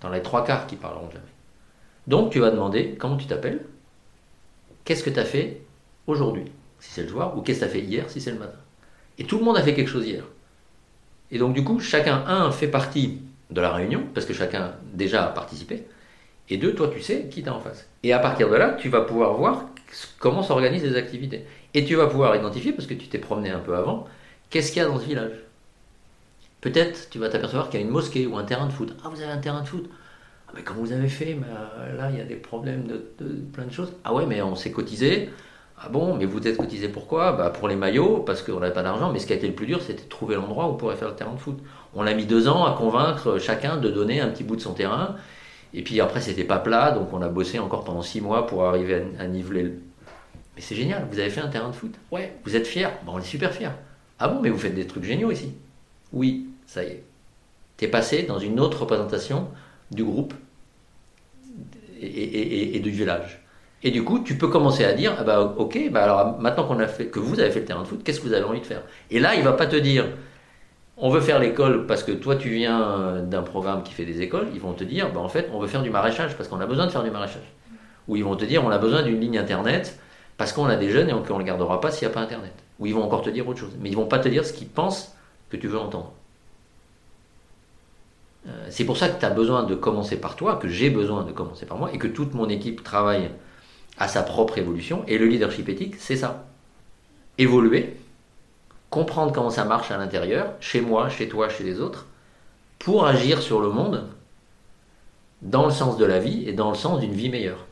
dans 0.00 0.10
les 0.10 0.22
trois 0.22 0.44
quarts 0.44 0.66
qui 0.66 0.76
parleront 0.76 1.10
jamais. 1.10 1.24
Donc 2.06 2.32
tu 2.32 2.40
vas 2.40 2.50
demander 2.50 2.96
comment 2.98 3.16
tu 3.16 3.26
t'appelles, 3.26 3.60
qu'est-ce 4.84 5.04
que 5.04 5.10
tu 5.10 5.20
as 5.20 5.24
fait 5.24 5.60
aujourd'hui, 6.06 6.44
si 6.78 6.90
c'est 6.90 7.02
le 7.02 7.08
soir, 7.08 7.36
ou 7.36 7.42
qu'est-ce 7.42 7.60
que 7.60 7.64
tu 7.64 7.70
as 7.70 7.72
fait 7.72 7.82
hier, 7.82 8.08
si 8.08 8.20
c'est 8.20 8.32
le 8.32 8.38
matin? 8.38 8.58
Et 9.18 9.24
tout 9.24 9.38
le 9.38 9.44
monde 9.44 9.58
a 9.58 9.62
fait 9.62 9.74
quelque 9.74 9.90
chose 9.90 10.06
hier. 10.06 10.24
Et 11.30 11.38
donc 11.38 11.54
du 11.54 11.62
coup, 11.62 11.78
chacun, 11.78 12.24
un, 12.26 12.50
fait 12.50 12.68
partie 12.68 13.20
de 13.50 13.60
la 13.60 13.72
réunion, 13.72 14.04
parce 14.14 14.26
que 14.26 14.32
chacun 14.32 14.72
déjà 14.94 15.24
a 15.24 15.28
participé, 15.28 15.84
et 16.48 16.56
deux, 16.56 16.74
toi 16.74 16.88
tu 16.92 17.00
sais 17.00 17.28
qui 17.30 17.42
t'as 17.42 17.52
en 17.52 17.60
face. 17.60 17.86
Et 18.02 18.12
à 18.12 18.18
partir 18.18 18.48
de 18.48 18.56
là, 18.56 18.70
tu 18.72 18.88
vas 18.88 19.02
pouvoir 19.02 19.34
voir 19.34 19.66
comment 20.18 20.42
s'organisent 20.42 20.82
les 20.82 20.96
activités. 20.96 21.44
Et 21.74 21.84
tu 21.84 21.94
vas 21.94 22.06
pouvoir 22.06 22.34
identifier, 22.34 22.72
parce 22.72 22.86
que 22.86 22.94
tu 22.94 23.06
t'es 23.06 23.18
promené 23.18 23.50
un 23.50 23.60
peu 23.60 23.76
avant, 23.76 24.08
qu'est-ce 24.50 24.72
qu'il 24.72 24.82
y 24.82 24.84
a 24.84 24.88
dans 24.88 24.98
ce 24.98 25.06
village? 25.06 25.32
Peut-être 26.60 27.08
tu 27.08 27.18
vas 27.18 27.28
t'apercevoir 27.28 27.70
qu'il 27.70 27.80
y 27.80 27.82
a 27.82 27.86
une 27.86 27.92
mosquée 27.92 28.26
ou 28.26 28.36
un 28.36 28.44
terrain 28.44 28.66
de 28.66 28.72
foot. 28.72 28.94
Ah, 29.02 29.08
vous 29.08 29.22
avez 29.22 29.32
un 29.32 29.38
terrain 29.38 29.62
de 29.62 29.68
foot? 29.68 29.88
Ah, 30.48 30.52
mais 30.54 30.62
comment 30.62 30.80
vous 30.80 30.92
avez 30.92 31.08
fait 31.08 31.34
euh, 31.34 31.96
Là, 31.96 32.10
il 32.10 32.18
y 32.18 32.20
a 32.20 32.24
des 32.24 32.34
problèmes 32.34 32.86
de, 32.86 32.96
plein 33.52 33.64
de 33.64 33.72
choses. 33.72 33.92
Ah 34.04 34.12
ouais, 34.12 34.26
mais 34.26 34.42
on 34.42 34.54
s'est 34.54 34.72
cotisé. 34.72 35.30
Ah 35.78 35.88
bon, 35.88 36.14
mais 36.16 36.26
vous 36.26 36.46
êtes 36.46 36.58
cotisé 36.58 36.88
pourquoi? 36.88 37.32
Bah 37.32 37.48
Pour 37.48 37.66
les 37.66 37.76
maillots, 37.76 38.18
parce 38.18 38.42
qu'on 38.42 38.60
n'avait 38.60 38.74
pas 38.74 38.82
d'argent. 38.82 39.10
Mais 39.10 39.18
ce 39.18 39.26
qui 39.26 39.32
a 39.32 39.36
été 39.36 39.46
le 39.46 39.54
plus 39.54 39.66
dur, 39.66 39.80
c'était 39.80 40.02
de 40.02 40.08
trouver 40.08 40.34
l'endroit 40.34 40.66
où 40.66 40.72
on 40.72 40.74
pourrait 40.74 40.96
faire 40.96 41.08
le 41.08 41.14
terrain 41.14 41.32
de 41.32 41.38
foot. 41.40 41.58
On 41.94 42.06
a 42.06 42.12
mis 42.12 42.26
deux 42.26 42.48
ans 42.48 42.66
à 42.66 42.76
convaincre 42.76 43.38
chacun 43.38 43.78
de 43.78 43.88
donner 43.90 44.20
un 44.20 44.28
petit 44.28 44.44
bout 44.44 44.56
de 44.56 44.60
son 44.60 44.74
terrain. 44.74 45.16
Et 45.72 45.82
puis 45.82 46.00
après, 46.00 46.20
c'était 46.20 46.44
pas 46.44 46.58
plat, 46.58 46.90
donc 46.90 47.12
on 47.12 47.22
a 47.22 47.28
bossé 47.28 47.58
encore 47.58 47.84
pendant 47.84 48.02
six 48.02 48.20
mois 48.20 48.46
pour 48.46 48.64
arriver 48.66 49.02
à, 49.18 49.26
niveler. 49.26 49.72
Mais 50.56 50.60
c'est 50.60 50.74
génial, 50.74 51.06
vous 51.10 51.18
avez 51.20 51.30
fait 51.30 51.40
un 51.40 51.48
terrain 51.48 51.70
de 51.70 51.74
foot? 51.74 51.94
Ouais. 52.10 52.34
Vous 52.44 52.56
êtes 52.56 52.66
fiers 52.66 52.88
bon, 53.06 53.12
On 53.14 53.18
est 53.18 53.22
super 53.22 53.52
fiers. 53.52 53.70
Ah 54.20 54.28
bon, 54.28 54.40
mais 54.40 54.50
vous 54.50 54.58
faites 54.58 54.74
des 54.74 54.86
trucs 54.86 55.04
géniaux 55.04 55.30
ici 55.30 55.54
Oui, 56.12 56.46
ça 56.66 56.84
y 56.84 56.88
est. 56.88 57.04
Tu 57.78 57.86
es 57.86 57.88
passé 57.88 58.24
dans 58.24 58.38
une 58.38 58.60
autre 58.60 58.82
représentation 58.82 59.48
du 59.90 60.04
groupe 60.04 60.34
et, 62.00 62.78
du 62.80 62.90
village. 62.90 63.42
Et 63.82 63.90
du 63.90 64.04
coup, 64.04 64.20
tu 64.20 64.36
peux 64.36 64.48
commencer 64.48 64.84
à 64.84 64.92
dire, 64.92 65.14
ah 65.18 65.24
bah, 65.24 65.54
ok, 65.56 65.90
bah 65.90 66.04
alors 66.04 66.38
maintenant 66.38 66.64
qu'on 66.64 66.78
a 66.80 66.86
fait, 66.86 67.06
que 67.06 67.18
vous 67.18 67.40
avez 67.40 67.50
fait 67.50 67.60
le 67.60 67.64
terrain 67.64 67.82
de 67.82 67.88
foot, 67.88 68.02
qu'est-ce 68.04 68.20
que 68.20 68.26
vous 68.26 68.34
avez 68.34 68.44
envie 68.44 68.60
de 68.60 68.66
faire? 68.66 68.82
Et 69.10 69.18
là, 69.20 69.34
il 69.34 69.42
va 69.42 69.54
pas 69.54 69.66
te 69.66 69.76
dire, 69.76 70.04
on 70.98 71.08
veut 71.08 71.22
faire 71.22 71.38
l'école 71.38 71.86
parce 71.86 72.02
que 72.02 72.12
toi 72.12 72.36
tu 72.36 72.50
viens 72.50 73.22
d'un 73.22 73.42
programme 73.42 73.82
qui 73.82 73.94
fait 73.94 74.04
des 74.04 74.20
écoles, 74.20 74.48
ils 74.52 74.60
vont 74.60 74.74
te 74.74 74.84
dire, 74.84 75.10
bah, 75.12 75.20
en 75.20 75.30
fait, 75.30 75.48
on 75.54 75.58
veut 75.58 75.66
faire 75.66 75.82
du 75.82 75.88
maraîchage 75.88 76.36
parce 76.36 76.46
qu'on 76.48 76.60
a 76.60 76.66
besoin 76.66 76.84
de 76.84 76.90
faire 76.90 77.02
du 77.02 77.10
maraîchage. 77.10 77.50
Ou 78.06 78.16
ils 78.16 78.24
vont 78.24 78.36
te 78.36 78.44
dire, 78.44 78.62
on 78.62 78.70
a 78.70 78.78
besoin 78.78 79.02
d'une 79.02 79.18
ligne 79.18 79.38
internet 79.38 79.98
parce 80.36 80.52
qu'on 80.52 80.66
a 80.66 80.76
des 80.76 80.90
jeunes 80.90 81.08
et 81.08 81.12
qu'on 81.12 81.34
ne 81.34 81.38
le 81.38 81.44
gardera 81.44 81.80
pas 81.80 81.90
s'il 81.90 82.06
n'y 82.06 82.12
a 82.12 82.14
pas 82.14 82.20
internet. 82.20 82.52
Ou 82.80 82.86
ils 82.86 82.94
vont 82.94 83.04
encore 83.04 83.22
te 83.22 83.30
dire 83.30 83.46
autre 83.46 83.60
chose. 83.60 83.76
Mais 83.78 83.90
ils 83.90 83.96
vont 83.96 84.06
pas 84.06 84.18
te 84.18 84.28
dire 84.28 84.44
ce 84.44 84.52
qu'ils 84.52 84.68
pensent 84.68 85.14
que 85.50 85.56
tu 85.56 85.68
veux 85.68 85.78
entendre. 85.78 86.12
Euh, 88.48 88.66
c'est 88.70 88.84
pour 88.84 88.96
ça 88.96 89.08
que 89.08 89.20
tu 89.20 89.24
as 89.26 89.30
besoin 89.30 89.64
de 89.64 89.74
commencer 89.74 90.16
par 90.16 90.34
toi, 90.34 90.56
que 90.56 90.68
j'ai 90.68 90.90
besoin 90.90 91.24
de 91.24 91.32
commencer 91.32 91.66
par 91.66 91.76
moi, 91.76 91.92
et 91.92 91.98
que 91.98 92.06
toute 92.06 92.34
mon 92.34 92.48
équipe 92.48 92.82
travaille 92.82 93.30
à 93.98 94.08
sa 94.08 94.22
propre 94.22 94.58
évolution. 94.58 95.04
Et 95.06 95.18
le 95.18 95.26
leadership 95.26 95.68
éthique, 95.68 95.96
c'est 95.98 96.16
ça. 96.16 96.46
Évoluer, 97.36 97.96
comprendre 98.88 99.32
comment 99.32 99.50
ça 99.50 99.64
marche 99.64 99.90
à 99.90 99.98
l'intérieur, 99.98 100.54
chez 100.60 100.80
moi, 100.80 101.08
chez 101.08 101.28
toi, 101.28 101.48
chez 101.48 101.64
les 101.64 101.80
autres, 101.80 102.06
pour 102.78 103.06
agir 103.06 103.42
sur 103.42 103.60
le 103.60 103.68
monde 103.68 104.08
dans 105.42 105.66
le 105.66 105.70
sens 105.70 105.96
de 105.96 106.04
la 106.04 106.18
vie 106.18 106.48
et 106.48 106.52
dans 106.52 106.70
le 106.70 106.76
sens 106.76 107.00
d'une 107.00 107.12
vie 107.12 107.28
meilleure. 107.28 107.66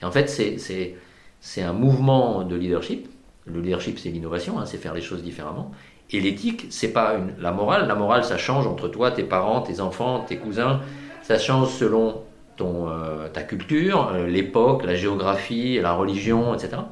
Et 0.00 0.04
en 0.04 0.10
fait, 0.10 0.28
c'est 0.28 1.62
un 1.62 1.72
mouvement 1.72 2.44
de 2.44 2.54
leadership. 2.54 3.08
Le 3.46 3.60
leadership, 3.60 3.98
c'est 3.98 4.10
l'innovation, 4.10 4.58
hein, 4.58 4.66
c'est 4.66 4.78
faire 4.78 4.94
les 4.94 5.02
choses 5.02 5.22
différemment. 5.22 5.72
Et 6.10 6.20
l'éthique, 6.20 6.66
c'est 6.70 6.92
pas 6.92 7.16
la 7.38 7.52
morale. 7.52 7.86
La 7.86 7.94
morale, 7.94 8.24
ça 8.24 8.38
change 8.38 8.66
entre 8.66 8.88
toi, 8.88 9.10
tes 9.10 9.24
parents, 9.24 9.60
tes 9.60 9.80
enfants, 9.80 10.20
tes 10.20 10.36
cousins. 10.36 10.80
Ça 11.22 11.38
change 11.38 11.68
selon 11.70 12.22
ton, 12.56 12.88
euh, 12.88 13.28
ta 13.28 13.42
culture, 13.42 14.08
euh, 14.08 14.26
l'époque, 14.26 14.84
la 14.84 14.94
géographie, 14.94 15.78
la 15.80 15.92
religion, 15.92 16.54
etc. 16.54 16.82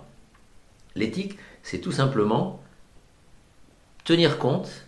L'éthique, 0.94 1.38
c'est 1.62 1.78
tout 1.78 1.92
simplement 1.92 2.60
tenir 4.04 4.38
compte 4.38 4.86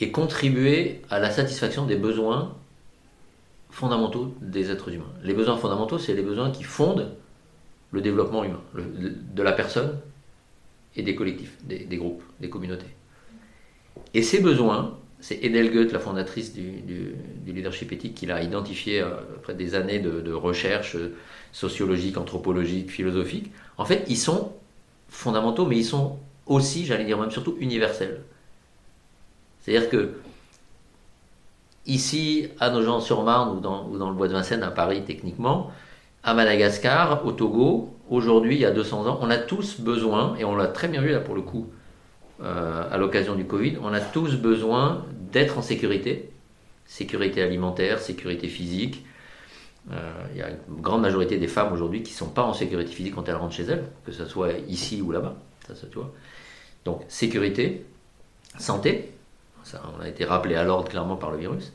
et 0.00 0.10
contribuer 0.10 1.02
à 1.10 1.18
la 1.18 1.30
satisfaction 1.30 1.86
des 1.86 1.96
besoins 1.96 2.54
fondamentaux 3.70 4.34
des 4.40 4.70
êtres 4.70 4.92
humains. 4.92 5.12
Les 5.22 5.34
besoins 5.34 5.56
fondamentaux, 5.56 5.98
c'est 5.98 6.14
les 6.14 6.22
besoins 6.22 6.50
qui 6.50 6.62
fondent 6.62 7.14
le 7.90 8.00
développement 8.00 8.44
humain, 8.44 8.60
de 8.74 9.42
la 9.42 9.52
personne 9.52 9.98
et 10.96 11.02
des 11.02 11.14
collectifs, 11.14 11.56
des 11.64 11.96
groupes, 11.96 12.22
des 12.40 12.48
communautés. 12.48 12.86
Et 14.12 14.22
ces 14.22 14.40
besoins, 14.40 14.98
c'est 15.20 15.42
Edelgoet, 15.42 15.90
la 15.90 15.98
fondatrice 15.98 16.52
du, 16.52 17.14
leadership 17.46 17.92
éthique, 17.92 18.14
qui 18.14 18.26
l'a 18.26 18.42
identifié 18.42 19.00
euh, 19.00 19.14
après 19.36 19.54
des 19.54 19.74
années 19.74 19.98
de, 19.98 20.32
recherche 20.32 20.96
sociologique, 21.52 22.18
anthropologique, 22.18 22.90
philosophique. 22.90 23.50
En 23.78 23.84
fait, 23.84 24.04
ils 24.08 24.18
sont 24.18 24.52
fondamentaux, 25.08 25.66
mais 25.66 25.78
ils 25.78 25.84
sont 25.84 26.18
aussi, 26.46 26.84
j'allais 26.84 27.04
dire 27.04 27.18
même 27.18 27.30
surtout, 27.30 27.56
universels. 27.58 28.20
C'est-à-dire 29.62 29.88
que 29.88 30.14
ici, 31.86 32.48
à 32.60 32.70
Nogent-sur-Marne 32.70 33.56
ou 33.56 33.60
dans 33.60 34.10
le 34.10 34.14
bois 34.14 34.28
de 34.28 34.34
Vincennes, 34.34 34.62
à 34.62 34.70
Paris 34.70 35.04
techniquement, 35.06 35.70
à 36.22 36.34
Madagascar, 36.34 37.24
au 37.24 37.32
Togo, 37.32 37.93
aujourd'hui, 38.10 38.54
il 38.56 38.60
y 38.60 38.66
a 38.66 38.70
200 38.70 39.06
ans, 39.06 39.18
on 39.20 39.30
a 39.30 39.38
tous 39.38 39.80
besoin, 39.80 40.36
et 40.36 40.44
on 40.44 40.54
l'a 40.54 40.66
très 40.66 40.88
bien 40.88 41.00
vu 41.00 41.10
là 41.10 41.20
pour 41.20 41.34
le 41.34 41.42
coup, 41.42 41.70
euh, 42.42 42.88
à 42.90 42.98
l'occasion 42.98 43.34
du 43.34 43.44
Covid, 43.44 43.78
on 43.82 43.92
a 43.92 44.00
tous 44.00 44.36
besoin 44.36 45.04
d'être 45.32 45.58
en 45.58 45.62
sécurité. 45.62 46.30
Sécurité 46.86 47.42
alimentaire, 47.42 47.98
sécurité 47.98 48.48
physique. 48.48 49.04
Euh, 49.92 50.12
il 50.32 50.38
y 50.38 50.42
a 50.42 50.50
une 50.50 50.80
grande 50.80 51.02
majorité 51.02 51.38
des 51.38 51.48
femmes 51.48 51.72
aujourd'hui 51.72 52.02
qui 52.02 52.12
ne 52.12 52.16
sont 52.16 52.28
pas 52.28 52.42
en 52.42 52.54
sécurité 52.54 52.90
physique 52.90 53.14
quand 53.14 53.28
elles 53.28 53.36
rentrent 53.36 53.54
chez 53.54 53.64
elles, 53.64 53.84
que 54.04 54.12
ce 54.12 54.24
soit 54.26 54.52
ici 54.68 55.00
ou 55.02 55.12
là-bas. 55.12 55.36
Donc, 56.84 57.02
sécurité, 57.08 57.86
santé, 58.58 59.14
ça, 59.62 59.82
on 59.96 60.02
a 60.02 60.08
été 60.08 60.24
rappelé 60.24 60.56
à 60.56 60.64
l'ordre 60.64 60.88
clairement 60.88 61.16
par 61.16 61.30
le 61.30 61.38
virus. 61.38 61.72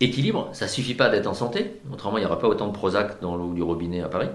Équilibre, 0.00 0.48
ça 0.52 0.68
suffit 0.68 0.94
pas 0.94 1.08
d'être 1.08 1.26
en 1.26 1.34
santé, 1.34 1.80
autrement 1.92 2.16
il 2.18 2.20
n'y 2.20 2.26
aura 2.26 2.38
pas 2.38 2.48
autant 2.48 2.68
de 2.68 2.72
Prozac 2.72 3.20
dans 3.20 3.36
l'eau 3.36 3.52
du 3.52 3.62
robinet 3.62 4.00
à 4.00 4.08
Paris. 4.08 4.30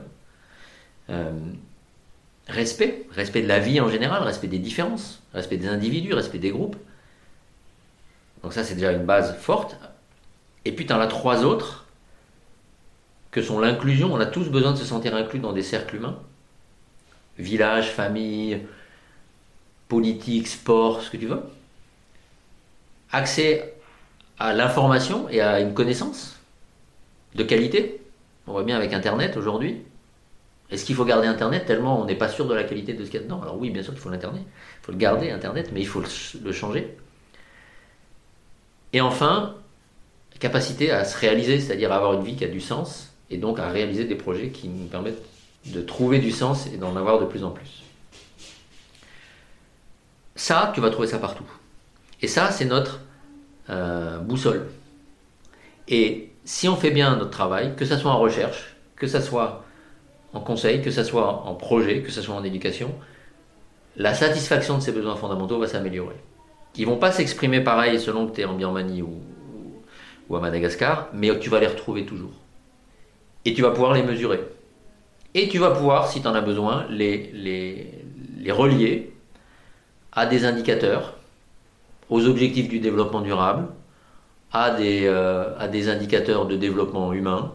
Euh, 1.10 1.32
respect, 2.48 3.06
respect 3.12 3.41
de 3.41 3.48
la 3.48 3.60
vie 3.60 3.80
en 3.80 3.89
général, 3.89 4.24
respect 4.24 4.48
des 4.48 4.60
différences, 4.60 5.22
respect 5.34 5.58
des 5.58 5.68
individus, 5.68 6.13
respect 6.13 6.39
des 6.39 6.52
groupes. 6.52 6.78
Donc 8.44 8.54
ça 8.54 8.63
c'est 8.63 8.76
déjà 8.76 8.91
une 8.91 9.06
base 9.06 9.38
forte. 9.38 9.78
Et 10.65 10.72
puis 10.72 10.86
tu 10.86 10.94
en 10.94 11.00
as 11.00 11.08
trois 11.08 11.44
autres 11.44 11.86
que 13.32 13.41
sont 13.41 13.60
l'inclusion. 13.60 14.13
On 14.13 14.20
a 14.20 14.26
tous 14.26 14.50
besoin 14.50 14.72
de 14.72 14.78
se 14.78 14.86
sentir 14.86 15.15
inclus 15.15 15.39
dans 15.39 15.54
des 15.54 15.63
cercles 15.63 15.98
humains. 15.98 16.20
Village, 17.38 17.91
famille, 17.91 18.62
politique, 19.88 20.48
sport, 20.48 21.02
ce 21.02 21.10
que 21.10 21.18
tu 21.18 21.26
veux. 21.26 21.41
Accès 23.12 23.74
à 24.39 24.54
l'information 24.54 25.30
et 25.30 25.41
à 25.41 25.60
une 25.60 25.74
connaissance 25.74 26.39
de 27.36 27.44
qualité. 27.44 28.02
On 28.48 28.54
voit 28.54 28.63
bien 28.63 28.78
avec 28.78 28.94
Internet 28.94 29.38
aujourd'hui. 29.38 29.82
Est-ce 30.71 30.86
qu'il 30.86 30.95
faut 30.95 31.06
garder 31.06 31.28
Internet 31.28 31.65
tellement 31.65 32.01
on 32.01 32.06
n'est 32.06 32.15
pas 32.15 32.30
sûr 32.30 32.47
de 32.47 32.54
la 32.54 32.63
qualité 32.63 32.93
de 32.93 33.06
ce 33.06 33.12
qu'il 33.12 33.19
y 33.19 33.23
a 33.23 33.25
dedans? 33.25 33.41
Alors 33.41 33.58
oui, 33.60 33.69
bien 33.69 33.84
sûr 33.84 33.93
qu'il 33.93 34.01
faut 34.01 34.10
l'Internet. 34.10 34.41
Il 34.43 34.86
faut 34.86 34.91
le 34.91 34.97
garder, 34.97 35.30
Internet, 35.32 35.69
mais 35.73 35.82
il 35.82 35.88
faut 35.88 36.01
le 36.43 36.51
changer. 36.51 36.97
Et 38.93 39.01
enfin, 39.01 39.56
capacité 40.39 40.91
à 40.91 41.06
se 41.06 41.17
réaliser, 41.17 41.60
c'est-à-dire 41.60 41.91
avoir 41.91 42.13
une 42.13 42.23
vie 42.23 42.36
qui 42.36 42.45
a 42.45 42.47
du 42.47 42.62
sens, 42.62 43.13
et 43.30 43.38
donc 43.38 43.60
à 43.60 43.69
réaliser 43.69 44.06
des 44.06 44.15
projets 44.15 44.49
qui 44.49 44.67
nous 44.67 44.86
permettent 44.86 45.21
de 45.65 45.82
trouver 45.82 46.19
du 46.19 46.32
sens 46.32 46.67
et 46.67 46.78
d'en 46.78 46.95
avoir 46.95 47.19
de 47.19 47.25
plus 47.25 47.43
en 47.43 47.51
plus. 47.51 47.84
Ça, 50.36 50.71
tu 50.75 50.82
vas 50.82 50.89
trouver 50.91 51.08
ça 51.08 51.17
partout. 51.17 51.45
Et 52.21 52.28
ça, 52.28 52.51
c'est 52.51 52.65
notre 52.65 52.99
euh, 53.69 54.19
boussole. 54.19 54.67
Et 55.88 56.32
si 56.43 56.67
on 56.69 56.75
fait 56.75 56.91
bien 56.91 57.15
notre 57.15 57.32
travail, 57.32 57.75
que 57.75 57.86
ce 57.86 57.97
soit 57.97 58.12
en 58.12 58.19
recherche, 58.19 58.75
que 58.95 59.08
ce 59.08 59.19
soit 59.19 59.64
en 60.36 60.41
conseil, 60.41 60.82
que 60.82 60.91
ce 60.91 61.04
soit 61.04 61.43
en 61.45 61.56
projet, 61.56 62.02
que 62.02 62.12
ce 62.12 62.21
soit 62.21 62.36
en 62.36 62.43
éducation, 62.43 62.93
la 63.98 64.13
satisfaction 64.13 64.78
de 64.78 64.84
ces 64.84 64.91
besoins 64.91 65.15
fondamentaux 65.15 65.58
va 65.60 65.67
s'améliorer. 65.67 66.15
Ils 66.76 66.86
vont 66.86 66.98
pas 66.98 67.12
s'exprimer 67.12 67.62
pareil 67.62 68.00
selon 68.00 68.28
que 68.28 68.36
tu 68.36 68.41
es 68.41 68.45
en 68.45 68.54
Birmanie 68.54 69.02
ou, 69.02 70.36
à 70.36 70.39
Madagascar, 70.39 71.08
mais 71.13 71.39
tu 71.39 71.50
vas 71.50 71.60
les 71.60 71.67
retrouver 71.67 72.06
toujours. 72.06 72.34
Et 73.45 73.54
tu 73.54 73.62
vas 73.62 73.71
pouvoir 73.71 73.93
les 73.93 74.04
mesurer. 74.04 74.41
Et 75.34 75.48
tu 75.48 75.58
vas 75.58 75.71
pouvoir, 75.71 76.08
si 76.08 76.21
tu 76.21 76.28
en 76.28 76.36
as 76.36 76.41
besoin, 76.41 76.86
les 76.89 77.91
relier 78.50 79.13
à 80.12 80.26
des 80.26 80.45
indicateurs, 80.45 81.15
aux 82.10 82.26
objectifs 82.26 82.69
du 82.69 82.80
développement 82.80 83.21
durable, 83.21 83.67
à 84.52 84.71
des, 84.71 85.06
euh, 85.06 85.58
à 85.58 85.67
des 85.67 85.89
indicateurs 85.89 86.45
de 86.45 86.56
développement 86.56 87.12
humain, 87.13 87.54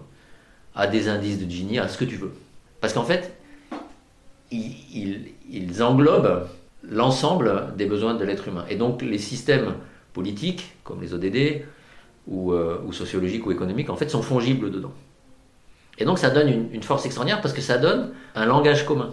à 0.74 0.86
des 0.86 1.08
indices 1.08 1.38
de 1.38 1.50
Gini, 1.50 1.78
à 1.78 1.88
ce 1.88 1.96
que 1.96 2.04
tu 2.04 2.16
veux. 2.16 2.34
Parce 2.80 2.92
qu'en 2.92 3.04
fait, 3.04 3.36
ils, 4.50 5.82
englobent 5.82 6.48
l'ensemble 6.82 7.74
des 7.76 7.86
besoins 7.86 8.14
de 8.14 8.24
l'être 8.24 8.48
humain. 8.48 8.64
Et 8.68 8.76
donc 8.76 9.02
les 9.02 9.18
systèmes 9.18 9.74
politiques, 10.12 10.72
comme 10.84 11.00
les 11.00 11.14
ODD, 11.14 11.64
ou, 12.26 12.52
euh, 12.52 12.80
ou, 12.84 12.92
sociologiques 12.92 13.46
ou 13.46 13.52
économiques, 13.52 13.90
en 13.90 13.96
fait, 13.96 14.08
sont 14.08 14.22
fongibles 14.22 14.70
dedans. 14.70 14.92
Et 15.98 16.04
donc 16.04 16.18
ça 16.18 16.30
donne 16.30 16.48
une, 16.48 16.72
une, 16.72 16.82
force 16.82 17.04
extraordinaire 17.04 17.40
parce 17.40 17.54
que 17.54 17.60
ça 17.60 17.78
donne 17.78 18.12
un 18.34 18.46
langage 18.46 18.86
commun. 18.86 19.10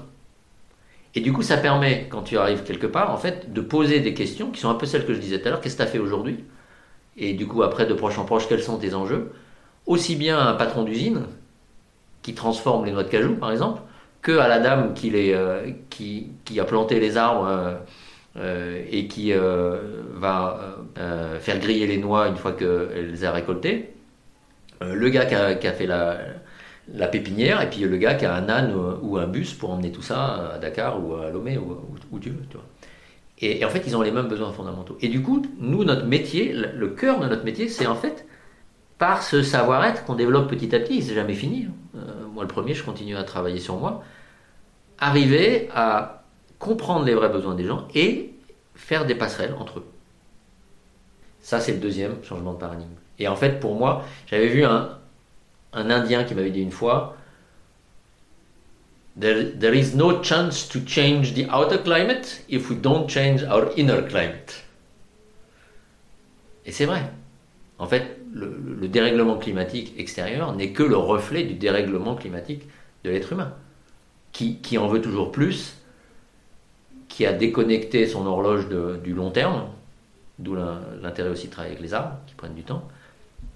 Et 1.16 1.22
du 1.22 1.34
coup, 1.34 1.42
ça 1.42 1.58
permet, 1.58 2.08
quand 2.10 2.22
tu 2.22 2.38
arrives 2.38 2.64
quelque 2.64 2.88
part, 2.88 3.12
en 3.12 3.18
fait, 3.18 3.52
de 3.52 3.62
poser 3.62 4.00
des 4.00 4.14
questions 4.14 4.52
qui 4.52 4.60
sont 4.60 4.70
un 4.70 4.76
peu 4.76 4.86
celles 4.86 5.06
que 5.06 5.14
je 5.14 5.20
disais 5.20 5.40
tout 5.42 5.48
à 5.48 5.52
l'heure. 5.52 5.62
Qu'est-ce 5.62 5.76
que 5.76 5.82
tu 5.82 5.88
as 5.88 5.92
fait 5.92 6.00
aujourd'hui? 6.00 6.44
Et 7.18 7.34
du 7.34 7.48
coup, 7.48 7.64
après, 7.64 7.86
de 7.86 7.94
proche 7.94 8.20
en 8.20 8.26
proche, 8.26 8.48
quels 8.48 8.62
sont 8.62 8.78
tes 8.78 8.94
enjeux? 8.94 9.32
Aussi 9.88 10.16
bien 10.16 10.40
un 10.40 10.54
patron 10.54 10.84
d'usine 10.84 11.24
qui 12.28 12.34
transforme 12.34 12.84
les 12.84 12.92
noix 12.92 13.06
de 13.06 13.08
cajou, 13.08 13.36
par 13.36 13.52
exemple, 13.52 13.82
que 14.22 14.38
à 14.38 14.50
la 14.50 14.60
dame 14.60 14.94
qui, 14.94 15.10
les, 15.10 15.32
euh, 15.34 15.72
qui, 15.90 16.32
qui, 16.44 16.60
a 16.60 16.66
planté 16.66 17.00
les 17.00 17.16
arbres 17.16 17.48
euh, 17.48 17.76
euh, 18.36 18.84
et 18.92 19.08
qui 19.08 19.32
va 19.32 20.60
faire 21.40 21.58
griller 21.60 21.88
les 21.88 21.98
noix 21.98 22.28
une 22.28 22.36
fois 22.36 22.52
qu'elle 22.52 23.12
les 23.12 23.24
a 23.24 23.32
récoltées. 23.32 23.94
le 24.82 25.08
gars 25.08 25.26
qui 25.26 25.36
a, 25.68 25.72
fait 25.72 25.86
la, 25.86 26.18
la, 26.94 27.08
pépinière 27.08 27.62
et 27.62 27.70
puis 27.70 27.80
le 27.80 27.96
gars 27.96 28.16
qui 28.16 28.26
a 28.26 28.36
un 28.36 28.50
âne 28.50 28.76
ou, 29.02 29.18
un 29.18 29.28
bus 29.28 29.54
pour 29.54 29.70
emmener 29.72 29.94
tout 29.94 30.02
ça 30.02 30.56
à 30.56 30.58
Dakar 30.58 31.02
ou 31.02 31.16
à 31.16 31.30
Lomé 31.30 31.58
ou 31.58 31.78
où 32.12 32.20
tu 32.20 32.32
veux. 32.32 32.44
Tu 32.50 32.58
vois. 32.58 32.66
Et, 33.40 33.64
en 33.64 33.70
fait, 33.70 33.84
ils 33.88 33.96
ont 33.96 34.02
les 34.02 34.12
mêmes 34.12 34.28
besoins 34.28 34.52
fondamentaux. 34.52 34.98
Et 35.00 35.08
du 35.08 35.22
coup, 35.22 35.44
nous, 35.60 35.86
notre 35.86 36.06
métier, 36.06 36.52
le, 36.52 36.88
cœur 36.90 37.22
de 37.22 37.28
notre 37.28 37.46
métier, 37.46 37.70
c'est 37.70 37.88
en 37.88 37.96
fait 37.96 38.27
par 38.98 39.24
ce 39.24 39.44
savoir-être 39.44 40.06
qu'on 40.06 40.16
développe 40.16 40.50
petit 40.50 40.74
à 40.76 40.80
petit, 40.80 41.02
c'est 41.02 41.14
jamais 41.14 41.36
fini. 41.36 41.68
Hein. 41.68 42.00
Euh, 42.00 42.28
moi, 42.28 42.44
le 42.44 42.48
premier, 42.48 42.74
je 42.74 42.84
continue 42.84 43.16
à 43.16 43.24
travailler 43.24 43.60
sur 43.60 43.78
moi, 43.78 44.04
arriver 45.00 45.70
à 45.74 46.24
comprendre 46.60 47.06
les 47.06 47.14
vrais 47.14 47.30
besoins 47.30 47.56
des 47.56 47.66
gens 47.66 47.88
et 47.94 48.34
faire 48.76 49.06
des 49.06 49.16
passerelles 49.16 49.56
entre 49.60 49.80
eux. 49.80 49.86
Ça, 51.42 51.60
c'est 51.60 51.74
le 51.74 51.80
deuxième 51.80 52.24
changement 52.24 52.54
de 52.54 52.60
paradigme. 52.60 52.90
Et 53.20 53.28
en 53.28 53.36
fait, 53.36 53.60
pour 53.60 53.76
moi, 53.76 54.04
j'avais 54.26 54.48
vu 54.48 54.66
un, 54.66 54.98
un 55.74 55.90
Indien 55.90 56.24
qui 56.24 56.36
m'avait 56.36 56.52
dit 56.52 56.62
une 56.62 56.72
fois, 56.72 57.16
There, 59.20 59.74
is 59.74 59.96
no 59.96 60.22
chance 60.22 60.68
to 60.70 60.80
change 60.86 61.34
the 61.34 61.48
outer 61.50 61.80
climate 61.80 62.44
if 62.48 62.70
we 62.70 62.76
don't 62.76 63.10
change 63.10 63.44
our 63.44 63.72
inner 63.76 64.04
climate. 64.08 64.64
Et 66.68 66.72
c'est 66.72 66.86
vrai. 66.86 67.02
En 67.80 67.88
fait, 67.88 68.20
le, 68.38 68.88
dérèglement 68.88 69.38
climatique 69.38 69.94
extérieur 69.98 70.56
n'est 70.56 70.72
que 70.72 70.84
le 70.84 70.98
reflet 70.98 71.44
du 71.44 71.56
dérèglement 71.56 72.16
climatique 72.16 72.64
de 73.04 73.10
l'être 73.10 73.34
humain, 73.34 73.54
qui, 74.32 74.78
en 74.78 74.88
veut 74.88 75.02
toujours 75.02 75.32
plus, 75.32 75.78
qui 77.08 77.26
a 77.26 77.34
déconnecté 77.34 78.08
son 78.08 78.26
horloge 78.26 78.68
du 79.04 79.14
long 79.14 79.32
terme, 79.32 79.70
d'où 80.40 80.56
l'intérêt 80.56 81.30
aussi 81.30 81.48
de 81.48 81.52
travailler 81.52 81.76
avec 81.76 81.84
les 81.84 81.94
arbres, 81.94 82.18
qui 82.28 82.36
prennent 82.36 82.56
du 82.56 82.64
temps, 82.64 82.88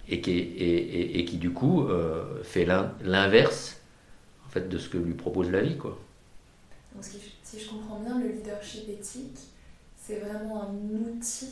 et 0.09 0.21
qui, 0.21 1.37
du 1.37 1.51
coup 1.51 1.83
euh, 1.83 2.43
fait 2.43 2.65
l'inverse 2.65 3.79
de 4.55 4.77
ce 4.77 4.89
que 4.89 4.97
lui 4.97 5.13
propose 5.13 5.49
la 5.51 5.61
vie. 5.61 5.77
Quoi. 5.77 5.97
Si 6.99 7.59
je 7.59 7.69
comprends 7.69 7.99
bien, 7.99 8.19
le 8.19 8.29
leadership 8.29 8.89
éthique, 8.89 9.37
c'est 9.95 10.19
vraiment 10.19 10.63
un 10.63 10.73
outil 10.95 11.47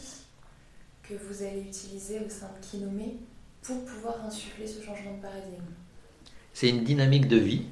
que 1.10 1.16
vous 1.16 1.44
allez 1.44 1.62
utiliser 1.62 2.20
au 2.20 2.30
sein 2.30 2.46
de 2.46 2.66
Kinome 2.66 3.18
pour 3.64 3.84
pouvoir 3.84 4.24
insuffler 4.26 4.68
ce 4.68 4.84
changement 4.84 5.16
de 5.18 5.22
paradigme. 5.22 5.64
C'est 6.54 6.70
une 6.70 6.84
dynamique 6.84 7.28
de 7.28 7.38
vie 7.38 7.64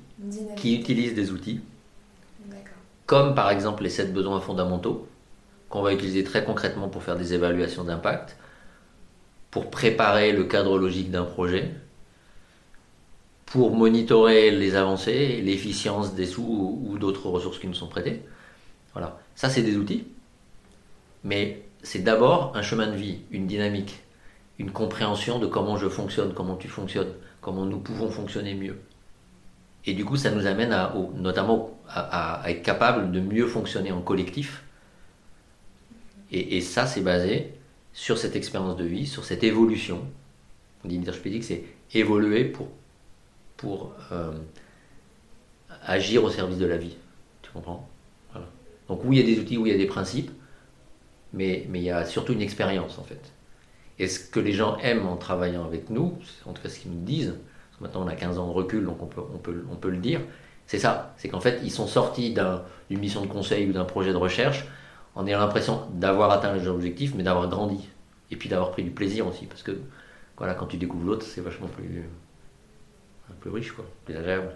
qui 0.55 0.75
utilise 0.75 1.13
des 1.13 1.31
outils, 1.31 1.61
comme 3.05 3.35
par 3.35 3.51
exemple 3.51 3.83
les 3.83 3.91
sept 3.91 4.11
besoins 4.11 4.41
fondamentaux, 4.41 5.07
qu'on 5.69 5.83
va 5.83 5.93
utiliser 5.93 6.23
très 6.23 6.43
concrètement 6.43 6.89
pour 6.89 7.03
faire 7.03 7.15
des 7.15 7.33
évaluations 7.35 7.83
d'impact, 7.83 8.37
pour 9.51 9.69
préparer 9.69 10.31
le 10.31 10.45
cadre 10.45 10.79
logique 10.79 11.11
d'un 11.11 11.23
projet, 11.23 11.71
pour 13.45 13.75
monitorer 13.75 14.49
les 14.49 14.75
avancées, 14.75 15.41
l'efficience 15.41 16.15
des 16.15 16.25
sous 16.25 16.81
ou, 16.83 16.97
d'autres 16.97 17.29
ressources 17.29 17.59
qui 17.59 17.67
nous 17.67 17.73
sont 17.73 17.87
prêtées. 17.87 18.23
Voilà, 18.93 19.19
ça 19.35 19.49
c'est 19.49 19.61
des 19.61 19.77
outils, 19.77 20.07
mais 21.23 21.66
c'est 21.83 22.03
d'abord 22.03 22.53
un 22.55 22.61
chemin 22.61 22.87
de 22.87 22.95
vie, 22.95 23.19
une 23.31 23.47
dynamique, 23.47 24.01
une 24.59 24.71
compréhension 24.71 25.39
de 25.39 25.47
comment 25.47 25.77
je 25.77 25.87
fonctionne, 25.87 26.33
comment 26.33 26.55
tu 26.55 26.67
fonctionnes, 26.67 27.13
comment 27.41 27.65
nous 27.65 27.79
pouvons 27.79 28.09
fonctionner 28.09 28.55
mieux. 28.55 28.79
Et 29.85 29.93
du 29.93 30.03
coup, 30.03 30.17
ça 30.17 30.31
nous 30.31 30.47
amène 30.47 30.73
à, 30.73 30.93
notamment 31.15 31.79
à, 31.87 32.41
être 32.47 32.61
capable 32.61 33.11
de 33.11 33.19
mieux 33.19 33.47
fonctionner 33.47 33.91
en 33.91 34.01
collectif. 34.01 34.63
Et, 36.29 36.59
ça, 36.59 36.85
c'est 36.85 36.99
basé 36.99 37.53
sur 37.93 38.17
cette 38.17 38.35
expérience 38.35 38.75
de 38.75 38.83
vie, 38.83 39.07
sur 39.07 39.23
cette 39.23 39.45
évolution. 39.45 40.05
On 40.83 40.89
dit 40.89 40.97
leadership 40.97 41.41
c'est 41.41 41.63
évoluer 41.93 42.43
pour 42.45 42.67
pour 43.55 43.93
euh, 44.11 44.31
agir 45.83 46.23
au 46.23 46.29
service 46.29 46.57
de 46.57 46.65
la 46.65 46.77
vie. 46.77 46.95
Tu 47.41 47.49
comprends? 47.51 47.87
Donc 48.87 49.01
oui, 49.03 49.17
il 49.17 49.27
y 49.27 49.31
a 49.31 49.35
des 49.35 49.41
outils, 49.41 49.57
oui, 49.57 49.69
il 49.69 49.71
y 49.73 49.75
a 49.75 49.77
des 49.77 49.87
principes, 49.87 50.31
mais, 51.33 51.67
il 51.73 51.81
y 51.81 51.91
a 51.91 52.05
surtout 52.05 52.33
une 52.33 52.41
expérience 52.41 52.99
en 52.99 53.03
fait. 53.03 53.31
Et 53.99 54.07
ce 54.07 54.19
que 54.19 54.39
les 54.39 54.53
gens 54.53 54.77
aiment 54.77 55.07
en 55.07 55.17
travaillant 55.17 55.65
avec 55.65 55.89
nous, 55.89 56.17
en 56.45 56.53
tout 56.53 56.61
cas 56.61 56.69
ce 56.69 56.79
qu'ils 56.79 56.91
nous 56.91 57.03
disent, 57.03 57.35
maintenant 57.81 58.03
on 58.03 58.07
a 58.07 58.15
15 58.15 58.37
ans 58.37 58.47
de 58.47 58.53
recul, 58.53 58.85
donc 58.85 59.01
on 59.01 59.07
peut, 59.07 59.21
on 59.33 59.37
peut, 59.37 59.65
on 59.71 59.75
peut 59.75 59.89
le 59.89 59.97
dire, 59.97 60.21
c'est 60.67 60.79
ça, 60.79 61.13
c'est 61.17 61.29
qu'en 61.29 61.39
fait 61.39 61.59
ils 61.63 61.71
sont 61.71 61.87
sortis 61.87 62.33
d'une 62.33 62.99
mission 62.99 63.21
de 63.21 63.27
conseil 63.27 63.69
ou 63.69 63.73
d'un 63.73 63.85
projet 63.85 64.11
de 64.11 64.17
recherche 64.17 64.65
en 65.15 65.25
ayant 65.25 65.39
l'impression 65.39 65.87
d'avoir 65.93 66.31
atteint 66.31 66.53
les 66.53 66.67
objectifs, 66.67 67.15
mais 67.15 67.23
d'avoir 67.23 67.49
grandi. 67.49 67.89
Et 68.29 68.35
puis 68.35 68.49
d'avoir 68.49 68.71
pris 68.71 68.83
du 68.83 68.91
plaisir 68.91 69.25
aussi, 69.25 69.45
parce 69.45 69.63
que 69.63 69.79
voilà, 70.37 70.53
quand 70.53 70.67
tu 70.67 70.77
découvres 70.77 71.05
l'autre, 71.05 71.25
c'est 71.25 71.41
vachement 71.41 71.67
plus, 71.67 72.03
peu 73.41 73.49
riche, 73.51 73.71
quoi, 73.71 73.85
plus 74.05 74.15
agréable. 74.15 74.51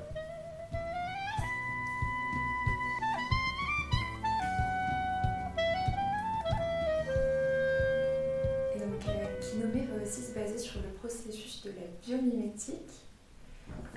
Se 10.11 10.33
baser 10.33 10.57
sur 10.57 10.81
le 10.81 10.89
processus 10.99 11.63
de 11.63 11.69
la 11.69 11.87
biomimétique. 12.05 12.91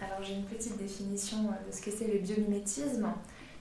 Alors, 0.00 0.22
j'ai 0.22 0.34
une 0.34 0.44
petite 0.44 0.76
définition 0.76 1.38
euh, 1.48 1.68
de 1.68 1.74
ce 1.74 1.82
que 1.82 1.90
c'est 1.90 2.06
le 2.06 2.18
biomimétisme. 2.18 3.08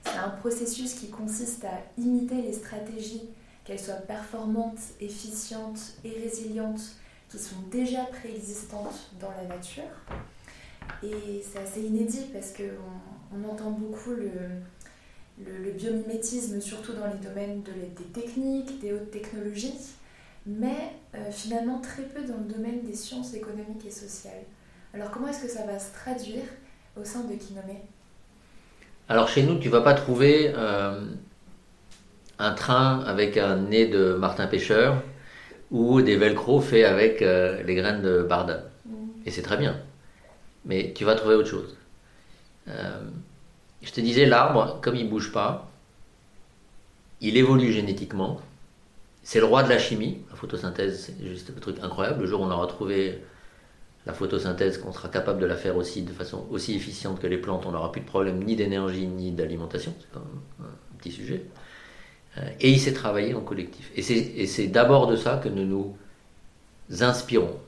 C'est 0.04 0.18
un 0.18 0.30
processus 0.30 0.94
qui 0.94 1.10
consiste 1.10 1.64
à 1.64 1.80
imiter 1.98 2.42
les 2.42 2.52
stratégies, 2.52 3.28
qu'elles 3.64 3.80
soient 3.80 3.94
performantes, 3.94 4.78
efficientes 5.00 5.94
et 6.04 6.10
résilientes, 6.10 6.96
qui 7.28 7.38
sont 7.38 7.60
déjà 7.70 8.04
préexistantes 8.04 9.10
dans 9.20 9.30
la 9.30 9.44
nature 9.46 9.82
et 11.02 11.42
c'est 11.42 11.58
assez 11.58 11.82
inédit 11.82 12.26
parce 12.32 12.52
qu'on 12.52 13.36
on 13.36 13.48
entend 13.50 13.70
beaucoup 13.70 14.10
le, 14.10 15.72
biomimétisme, 15.72 16.60
surtout 16.60 16.92
dans 16.92 17.06
les 17.06 17.18
domaines 17.18 17.62
de, 17.62 17.72
des 17.72 18.08
techniques, 18.12 18.80
des 18.80 18.92
hautes 18.92 19.10
technologies, 19.10 19.74
mais 20.46 20.92
euh, 21.14 21.30
finalement 21.30 21.80
très 21.80 22.02
peu 22.02 22.22
dans 22.22 22.38
le 22.38 22.52
domaine 22.52 22.82
des 22.84 22.94
sciences 22.94 23.34
économiques 23.34 23.86
et 23.86 23.90
sociales. 23.90 24.44
Alors 24.92 25.10
comment 25.10 25.28
est-ce 25.28 25.42
que 25.42 25.48
ça 25.48 25.64
va 25.64 25.78
se 25.78 25.92
traduire 25.92 26.44
au 27.00 27.04
sein 27.04 27.20
de 27.20 27.34
Kinome? 27.34 27.78
Alors 29.08 29.28
chez 29.28 29.42
nous, 29.42 29.58
tu 29.58 29.68
vas 29.68 29.80
pas 29.80 29.94
trouver 29.94 30.52
euh, 30.54 31.00
un 32.38 32.52
train 32.52 33.00
avec 33.06 33.36
un 33.36 33.56
nez 33.56 33.86
de 33.86 34.14
Martin 34.14 34.46
Pêcheur 34.46 35.02
ou 35.70 36.02
des 36.02 36.16
velcro 36.16 36.60
faits 36.60 36.84
avec 36.84 37.22
euh, 37.22 37.62
les 37.62 37.74
graines 37.74 38.02
de 38.02 38.22
Bardin. 38.22 38.60
Mm. 38.86 38.92
Et 39.26 39.30
c'est 39.30 39.42
très 39.42 39.56
bien 39.56 39.76
mais 40.64 40.92
tu 40.94 41.04
vas 41.04 41.14
trouver 41.14 41.34
autre 41.34 41.48
chose. 41.48 41.76
Je 42.66 43.92
te 43.92 44.00
disais, 44.00 44.24
l'arbre, 44.24 44.78
comme 44.80 44.96
il 44.96 45.04
ne 45.04 45.10
bouge 45.10 45.30
pas, 45.30 45.70
il 47.20 47.36
évolue 47.36 47.72
génétiquement. 47.72 48.40
C'est 49.24 49.40
le 49.40 49.46
roi 49.46 49.62
de 49.62 49.70
la 49.70 49.78
chimie. 49.78 50.18
La 50.30 50.36
photosynthèse, 50.36 51.06
c'est 51.06 51.26
juste 51.26 51.50
un 51.56 51.58
truc 51.58 51.78
incroyable. 51.82 52.20
Le 52.20 52.26
jour 52.26 52.42
où 52.42 52.44
on 52.44 52.50
aura 52.50 52.66
trouvé 52.66 53.22
la 54.06 54.12
photosynthèse, 54.12 54.78
qu'on 54.78 54.92
sera 54.92 55.08
capable 55.08 55.40
de 55.40 55.46
la 55.46 55.56
faire 55.56 55.76
aussi 55.76 56.02
de 56.02 56.12
façon 56.12 56.46
aussi 56.50 56.76
efficiente 56.76 57.20
que 57.20 57.26
les 57.26 57.38
plantes, 57.38 57.64
on 57.66 57.72
n'aura 57.72 57.90
plus 57.90 58.02
de 58.02 58.06
problème 58.06 58.44
ni 58.44 58.54
d'énergie 58.54 59.06
ni 59.06 59.32
d'alimentation. 59.32 59.94
C'est 59.98 60.12
quand 60.12 60.20
même 60.20 60.68
un 60.70 60.96
petit 60.98 61.10
sujet. 61.10 61.46
Euh, 62.36 62.42
et 62.60 62.70
il 62.70 62.78
s'est 62.78 62.92
travaillé 62.92 63.32
en 63.34 63.40
collectif. 63.40 63.90
Et 63.96 64.02
c'est 64.46 64.66
d'abord 64.66 65.06
de 65.06 65.16
ça 65.16 65.40
que 65.42 65.48
nous 65.48 65.64
nous 65.64 65.96
inspirons. 67.02 67.58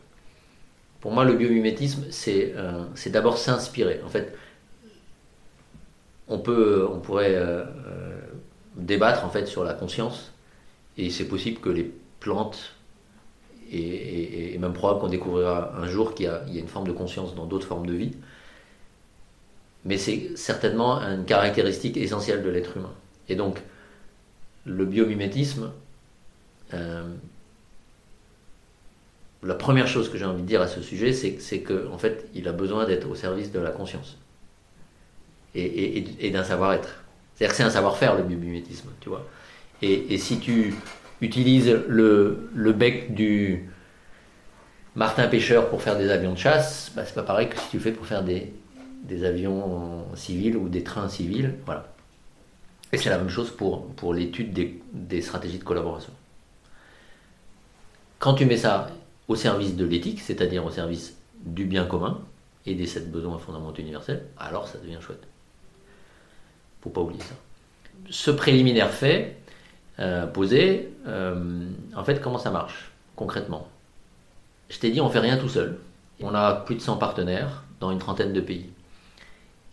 Pour 1.01 1.13
moi, 1.13 1.25
le 1.25 1.35
biomimétisme, 1.35 2.05
c'est 2.11 2.53
euh, 2.55 2.85
d'abord 3.07 3.39
s'inspirer. 3.39 4.03
En 4.05 4.09
fait, 4.11 4.37
on, 6.29 6.39
peut, 6.39 6.87
on 6.91 7.01
pourrait 7.01 7.35
euh, 7.35 7.65
débattre 8.77 9.25
en 9.25 9.31
fait 9.31 9.47
sur 9.47 9.65
la 9.65 9.73
conscience, 9.73 10.33
et 10.99 11.11
c'est 11.11 11.27
possible 11.27 11.61
que 11.61 11.69
les 11.69 11.91
plantes, 12.21 12.75
et, 13.71 14.55
et, 14.55 14.59
même 14.59 14.73
probable 14.73 15.01
qu'on 15.01 15.09
découvrira 15.09 15.75
un 15.77 15.87
jour 15.89 16.15
qu'il 16.15 16.27
y, 16.27 16.29
a 16.29 16.43
une 16.49 16.69
forme 16.69 16.87
de 16.87 16.93
conscience 16.93 17.35
dans 17.35 17.47
d'autres 17.47 17.67
formes 17.67 17.87
de 17.87 17.95
vie, 17.95 18.13
mais 19.85 19.99
c'est 19.99 20.37
certainement 20.37 21.01
une 21.01 21.25
caractéristique 21.25 21.97
essentielle 21.97 22.43
de 22.43 22.49
l'être 22.49 22.77
humain. 22.77 22.93
Et 23.29 23.35
donc, 23.35 23.61
le 24.65 24.85
biomimétisme, 24.85 25.73
la 29.47 29.55
première 29.55 29.87
chose 29.87 30.11
que 30.11 30.19
j'ai 30.19 30.25
envie 30.25 30.43
de 30.43 30.47
dire 30.47 30.61
à 30.61 30.69
ce 30.69 30.83
sujet, 30.83 31.13
c'est 31.13 31.61
qu'en 31.61 31.93
en 31.93 31.99
fait, 31.99 32.29
il 32.35 32.49
a 32.49 32.53
besoin 32.53 32.85
d'être 32.85 33.09
au 33.09 33.15
service 33.15 33.53
de 33.53 33.61
la 33.61 33.71
conscience 33.71 34.17
et, 35.55 36.31
d'un 36.33 36.45
savoir-être. 36.45 37.05
C'est-à-dire 37.35 37.53
que 37.53 37.57
c'est 37.57 37.63
un 37.63 37.71
savoir-faire, 37.71 38.17
le 38.17 38.23
biomimétisme, 38.23 38.89
tu 39.01 39.09
vois. 39.09 39.27
Et, 39.83 40.19
si 40.19 40.39
tu 40.39 40.75
utilises 41.21 41.71
le, 41.89 42.73
bec 42.73 43.15
du 43.15 43.69
Martin 44.95 45.29
Pêcheur 45.29 45.69
pour 45.69 45.83
faire 45.83 45.99
des 45.99 46.11
avions 46.11 46.33
de 46.33 46.39
chasse, 46.39 46.93
bah, 46.95 47.05
c'est 47.05 47.15
pas 47.15 47.23
pareil 47.23 47.49
que 47.49 47.59
si 47.59 47.69
tu 47.71 47.77
le 47.77 47.83
fais 47.83 47.93
pour 47.93 48.07
faire 48.07 48.25
des, 48.25 48.53
avions 49.25 50.05
civils 50.15 50.57
ou 50.57 50.69
des 50.69 50.83
trains 50.83 51.09
civils. 51.09 51.55
Voilà. 51.67 51.93
Et 52.93 52.99
c'est 52.99 53.11
la 53.11 53.19
même 53.19 53.29
chose 53.29 53.51
pour, 53.51 53.87
pour 53.89 54.15
l'étude 54.15 54.53
des, 54.53 54.81
des 54.93 55.21
stratégies 55.21 55.59
de 55.59 55.65
collaboration. 55.65 56.13
Quand 58.19 58.35
tu 58.35 58.47
mets 58.47 58.57
ça 58.57 58.89
au 59.29 59.37
service 59.37 59.77
de 59.77 59.85
l'éthique, 59.85 60.21
c'est-à-dire 60.21 60.65
au 60.65 60.71
service 60.71 61.17
du 61.45 61.65
bien 61.65 61.85
commun 61.85 62.21
et 62.65 62.75
des 62.75 62.87
sept 62.87 63.11
besoins 63.11 63.39
fondamentaux 63.39 63.83
universels, 63.83 64.25
alors 64.39 64.69
ça 64.69 64.79
devient 64.79 64.99
chouette. 65.01 65.23
Faut 66.81 66.91
pas 66.91 67.03
oublier 67.03 67.23
ça. 67.23 67.35
Ce 68.11 68.31
préliminaire 68.31 68.91
fait, 68.91 69.37
euh, 69.99 70.27
posé, 70.27 70.93
euh, 71.07 71.69
en 71.95 72.05
fait, 72.05 72.21
comment 72.21 72.39
ça 72.39 72.51
marche 72.51 72.91
concrètement? 73.15 73.69
Je 74.69 74.79
t'ai 74.79 74.91
dit, 74.91 75.01
on 75.01 75.09
fait 75.09 75.21
rien 75.21 75.37
tout 75.37 75.49
seul. 75.49 75.79
On 76.21 76.35
a 76.35 76.53
plus 76.55 76.75
de 76.75 76.81
100 76.81 76.97
partenaires 76.97 77.65
dans 77.81 77.91
une 77.91 77.99
trentaine 77.99 78.33
de 78.33 78.41
pays. 78.41 78.71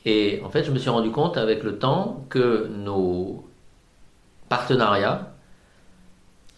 Et 0.05 0.41
en 0.43 0.49
fait, 0.49 0.63
je 0.63 0.71
me 0.71 0.77
suis 0.77 0.89
rendu 0.89 1.11
compte 1.11 1.37
avec 1.37 1.63
le 1.63 1.77
temps 1.77 2.25
que 2.29 2.67
nos 2.67 3.45
partenariats 4.49 5.33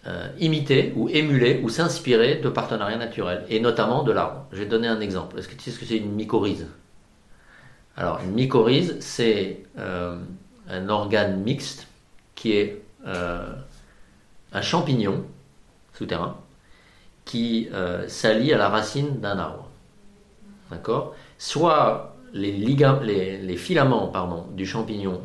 euh, 0.07 0.27
imiter 0.39 0.93
ou 0.95 1.09
émuler 1.09 1.61
ou 1.63 1.69
s'inspirer 1.69 2.35
de 2.35 2.49
partenariats 2.49 2.97
naturels, 2.97 3.43
et 3.49 3.59
notamment 3.59 4.03
de 4.03 4.11
l'arbre. 4.11 4.45
Je 4.51 4.59
vais 4.59 4.67
donner 4.67 4.87
un 4.87 5.01
exemple. 5.01 5.39
Est-ce 5.39 5.47
que 5.47 5.55
tu 5.55 5.61
sais 5.61 5.71
ce 5.71 5.79
que 5.79 5.85
c'est 5.85 5.97
une 5.97 6.11
mycorhize? 6.11 6.67
Alors, 7.97 8.19
une 8.23 8.33
mycorhize, 8.33 8.97
c'est 8.99 9.63
euh, 9.79 10.19
un 10.69 10.89
organe 10.89 11.41
mixte 11.41 11.87
qui 12.35 12.51
est 12.51 12.83
un 13.05 14.61
champignon 14.61 15.23
souterrain 15.93 16.37
qui 17.23 17.69
s'allie 18.07 18.53
à 18.53 18.57
la 18.57 18.69
racine 18.69 19.19
d'un 19.19 19.37
arbre. 19.37 19.69
D'accord? 20.71 21.15
Soit 21.37 22.15
les, 22.33 23.57
filaments 23.57 24.07
pardon, 24.07 24.45
du 24.53 24.65
champignon 24.65 25.21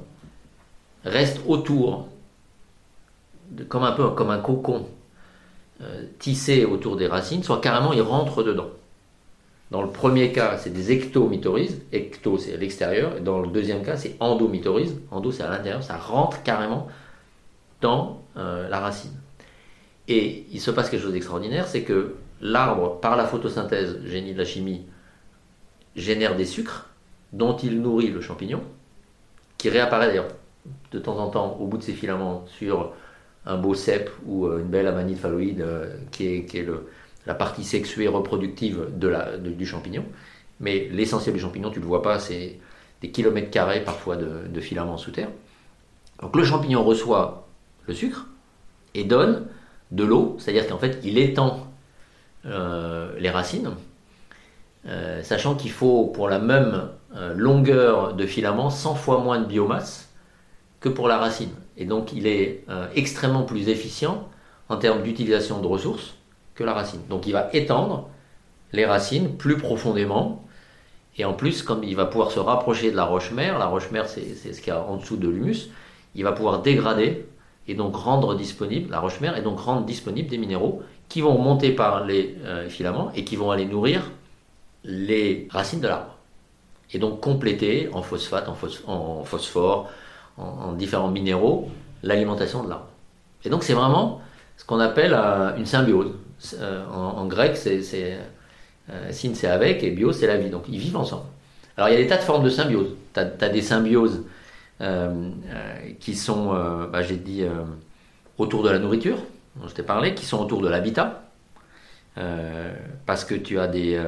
restent 1.04 1.40
autour 1.46 2.08
comme 3.68 3.82
un 3.82 3.92
peu 3.92 4.10
comme 4.10 4.30
un 4.30 4.38
cocon 4.38 4.86
euh, 5.82 6.04
tissé 6.18 6.64
autour 6.64 6.96
des 6.96 7.06
racines, 7.06 7.42
soit 7.42 7.60
carrément 7.60 7.92
il 7.92 8.02
rentre 8.02 8.42
dedans. 8.42 8.68
Dans 9.70 9.82
le 9.82 9.88
premier 9.88 10.30
cas, 10.32 10.58
c'est 10.58 10.70
des 10.70 10.92
ectomycorhizes. 10.92 11.80
Ecto, 11.92 12.38
c'est 12.38 12.54
à 12.54 12.56
l'extérieur. 12.56 13.16
Et 13.16 13.20
dans 13.20 13.38
le 13.38 13.48
deuxième 13.48 13.84
cas, 13.84 13.96
c'est 13.96 14.16
endomycorhizes. 14.18 14.96
Endo, 15.12 15.30
c'est 15.30 15.44
à 15.44 15.48
l'intérieur. 15.48 15.82
Ça 15.82 15.96
rentre 15.96 16.42
carrément 16.42 16.88
dans 17.80 18.22
euh, 18.36 18.68
la 18.68 18.80
racine. 18.80 19.18
Et 20.08 20.46
il 20.50 20.60
se 20.60 20.70
passe 20.70 20.90
quelque 20.90 21.02
chose 21.02 21.12
d'extraordinaire, 21.12 21.66
c'est 21.66 21.82
que 21.82 22.16
l'arbre, 22.40 23.00
par 23.00 23.16
la 23.16 23.26
photosynthèse, 23.26 24.00
génie 24.04 24.32
de 24.32 24.38
la 24.38 24.44
chimie, 24.44 24.86
génère 25.96 26.36
des 26.36 26.44
sucres 26.44 26.88
dont 27.32 27.56
il 27.56 27.80
nourrit 27.80 28.10
le 28.10 28.20
champignon, 28.20 28.62
qui 29.58 29.68
réapparaît 29.68 30.08
d'ailleurs 30.08 30.28
de 30.92 30.98
temps 30.98 31.18
en 31.18 31.28
temps 31.28 31.56
au 31.60 31.66
bout 31.66 31.78
de 31.78 31.82
ses 31.82 31.92
filaments 31.92 32.44
sur 32.46 32.92
un 33.46 33.56
beau 33.56 33.74
cep 33.74 34.10
ou 34.26 34.46
euh, 34.46 34.60
une 34.60 34.68
belle 34.68 34.86
amanite 34.86 35.18
phalloïde 35.18 35.60
euh, 35.60 35.96
qui 36.10 36.26
est, 36.26 36.66
la 37.26 37.34
partie 37.34 37.64
sexuée 37.64 38.08
reproductive 38.08 38.88
du 38.96 39.66
champignon. 39.66 40.04
Mais 40.58 40.88
l'essentiel 40.90 41.34
du 41.34 41.40
champignon, 41.40 41.70
tu 41.70 41.78
ne 41.78 41.84
le 41.84 41.88
vois 41.88 42.02
pas, 42.02 42.18
c'est 42.18 42.58
des 43.00 43.10
kilomètres 43.10 43.50
carrés 43.50 43.82
parfois 43.82 44.16
de, 44.16 44.60
filaments 44.60 44.98
sous 44.98 45.10
terre. 45.10 45.30
Donc 46.20 46.36
le 46.36 46.44
champignon 46.44 46.84
reçoit 46.84 47.46
le 47.90 47.94
sucre 47.94 48.26
et 48.94 49.04
donne 49.04 49.46
de 49.90 50.04
l'eau, 50.04 50.36
c'est-à-dire 50.38 50.66
qu'en 50.66 50.78
fait 50.78 50.98
il 51.04 51.18
étend 51.18 51.66
euh, 52.46 53.12
les 53.18 53.30
racines, 53.30 53.70
sachant 55.22 55.56
qu'il 55.56 55.70
faut 55.70 56.06
pour 56.06 56.28
la 56.28 56.38
même 56.38 56.88
longueur 57.34 58.14
de 58.14 58.24
filament 58.24 58.70
100 58.70 58.94
fois 58.94 59.18
moins 59.18 59.38
de 59.38 59.44
biomasse 59.44 60.10
que 60.80 60.88
pour 60.88 61.06
la 61.06 61.18
racine. 61.18 61.50
Et 61.76 61.84
donc 61.84 62.12
il 62.12 62.26
est 62.26 62.64
euh, 62.68 62.86
extrêmement 62.94 63.44
plus 63.44 63.68
efficient 63.68 64.28
en 64.68 64.76
termes 64.76 65.02
d'utilisation 65.02 65.60
de 65.60 65.66
ressources 65.66 66.14
que 66.54 66.64
la 66.64 66.72
racine. 66.72 67.00
Donc 67.08 67.26
il 67.26 67.32
va 67.32 67.48
étendre 67.52 68.08
les 68.72 68.86
racines 68.86 69.36
plus 69.36 69.56
profondément. 69.56 70.44
Et 71.16 71.24
en 71.24 71.34
plus, 71.34 71.62
comme 71.62 71.84
il 71.84 71.96
va 71.96 72.06
pouvoir 72.06 72.30
se 72.30 72.38
rapprocher 72.38 72.90
de 72.90 72.96
la 72.96 73.04
roche-mère, 73.04 73.58
la 73.58 73.66
roche-mère 73.66 74.08
c'est 74.08 74.34
ce 74.34 74.60
qu'il 74.60 74.68
y 74.68 74.76
a 74.76 74.80
en 74.80 74.96
dessous 74.96 75.16
de 75.16 75.28
l'humus, 75.28 75.70
il 76.14 76.24
va 76.24 76.32
pouvoir 76.32 76.62
dégrader 76.62 77.26
et 77.68 77.74
donc 77.74 77.96
rendre 77.96 78.34
disponible 78.34 78.90
la 78.90 79.00
roche-mère 79.00 79.36
et 79.36 79.42
donc 79.42 79.60
rendre 79.60 79.84
disponible 79.84 80.28
des 80.28 80.38
minéraux 80.38 80.82
qui 81.08 81.20
vont 81.20 81.38
monter 81.38 81.72
par 81.72 82.04
les 82.04 82.36
euh, 82.44 82.68
filaments 82.68 83.10
et 83.14 83.24
qui 83.24 83.36
vont 83.36 83.50
aller 83.50 83.66
nourrir 83.66 84.10
les 84.84 85.48
racines 85.50 85.80
de 85.80 85.88
l'arbre. 85.88 86.16
Et 86.92 86.98
donc 86.98 87.20
compléter 87.20 87.88
en 87.92 88.02
phosphate, 88.02 88.48
en 88.48 89.24
phosphore, 89.24 89.90
en, 90.38 90.72
différents 90.72 91.10
minéraux 91.10 91.68
l'alimentation 92.02 92.64
de 92.64 92.70
l'arbre. 92.70 92.88
Et 93.44 93.50
donc 93.50 93.62
c'est 93.62 93.74
vraiment 93.74 94.20
ce 94.56 94.64
qu'on 94.64 94.80
appelle 94.80 95.14
euh, 95.14 95.56
une 95.56 95.66
symbiose. 95.66 96.12
Euh, 96.54 96.84
en, 96.88 97.26
grec, 97.26 97.56
c'est, 97.56 97.82
sin 97.82 99.34
c'est 99.34 99.46
avec 99.46 99.82
et 99.82 99.90
bio 99.90 100.12
c'est 100.12 100.26
la 100.26 100.36
vie. 100.36 100.50
Donc 100.50 100.64
ils 100.68 100.78
vivent 100.78 100.96
ensemble. 100.96 101.26
Alors 101.76 101.88
il 101.88 101.92
y 101.92 101.96
a 101.96 102.00
des 102.00 102.08
tas 102.08 102.16
de 102.16 102.22
formes 102.22 102.44
de 102.44 102.50
symbiose. 102.50 102.88
Tu 103.14 103.20
as, 103.20 103.48
des 103.48 103.62
symbioses 103.62 104.22
qui 106.00 106.14
sont, 106.14 106.52
bah, 106.90 107.02
j'ai 107.02 107.16
dit, 107.16 107.44
autour 108.38 108.62
de 108.62 108.70
la 108.70 108.78
nourriture, 108.78 109.18
dont 109.56 109.68
je 109.68 109.74
t'ai 109.74 109.82
parlé, 109.82 110.14
qui 110.14 110.24
sont 110.24 110.40
autour 110.40 110.62
de 110.62 110.68
l'habitat. 110.68 111.22
parce 113.06 113.24
que 113.24 113.34
tu 113.34 113.58
as 113.58 113.66
des. 113.66 114.00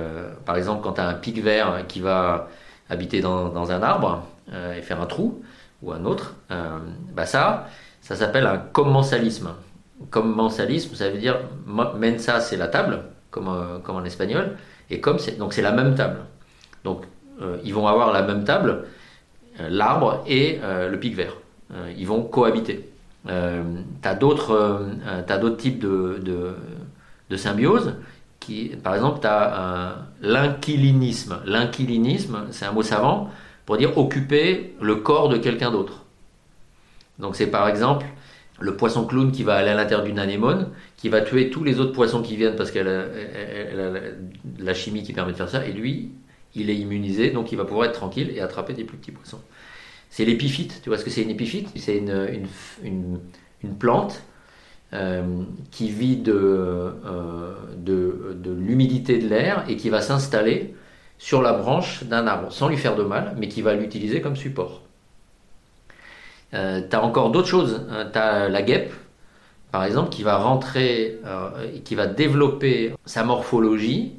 par 0.46 0.56
exemple, 0.56 0.82
quand 0.82 0.94
tu 0.94 1.00
as 1.00 1.08
un 1.08 1.14
pic 1.14 1.42
vert 1.42 1.86
qui 1.86 2.00
va 2.00 2.48
habiter 2.88 3.20
dans, 3.20 3.70
un 3.70 3.82
arbre 3.82 4.26
et 4.50 4.82
faire 4.82 5.00
un 5.00 5.06
trou, 5.06 5.42
ou 5.82 5.92
un 5.92 6.04
autre, 6.04 6.34
euh, 6.50 6.78
bah 7.12 7.26
ça, 7.26 7.66
ça 8.00 8.16
s'appelle 8.16 8.46
un 8.46 8.58
commensalisme. 8.58 9.50
Commensalisme, 10.10 10.94
ça 10.94 11.10
veut 11.10 11.18
dire 11.18 11.38
mensa, 11.66 12.40
c'est 12.40 12.56
la 12.56 12.68
table, 12.68 13.02
comme, 13.30 13.48
euh, 13.48 13.78
comme 13.80 13.96
en 13.96 14.04
espagnol, 14.04 14.56
et 14.90 15.00
comme 15.00 15.18
c'est 15.18 15.38
donc 15.38 15.52
c'est 15.52 15.62
la 15.62 15.72
même 15.72 15.94
table. 15.94 16.20
Donc 16.84 17.04
euh, 17.40 17.58
ils 17.64 17.74
vont 17.74 17.86
avoir 17.86 18.12
la 18.12 18.22
même 18.22 18.44
table, 18.44 18.84
l'arbre 19.58 20.22
et 20.26 20.58
le 20.62 20.96
pic 20.96 21.14
vert. 21.14 21.36
ils 21.96 22.06
vont 22.06 22.22
cohabiter. 22.22 22.88
tu 23.26 23.32
as 23.32 24.14
d'autres 24.14 25.56
types 25.58 25.78
de, 25.78 26.20
de, 27.28 27.36
symbiose. 27.36 27.94
Qui, 28.40 28.72
par 28.82 28.94
exemple, 28.94 29.20
tu 29.20 29.28
as 29.28 29.98
l'inquilinisme. 30.20 31.38
L'inquilinisme, 31.44 32.46
c'est 32.50 32.64
un 32.64 32.72
mot 32.72 32.82
savant 32.82 33.30
pour 33.66 33.76
dire 33.76 33.96
occuper 33.96 34.74
le 34.80 34.96
corps 34.96 35.28
de 35.28 35.36
quelqu'un 35.36 35.70
d'autre. 35.70 36.02
Donc 37.18 37.36
c'est 37.36 37.46
par 37.46 37.68
exemple 37.68 38.06
le 38.60 38.76
poisson 38.76 39.06
clown 39.06 39.32
qui 39.32 39.42
va 39.42 39.54
aller 39.54 39.70
à 39.70 39.74
l'intérieur 39.74 40.04
d'une 40.04 40.18
anémone, 40.18 40.68
qui 40.96 41.08
va 41.08 41.20
tuer 41.20 41.50
tous 41.50 41.64
les 41.64 41.80
autres 41.80 41.92
poissons 41.92 42.22
qui 42.22 42.36
viennent 42.36 42.56
parce 42.56 42.70
qu'elle 42.70 42.88
a, 42.88 43.92
la 44.58 44.74
chimie 44.74 45.02
qui 45.02 45.12
permet 45.12 45.32
de 45.32 45.36
faire 45.36 45.48
ça, 45.48 45.66
et 45.66 45.72
lui, 45.72 46.10
il 46.54 46.70
est 46.70 46.76
immunisé, 46.76 47.30
donc 47.30 47.52
il 47.52 47.56
va 47.56 47.64
pouvoir 47.64 47.86
être 47.86 47.94
tranquille 47.94 48.32
et 48.34 48.40
attraper 48.40 48.74
des 48.74 48.84
plus 48.84 48.96
petits 48.96 49.12
poissons. 49.12 49.40
C'est 50.10 50.24
l'épiphyte, 50.24 50.80
tu 50.82 50.90
vois 50.90 50.98
ce 50.98 51.04
que 51.04 51.10
c'est 51.10 51.22
une 51.22 51.30
épiphyte? 51.30 51.68
C'est 51.76 51.96
une, 51.96 52.38
une, 52.82 53.74
plante 53.78 54.22
euh, 54.92 55.22
qui 55.70 55.88
vit 55.88 56.16
de, 56.16 56.32
euh, 56.34 57.54
de, 57.76 58.36
de 58.38 58.52
l'humidité 58.52 59.18
de 59.18 59.28
l'air 59.28 59.64
et 59.68 59.76
qui 59.76 59.88
va 59.88 60.02
s'installer 60.02 60.74
sur 61.18 61.40
la 61.40 61.52
branche 61.52 62.04
d'un 62.04 62.26
arbre, 62.26 62.52
sans 62.52 62.68
lui 62.68 62.76
faire 62.76 62.96
de 62.96 63.04
mal, 63.04 63.34
mais 63.38 63.48
qui 63.48 63.62
va 63.62 63.74
l'utiliser 63.74 64.20
comme 64.20 64.36
support. 64.36 64.82
Euh, 66.54 66.82
tu 66.88 66.96
as 66.96 67.02
encore 67.02 67.30
d'autres 67.30 67.48
choses. 67.48 67.86
Hein. 67.90 68.10
Tu 68.12 68.18
as 68.18 68.48
la 68.48 68.62
guêpe, 68.62 68.92
par 69.70 69.84
exemple, 69.84 70.10
qui 70.10 70.22
va 70.22 70.36
rentrer, 70.36 71.18
euh, 71.24 71.78
qui 71.84 71.94
va 71.94 72.06
développer 72.06 72.92
sa 73.04 73.24
morphologie 73.24 74.14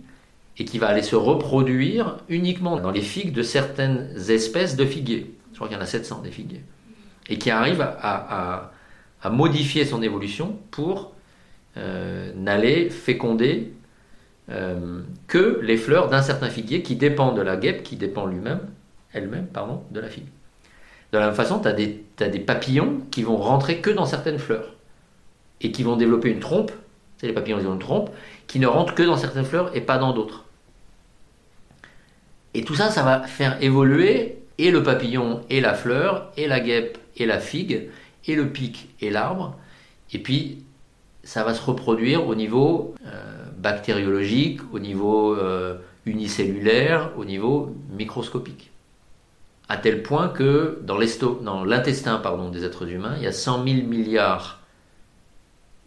et 0.57 0.65
qui 0.65 0.77
va 0.77 0.87
aller 0.87 1.01
se 1.01 1.15
reproduire 1.15 2.17
uniquement 2.29 2.79
dans 2.79 2.91
les 2.91 3.01
figues 3.01 3.33
de 3.33 3.43
certaines 3.43 4.13
espèces 4.29 4.75
de 4.75 4.85
figuiers. 4.85 5.33
Je 5.51 5.57
crois 5.57 5.67
qu'il 5.67 5.77
y 5.77 5.79
en 5.79 5.83
a 5.83 5.87
700 5.87 6.21
des 6.21 6.31
figuiers. 6.31 6.63
Et 7.29 7.37
qui 7.37 7.49
arrive 7.49 7.81
à, 7.81 8.71
modifier 9.29 9.85
son 9.85 10.01
évolution 10.01 10.57
pour 10.69 11.13
euh, 11.77 12.31
n'aller 12.35 12.89
féconder 12.89 13.71
euh, 14.49 15.01
que 15.27 15.61
les 15.63 15.77
fleurs 15.77 16.09
d'un 16.09 16.21
certain 16.21 16.49
figuier 16.49 16.83
qui 16.83 16.97
dépend 16.97 17.31
de 17.31 17.41
la 17.41 17.55
guêpe, 17.55 17.83
qui 17.83 17.95
dépend 17.95 18.25
lui-même, 18.25 18.59
elle-même, 19.13 19.47
pardon, 19.47 19.83
de 19.91 20.01
la 20.01 20.09
figue. 20.09 20.27
De 21.13 21.17
la 21.17 21.27
même 21.27 21.35
façon, 21.35 21.59
tu 21.59 21.67
as, 21.67 21.73
des 22.29 22.39
papillons 22.39 23.01
qui 23.11 23.23
vont 23.23 23.37
rentrer 23.37 23.79
que 23.79 23.89
dans 23.89 24.05
certaines 24.05 24.39
fleurs 24.39 24.73
et 25.61 25.71
qui 25.71 25.83
vont 25.83 25.95
développer 25.95 26.29
une 26.29 26.39
trompe, 26.39 26.71
c'est 27.17 27.27
les 27.27 27.33
papillons 27.33 27.59
ils 27.59 27.67
ont 27.67 27.73
une 27.73 27.79
trompe, 27.79 28.09
qui 28.47 28.59
ne 28.59 28.67
rentrent 28.67 28.95
que 28.95 29.03
dans 29.03 29.17
certaines 29.17 29.45
fleurs 29.45 29.75
et 29.75 29.81
pas 29.81 29.97
dans 29.97 30.13
d'autres. 30.13 30.45
Et 32.53 32.63
tout 32.63 32.75
ça, 32.75 32.89
ça 32.89 33.03
va 33.03 33.23
faire 33.23 33.61
évoluer 33.63 34.37
et 34.57 34.71
le 34.71 34.83
papillon 34.83 35.41
et 35.49 35.61
la 35.61 35.73
fleur, 35.73 36.31
et 36.37 36.47
la 36.47 36.59
guêpe 36.59 36.97
et 37.17 37.25
la 37.25 37.39
figue, 37.39 37.89
et 38.25 38.35
le 38.35 38.49
pic 38.49 38.89
et 39.01 39.09
l'arbre. 39.09 39.57
Et 40.11 40.19
puis, 40.19 40.63
ça 41.23 41.43
va 41.43 41.53
se 41.53 41.61
reproduire 41.61 42.27
au 42.27 42.35
niveau 42.35 42.93
euh, 43.05 43.45
bactériologique, 43.57 44.61
au 44.71 44.79
niveau 44.79 45.35
euh, 45.35 45.75
unicellulaire, 46.05 47.11
au 47.17 47.25
niveau 47.25 47.75
microscopique. 47.89 48.71
À 49.69 49.77
tel 49.77 50.03
point 50.03 50.27
que 50.27 50.79
dans 50.83 51.63
l'intestin 51.63 52.21
des 52.51 52.65
êtres 52.65 52.89
humains, 52.89 53.15
il 53.17 53.23
y 53.23 53.27
a 53.27 53.31
100 53.31 53.63
000 53.63 53.87
milliards 53.87 54.59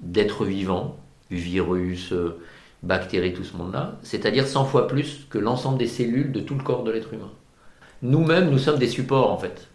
d'êtres 0.01 0.45
vivants, 0.45 0.97
virus, 1.31 2.13
euh, 2.13 2.39
bactéries, 2.83 3.35
tout 3.35 3.45
ce 3.45 3.57
monde-là, 3.57 3.97
c'est-à-dire 4.03 4.47
100 4.47 4.65
fois 4.65 4.87
plus 4.87 5.27
que 5.31 5.39
l'ensemble 5.39 5.79
des 5.79 5.87
cellules 5.87 6.33
de 6.33 6.41
tout 6.41 6.55
le 6.55 6.63
corps 6.63 6.85
de 6.85 6.91
l'être 6.91 7.13
humain. 7.13 7.31
Nous-mêmes, 8.03 8.51
nous 8.51 8.59
sommes 8.59 8.79
des 8.79 8.89
supports 8.89 9.33
en 9.33 9.39
fait. 9.39 9.69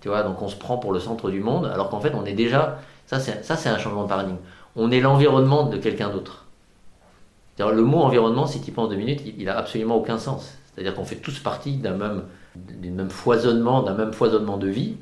Tu 0.00 0.08
vois, 0.08 0.22
donc 0.22 0.40
on 0.42 0.48
se 0.48 0.56
prend 0.56 0.78
pour 0.78 0.92
le 0.92 1.00
centre 1.00 1.30
du 1.30 1.40
monde, 1.40 1.66
alors 1.66 1.88
qu'en 1.88 2.00
fait, 2.00 2.12
on 2.14 2.24
est 2.24 2.34
déjà. 2.34 2.78
Ça, 3.06 3.18
c'est 3.18 3.68
un 3.68 3.78
changement 3.78 4.02
de 4.02 4.08
paradigme. 4.08 4.36
On 4.74 4.90
est 4.90 5.00
l'environnement 5.00 5.64
de 5.64 5.76
quelqu'un 5.78 6.10
d'autre. 6.10 6.44
Le 7.58 7.82
mot 7.82 8.00
environnement, 8.00 8.46
si 8.46 8.60
tu 8.60 8.70
y 8.70 8.72
penses 8.72 8.90
deux 8.90 8.96
minutes, 8.96 9.22
il, 9.24 9.44
n'a 9.46 9.56
absolument 9.56 9.96
aucun 9.96 10.18
sens. 10.18 10.58
C'est-à-dire 10.74 10.94
qu'on 10.94 11.04
fait 11.04 11.16
tous 11.16 11.38
partie 11.38 11.76
d'un 11.76 11.96
même, 11.96 12.24
même 12.82 13.08
foisonnement, 13.08 13.82
d'un 13.82 13.94
même 13.94 14.12
foisonnement 14.12 14.58
de 14.58 14.68
vie. 14.68 14.96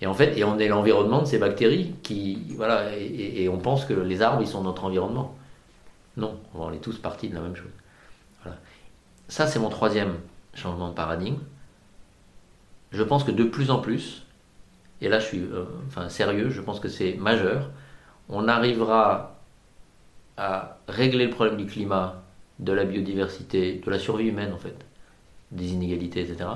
Et 0.00 0.06
en 0.06 0.14
fait, 0.14 0.36
et 0.36 0.44
on 0.44 0.58
est 0.58 0.68
l'environnement 0.68 1.22
de 1.22 1.26
ces 1.26 1.38
bactéries 1.38 1.94
qui, 2.02 2.54
voilà, 2.56 2.96
et, 2.96 3.48
on 3.48 3.58
pense 3.58 3.84
que 3.84 3.94
les 3.94 4.22
arbres, 4.22 4.42
ils 4.42 4.48
sont 4.48 4.62
notre 4.62 4.84
environnement. 4.84 5.36
Non, 6.16 6.38
on 6.54 6.72
est 6.72 6.78
tous 6.78 6.98
partie 6.98 7.28
de 7.28 7.34
la 7.34 7.40
même 7.40 7.56
chose. 7.56 7.70
Voilà. 8.42 8.58
Ça, 9.28 9.46
c'est 9.46 9.58
mon 9.58 9.70
troisième 9.70 10.14
changement 10.54 10.88
de 10.88 10.94
paradigme. 10.94 11.38
Je 12.92 13.02
pense 13.02 13.24
que 13.24 13.30
de 13.30 13.44
plus 13.44 13.70
en 13.70 13.80
plus, 13.80 14.22
et 15.00 15.08
là 15.08 15.18
je 15.18 15.26
suis 15.26 15.40
euh, 15.40 15.64
enfin, 15.88 16.08
sérieux, 16.08 16.48
je 16.50 16.60
pense 16.60 16.80
que 16.80 16.88
c'est 16.88 17.14
majeur, 17.14 17.70
on 18.28 18.48
arrivera 18.48 19.36
à 20.36 20.78
régler 20.88 21.26
le 21.26 21.30
problème 21.30 21.56
du 21.56 21.66
climat, 21.66 22.22
de 22.58 22.72
la 22.72 22.84
biodiversité, 22.84 23.80
de 23.84 23.90
la 23.90 23.98
survie 23.98 24.26
humaine 24.28 24.52
en 24.52 24.58
fait, 24.58 24.74
des 25.50 25.72
inégalités, 25.72 26.22
etc., 26.22 26.48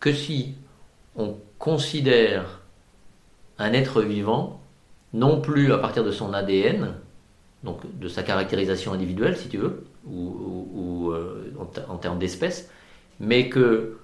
que 0.00 0.12
si 0.12 0.54
on 1.16 1.36
considère 1.58 2.60
un 3.58 3.72
être 3.72 4.02
vivant 4.02 4.60
non 5.12 5.40
plus 5.40 5.72
à 5.72 5.78
partir 5.78 6.04
de 6.04 6.10
son 6.10 6.32
ADN, 6.32 6.94
donc 7.62 7.80
de 7.98 8.08
sa 8.08 8.22
caractérisation 8.22 8.92
individuelle 8.92 9.36
si 9.36 9.48
tu 9.48 9.58
veux, 9.58 9.84
ou, 10.06 11.10
euh, 11.12 11.52
en, 11.88 11.96
termes 11.96 12.18
d'espèce, 12.18 12.68
mais 13.20 13.48
que 13.48 13.96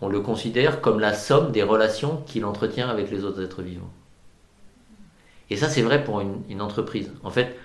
on 0.00 0.08
le 0.08 0.20
considère 0.20 0.80
comme 0.80 1.00
la 1.00 1.14
somme 1.14 1.52
des 1.52 1.62
relations 1.62 2.22
qu'il 2.26 2.44
entretient 2.44 2.88
avec 2.88 3.10
les 3.10 3.24
autres 3.24 3.42
êtres 3.42 3.62
vivants. 3.62 3.90
Et 5.48 5.56
ça, 5.56 5.68
c'est 5.68 5.82
vrai 5.82 6.02
pour 6.02 6.20
une, 6.20 6.60
entreprise. 6.60 7.12
En 7.22 7.30
fait, 7.30 7.56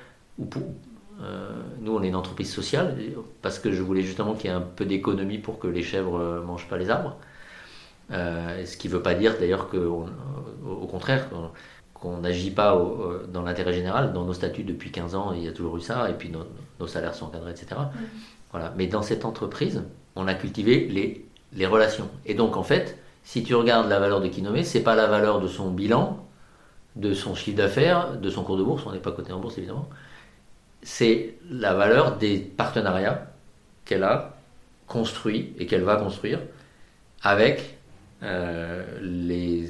euh, 1.22 1.50
nous, 1.82 1.96
on 1.96 2.04
est 2.04 2.10
une 2.10 2.16
entreprise 2.16 2.52
sociale, 2.52 2.96
parce 3.42 3.60
que 3.60 3.72
je 3.72 3.82
voulais 3.82 4.02
justement 4.02 4.34
qu'il 4.34 4.50
y 4.50 4.54
ait 4.54 4.56
un 4.56 4.62
peu 4.62 4.86
d'économie 4.86 5.40
pour 5.40 5.58
que 5.58 5.68
les 5.68 5.84
chèvres 5.84 6.20
ne 6.20 6.24
euh, 6.24 6.42
mangent 6.42 6.68
pas 6.68 6.78
les 6.78 6.90
arbres. 6.90 7.18
Euh, 8.12 8.66
ce 8.66 8.78
qui 8.78 8.88
ne 8.88 8.94
veut 8.94 9.02
pas 9.02 9.16
dire 9.16 9.38
d'ailleurs 9.38 9.70
qu'au 9.70 10.08
contraire, 10.90 11.28
qu'on 11.94 12.18
n'agit 12.18 12.52
pas 12.52 12.80
dans 13.32 13.42
l'intérêt 13.42 13.74
général. 13.74 14.14
Dans 14.14 14.24
nos 14.24 14.34
statuts 14.34 14.64
depuis 14.64 14.92
15 14.92 15.16
ans, 15.16 15.34
il 15.34 15.44
y 15.44 15.48
a 15.48 15.52
toujours 15.52 15.78
eu 15.78 15.82
ça, 15.82 16.10
et 16.10 16.14
puis 16.14 16.30
nos, 16.30 16.88
salaires 16.88 17.16
sont 17.16 17.26
encadrés, 17.26 17.52
etc. 17.52 17.68
Voilà. 18.52 18.74
Mais 18.78 18.88
dans 18.88 19.02
cette 19.02 19.26
entreprise, 19.26 19.84
on 20.16 20.28
a 20.28 20.34
cultivé 20.34 20.88
les 20.88 21.28
les 21.54 21.66
relations. 21.66 22.10
Et 22.26 22.34
donc 22.34 22.58
en 22.58 22.64
fait, 22.64 22.98
si 23.24 23.44
tu 23.44 23.56
regardes 23.56 23.90
la 23.90 24.00
valeur 24.00 24.22
de 24.22 24.28
Kinomé, 24.28 24.64
c'est 24.64 24.82
pas 24.82 24.96
la 24.96 25.08
valeur 25.08 25.40
de 25.40 25.48
son 25.48 25.72
bilan, 25.72 26.26
de 26.96 27.14
son 27.14 27.36
chiffre 27.36 27.58
d'affaires, 27.58 28.18
de 28.18 28.30
son 28.30 28.44
cours 28.44 28.58
de 28.58 28.64
bourse, 28.64 28.84
on 28.86 28.92
n'est 28.92 29.00
pas 29.00 29.12
coté 29.12 29.32
en 29.32 29.40
bourse 29.40 29.58
évidemment, 29.58 29.90
c'est 30.82 31.36
la 31.50 31.74
valeur 31.74 32.18
des 32.18 32.38
partenariats 32.40 33.28
qu'elle 33.86 34.04
a 34.04 34.38
construits 34.88 35.54
et 35.58 35.66
qu'elle 35.66 35.84
va 35.84 35.98
construire 35.98 36.40
avec 37.22 37.77
euh, 38.24 38.84
les, 39.02 39.70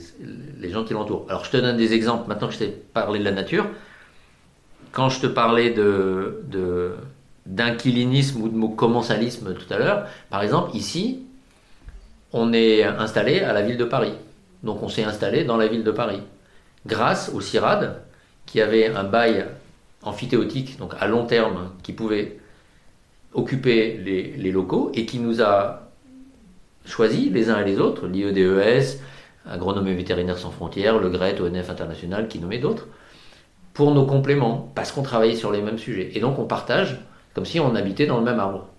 gens 0.69 0.83
qui 0.83 0.93
l'entourent. 0.93 1.25
Alors 1.29 1.45
je 1.45 1.51
te 1.51 1.57
donne 1.57 1.77
des 1.77 1.93
exemples, 1.93 2.27
maintenant 2.27 2.47
que 2.47 2.53
je 2.53 2.59
t'ai 2.59 2.67
parlé 2.69 3.19
de 3.19 3.23
la 3.23 3.31
nature, 3.31 3.65
quand 4.91 5.09
je 5.09 5.21
te 5.21 5.27
parlais 5.27 5.71
de 5.71 6.95
d'inquilinisme 7.45 8.41
ou 8.41 8.49
de 8.49 8.75
commensalisme 8.75 9.53
tout 9.53 9.73
à 9.73 9.77
l'heure, 9.77 10.07
par 10.29 10.43
exemple 10.43 10.75
ici, 10.75 11.21
on 12.33 12.51
est 12.51 12.83
installé 12.83 13.39
à 13.39 13.53
la 13.53 13.61
ville 13.61 13.77
de 13.77 13.85
Paris. 13.85 14.13
Donc 14.63 14.83
on 14.83 14.89
s'est 14.89 15.03
installé 15.03 15.43
dans 15.43 15.57
la 15.57 15.67
ville 15.67 15.83
de 15.83 15.91
Paris. 15.91 16.21
Grâce 16.85 17.31
au 17.33 17.41
CIRAD, 17.41 18.01
qui 18.45 18.61
avait 18.61 18.87
un 18.87 19.03
bail 19.03 19.45
amphithéotique, 20.03 20.77
donc 20.77 20.93
à 20.99 21.07
long 21.07 21.25
terme, 21.25 21.71
qui 21.83 21.93
pouvait 21.93 22.37
occuper 23.33 23.97
les, 23.97 24.51
locaux 24.51 24.91
et 24.93 25.05
qui 25.05 25.19
nous 25.19 25.41
a 25.41 25.86
choisi 26.87 27.29
les 27.29 27.49
uns 27.49 27.59
et 27.59 27.65
les 27.65 27.79
autres, 27.79 28.07
l'IEDES, 28.07 28.99
Agronomie 29.49 29.93
Vétérinaire 29.93 30.37
Sans 30.37 30.51
Frontières, 30.51 30.99
le 30.99 31.09
GRET, 31.09 31.39
ONF 31.39 31.69
International, 31.69 32.27
qui 32.27 32.39
nommait 32.39 32.59
d'autres, 32.59 32.87
pour 33.73 33.93
nos 33.93 34.05
compléments, 34.05 34.71
parce 34.75 34.91
qu'on 34.91 35.03
travaillait 35.03 35.35
sur 35.35 35.51
les 35.51 35.61
mêmes 35.61 35.77
sujets. 35.77 36.11
Et 36.15 36.19
donc 36.19 36.39
on 36.39 36.45
partage 36.45 36.99
comme 37.33 37.45
si 37.45 37.59
on 37.59 37.75
habitait 37.75 38.07
dans 38.07 38.17
le 38.17 38.23
même 38.23 38.39
arbre. 38.39 38.69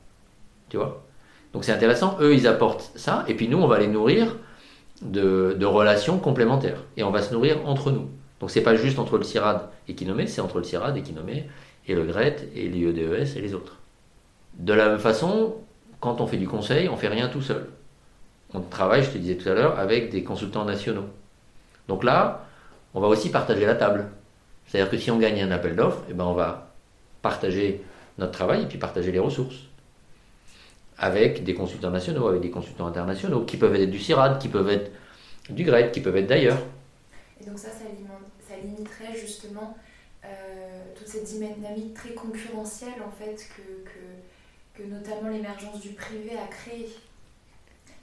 Tu 0.68 0.76
vois? 0.76 1.04
Donc 1.52 1.64
c'est 1.64 1.72
intéressant, 1.72 2.16
eux 2.20 2.34
ils 2.34 2.46
apportent 2.46 2.90
ça, 2.96 3.24
et 3.28 3.34
puis 3.34 3.48
nous 3.48 3.58
on 3.58 3.68
va 3.68 3.78
les 3.78 3.86
nourrir 3.86 4.36
de, 5.02 5.64
relations 5.64 6.18
complémentaires. 6.18 6.82
Et 6.96 7.02
on 7.02 7.10
va 7.10 7.22
se 7.22 7.32
nourrir 7.32 7.66
entre 7.66 7.90
nous. 7.92 8.08
Donc 8.40 8.50
c'est 8.50 8.62
pas 8.62 8.74
juste 8.74 8.98
entre 8.98 9.16
le 9.16 9.24
CIRAD 9.24 9.68
et 9.86 9.94
Kinomé, 9.94 10.26
c'est 10.26 10.40
entre 10.40 10.58
le 10.58 10.64
CIRAD 10.64 10.96
et 10.96 11.02
Kinomé, 11.02 11.48
et 11.86 11.94
le 11.94 12.04
GRET, 12.04 12.50
et 12.54 12.68
l'IEDES 12.68 13.36
et 13.36 13.40
les 13.40 13.54
autres. 13.54 13.76
De 14.58 14.72
la 14.72 14.88
même 14.88 14.98
façon, 14.98 15.54
quand 16.00 16.20
on 16.20 16.26
fait 16.26 16.36
du 16.36 16.48
conseil, 16.48 16.88
on 16.88 16.96
fait 16.96 17.08
rien 17.08 17.28
tout 17.28 17.42
seul. 17.42 17.68
On 18.54 18.60
travaille, 18.60 19.02
je 19.02 19.10
te 19.10 19.18
disais 19.18 19.36
tout 19.36 19.48
à 19.48 19.54
l'heure, 19.54 19.78
avec 19.78 20.10
des 20.10 20.22
consultants 20.22 20.64
nationaux. 20.64 21.06
Donc 21.86 22.04
là, 22.04 22.46
on 22.94 23.00
va 23.00 23.08
aussi 23.08 23.30
partager 23.30 23.66
la 23.66 23.74
table. 23.74 24.08
C'est-à-dire 24.66 24.90
que 24.90 24.98
si 24.98 25.10
on 25.10 25.18
gagne 25.18 25.42
un 25.42 25.50
appel 25.50 25.76
d'offres, 25.76 26.02
eh 26.10 26.14
ben 26.14 26.24
on 26.24 26.34
va 26.34 26.72
partager 27.22 27.82
notre 28.18 28.32
travail 28.32 28.62
et 28.62 28.66
puis 28.66 28.78
partager 28.78 29.12
les 29.12 29.18
ressources 29.18 29.68
avec 30.98 31.44
des 31.44 31.54
consultants 31.54 31.90
nationaux, 31.90 32.26
avec 32.26 32.42
des 32.42 32.50
consultants 32.50 32.86
internationaux, 32.86 33.44
qui 33.44 33.56
peuvent 33.56 33.74
être 33.76 33.90
du 33.90 33.98
CIRAD, 33.98 34.40
qui 34.40 34.48
peuvent 34.48 34.68
être 34.68 34.90
du 35.48 35.64
GREC, 35.64 35.92
qui 35.92 36.00
peuvent 36.00 36.16
être 36.16 36.26
d'ailleurs. 36.26 36.58
Et 37.40 37.44
donc 37.44 37.58
ça, 37.58 37.68
ça, 37.70 37.84
limiterait 38.62 39.16
justement 39.16 39.76
euh, 40.24 40.28
toute 40.96 41.06
cette 41.06 41.24
dynamique 41.24 41.94
très 41.94 42.10
concurrentielle 42.10 43.00
en 43.06 43.10
fait 43.10 43.48
que, 43.56 44.82
que, 44.82 44.82
notamment 44.82 45.28
l'émergence 45.28 45.80
du 45.80 45.90
privé 45.90 46.32
a 46.32 46.48
créé. 46.48 46.88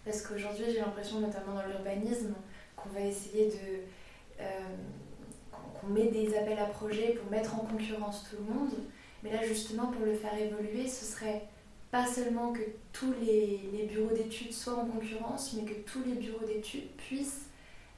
Parce 0.06 0.22
qu'aujourd'hui, 0.22 0.66
j'ai 0.72 0.80
l'impression, 0.80 1.20
notamment 1.20 1.56
dans 1.56 1.66
l'urbanisme, 1.66 2.34
qu'on 2.78 2.89
va 2.89 3.01
essayer 3.01 3.47
de... 3.47 4.41
Euh, 4.41 4.60
qu'on 5.51 5.88
met 5.88 6.08
des 6.08 6.36
appels 6.36 6.60
à 6.60 6.66
projets 6.66 7.14
pour 7.20 7.30
mettre 7.32 7.56
en 7.56 7.60
concurrence 7.60 8.28
tout 8.30 8.38
le 8.38 8.53
monde. 8.53 8.72
Mais 9.24 9.32
là, 9.32 9.45
justement, 9.45 9.88
pour 9.88 10.06
le 10.06 10.14
faire 10.14 10.38
évoluer, 10.38 10.88
ce 10.88 11.06
serait 11.06 11.43
pas 11.91 12.06
seulement 12.06 12.53
que 12.53 12.62
tous 12.93 13.14
les, 13.26 13.88
bureaux 13.91 14.14
d'études 14.14 14.53
soient 14.53 14.76
en 14.76 14.86
concurrence, 14.86 15.53
mais 15.53 15.64
que 15.64 15.80
tous 15.89 16.03
les 16.06 16.14
bureaux 16.14 16.45
d'études 16.45 16.89
puissent 16.97 17.47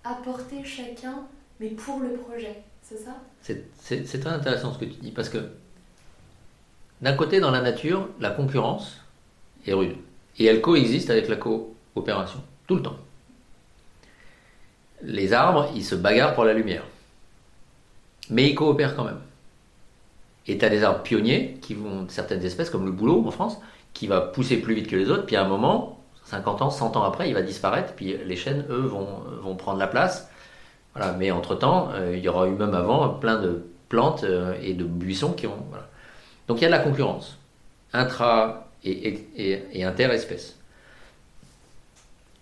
apporter 0.03 0.63
chacun, 0.63 1.25
mais 1.59 1.69
pour 1.69 1.99
le 1.99 2.13
projet. 2.13 2.63
C'est 2.81 2.97
ça? 2.97 3.17
C'est 3.41 4.19
très 4.19 4.29
intéressant 4.29 4.73
ce 4.73 4.79
que 4.79 4.85
tu 4.85 4.99
dis, 4.99 5.11
parce 5.11 5.29
que 5.29 5.49
d'un 7.01 7.13
côté, 7.13 7.39
dans 7.39 7.51
la 7.51 7.61
nature, 7.61 8.07
la 8.19 8.29
concurrence 8.29 9.01
est 9.65 9.73
rude. 9.73 9.97
Et 10.39 10.45
elle 10.45 10.61
coexiste 10.61 11.09
avec 11.09 11.27
la 11.27 11.35
tout 12.67 12.75
le 12.75 12.81
temps. 12.81 12.97
Les 15.03 15.33
arbres, 15.33 15.69
ils 15.75 15.85
se 15.85 15.95
bagarrent 15.95 16.33
pour 16.33 16.43
la 16.43 16.53
lumière. 16.53 16.83
Mais 18.29 18.49
ils 18.49 18.55
coopèrent 18.55 18.95
quand 18.95 19.03
même. 19.03 19.19
Et 20.47 20.57
tu 20.57 20.65
as 20.65 20.69
des 20.69 20.83
arbres 20.83 21.03
pionniers, 21.03 21.57
qui 21.61 21.73
vont, 21.73 22.07
certaines 22.09 22.43
espèces, 22.43 22.69
comme 22.69 22.85
le 22.85 22.91
bouleau 22.91 23.25
en 23.25 23.31
France, 23.31 23.57
qui 23.93 24.07
va 24.07 24.21
pousser 24.21 24.57
plus 24.57 24.75
vite 24.75 24.87
que 24.87 24.95
les 24.95 25.09
autres, 25.09 25.25
puis 25.25 25.35
à 25.35 25.43
un 25.43 25.47
moment, 25.47 25.99
50 26.25 26.61
ans, 26.61 26.69
100 26.69 26.95
ans 26.97 27.03
après, 27.03 27.29
il 27.29 27.33
va 27.33 27.41
disparaître, 27.41 27.93
puis 27.93 28.15
les 28.25 28.35
chênes, 28.35 28.65
eux, 28.69 28.81
vont, 28.81 29.21
vont 29.41 29.55
prendre 29.55 29.79
la 29.79 29.87
place. 29.87 30.29
Mais 31.17 31.29
entre-temps, 31.29 31.91
euh, 31.93 32.15
il 32.17 32.23
y 32.23 32.27
aura 32.27 32.47
eu 32.47 32.51
même 32.53 32.73
avant 32.73 33.09
plein 33.09 33.39
de 33.39 33.65
plantes 33.87 34.23
euh, 34.23 34.55
et 34.61 34.73
de 34.73 34.83
buissons 34.83 35.33
qui 35.33 35.45
ont... 35.45 35.63
Donc 36.47 36.59
il 36.59 36.63
y 36.63 36.65
a 36.65 36.69
de 36.69 36.73
la 36.73 36.79
concurrence, 36.79 37.37
intra 37.93 38.67
et, 38.83 39.19
et, 39.35 39.63
et 39.73 39.83
interespèces. 39.83 40.56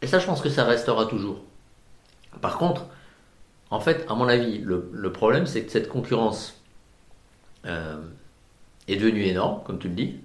Et 0.01 0.07
ça, 0.07 0.19
je 0.19 0.25
pense 0.25 0.41
que 0.41 0.49
ça 0.49 0.65
restera 0.65 1.05
toujours. 1.05 1.39
Par 2.41 2.57
contre, 2.57 2.85
en 3.71 3.79
fait, 3.79 4.05
à 4.09 4.15
mon 4.15 4.27
avis, 4.27 4.59
le, 4.59 5.11
problème, 5.11 5.47
c'est 5.47 5.63
que 5.63 5.71
cette 5.71 5.89
concurrence 5.89 6.61
euh, 7.65 7.97
est 8.87 8.97
devenue 8.97 9.23
énorme, 9.23 9.61
comme 9.63 9.79
tu 9.79 9.87
le 9.87 9.95
dis, 9.95 10.15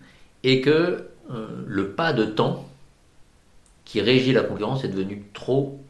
et 0.42 0.60
que 0.60 1.08
euh, 1.30 1.46
le 1.66 1.90
pas 1.90 2.12
de 2.12 2.24
temps 2.24 2.68
qui 3.84 4.00
régit 4.00 4.32
la 4.32 4.42
concurrence 4.42 4.84
est 4.84 4.88
devenu 4.88 5.24
trop 5.32 5.80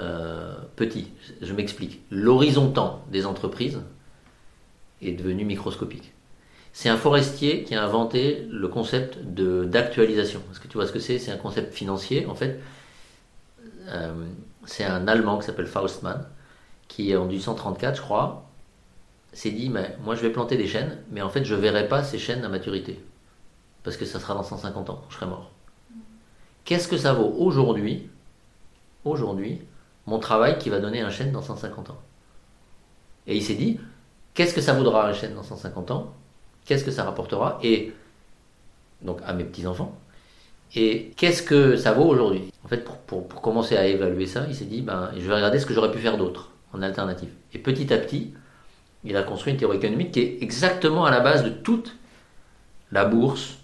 euh, 0.00 0.54
petit. 0.76 1.08
Je 1.42 1.52
m'explique. 1.52 2.00
L'horizon 2.10 2.70
temps 2.70 3.04
des 3.10 3.26
entreprises 3.26 3.80
est 5.02 5.12
devenu 5.12 5.44
microscopique. 5.44 6.12
C'est 6.72 6.88
un 6.90 6.96
forestier 6.96 7.62
qui 7.64 7.74
a 7.74 7.82
inventé 7.82 8.46
le 8.50 8.68
concept 8.68 9.18
d'actualisation. 9.18 10.42
Est-ce 10.50 10.60
que 10.60 10.68
tu 10.68 10.74
vois 10.74 10.86
ce 10.86 10.92
que 10.92 10.98
c'est? 10.98 11.18
C'est 11.18 11.30
un 11.30 11.38
concept 11.38 11.72
financier. 11.72 12.26
En 12.26 12.34
fait, 12.34 12.60
c'est 14.64 14.84
un 14.84 15.08
Allemand 15.08 15.38
qui 15.38 15.46
s'appelle 15.46 15.66
Faustmann, 15.66 16.26
qui 16.88 17.14
en 17.16 17.24
1834, 17.26 17.96
je 17.96 18.00
crois, 18.00 18.44
s'est 19.32 19.50
dit, 19.50 19.68
mais 19.68 19.96
moi 20.02 20.14
je 20.14 20.22
vais 20.22 20.30
planter 20.30 20.56
des 20.56 20.66
chênes, 20.66 20.98
mais 21.10 21.22
en 21.22 21.28
fait 21.28 21.44
je 21.44 21.54
verrai 21.54 21.88
pas 21.88 22.02
ces 22.02 22.18
chênes 22.18 22.44
à 22.44 22.48
maturité, 22.48 23.04
parce 23.82 23.96
que 23.96 24.04
ça 24.04 24.18
sera 24.18 24.34
dans 24.34 24.42
150 24.42 24.90
ans, 24.90 25.02
je 25.08 25.16
serai 25.16 25.26
mort. 25.26 25.50
Qu'est-ce 26.64 26.88
que 26.88 26.96
ça 26.96 27.12
vaut 27.12 27.34
aujourd'hui, 27.38 28.08
aujourd'hui, 29.04 29.60
mon 30.06 30.18
travail 30.18 30.58
qui 30.58 30.70
va 30.70 30.80
donner 30.80 31.00
un 31.00 31.10
chêne 31.10 31.32
dans 31.32 31.42
150 31.42 31.90
ans? 31.90 31.98
Et 33.26 33.36
il 33.36 33.42
s'est 33.42 33.54
dit, 33.54 33.78
qu'est-ce 34.34 34.54
que 34.54 34.60
ça 34.60 34.72
vaudra 34.72 35.08
un 35.08 35.12
chêne 35.12 35.34
dans 35.34 35.42
150 35.42 35.90
ans? 35.90 36.14
Qu'est-ce 36.64 36.84
que 36.84 36.90
ça 36.90 37.04
rapportera? 37.04 37.58
Et 37.62 37.92
donc 39.02 39.20
à 39.24 39.32
mes 39.32 39.44
petits-enfants, 39.44 39.96
et 40.76 41.12
qu'est-ce 41.16 41.42
que 41.42 41.76
ça 41.76 41.92
vaut 41.92 42.04
aujourd'hui? 42.04 42.52
En 42.62 42.68
fait, 42.68 42.84
pour, 43.06 43.26
commencer 43.40 43.78
à 43.78 43.86
évaluer 43.86 44.26
ça, 44.26 44.44
il 44.46 44.54
s'est 44.54 44.66
dit, 44.66 44.82
ben, 44.82 45.10
je 45.16 45.26
vais 45.26 45.34
regarder 45.34 45.58
ce 45.58 45.64
que 45.64 45.72
j'aurais 45.72 45.90
pu 45.90 45.98
faire 45.98 46.18
d'autre 46.18 46.50
en 46.74 46.82
alternative. 46.82 47.30
Et 47.54 47.58
petit 47.58 47.92
à 47.94 47.96
petit, 47.96 48.34
il 49.02 49.16
a 49.16 49.22
construit 49.22 49.54
une 49.54 49.58
théorie 49.58 49.78
économique 49.78 50.12
qui 50.12 50.20
est 50.20 50.42
exactement 50.42 51.06
à 51.06 51.10
la 51.10 51.20
base 51.20 51.44
de 51.44 51.48
toute 51.48 51.96
la 52.92 53.06
bourse, 53.06 53.56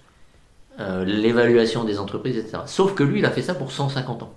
euh, 0.81 1.05
l'évaluation 1.05 1.85
des 1.85 1.99
entreprises, 1.99 2.39
etc. 2.39 2.63
Sauf 2.65 2.95
que 2.95 3.03
lui, 3.03 3.19
il 3.19 3.27
a 3.27 3.31
fait 3.31 3.43
ça 3.43 3.55
pour 3.55 3.73
150 3.73 4.23
ans. 4.23 4.33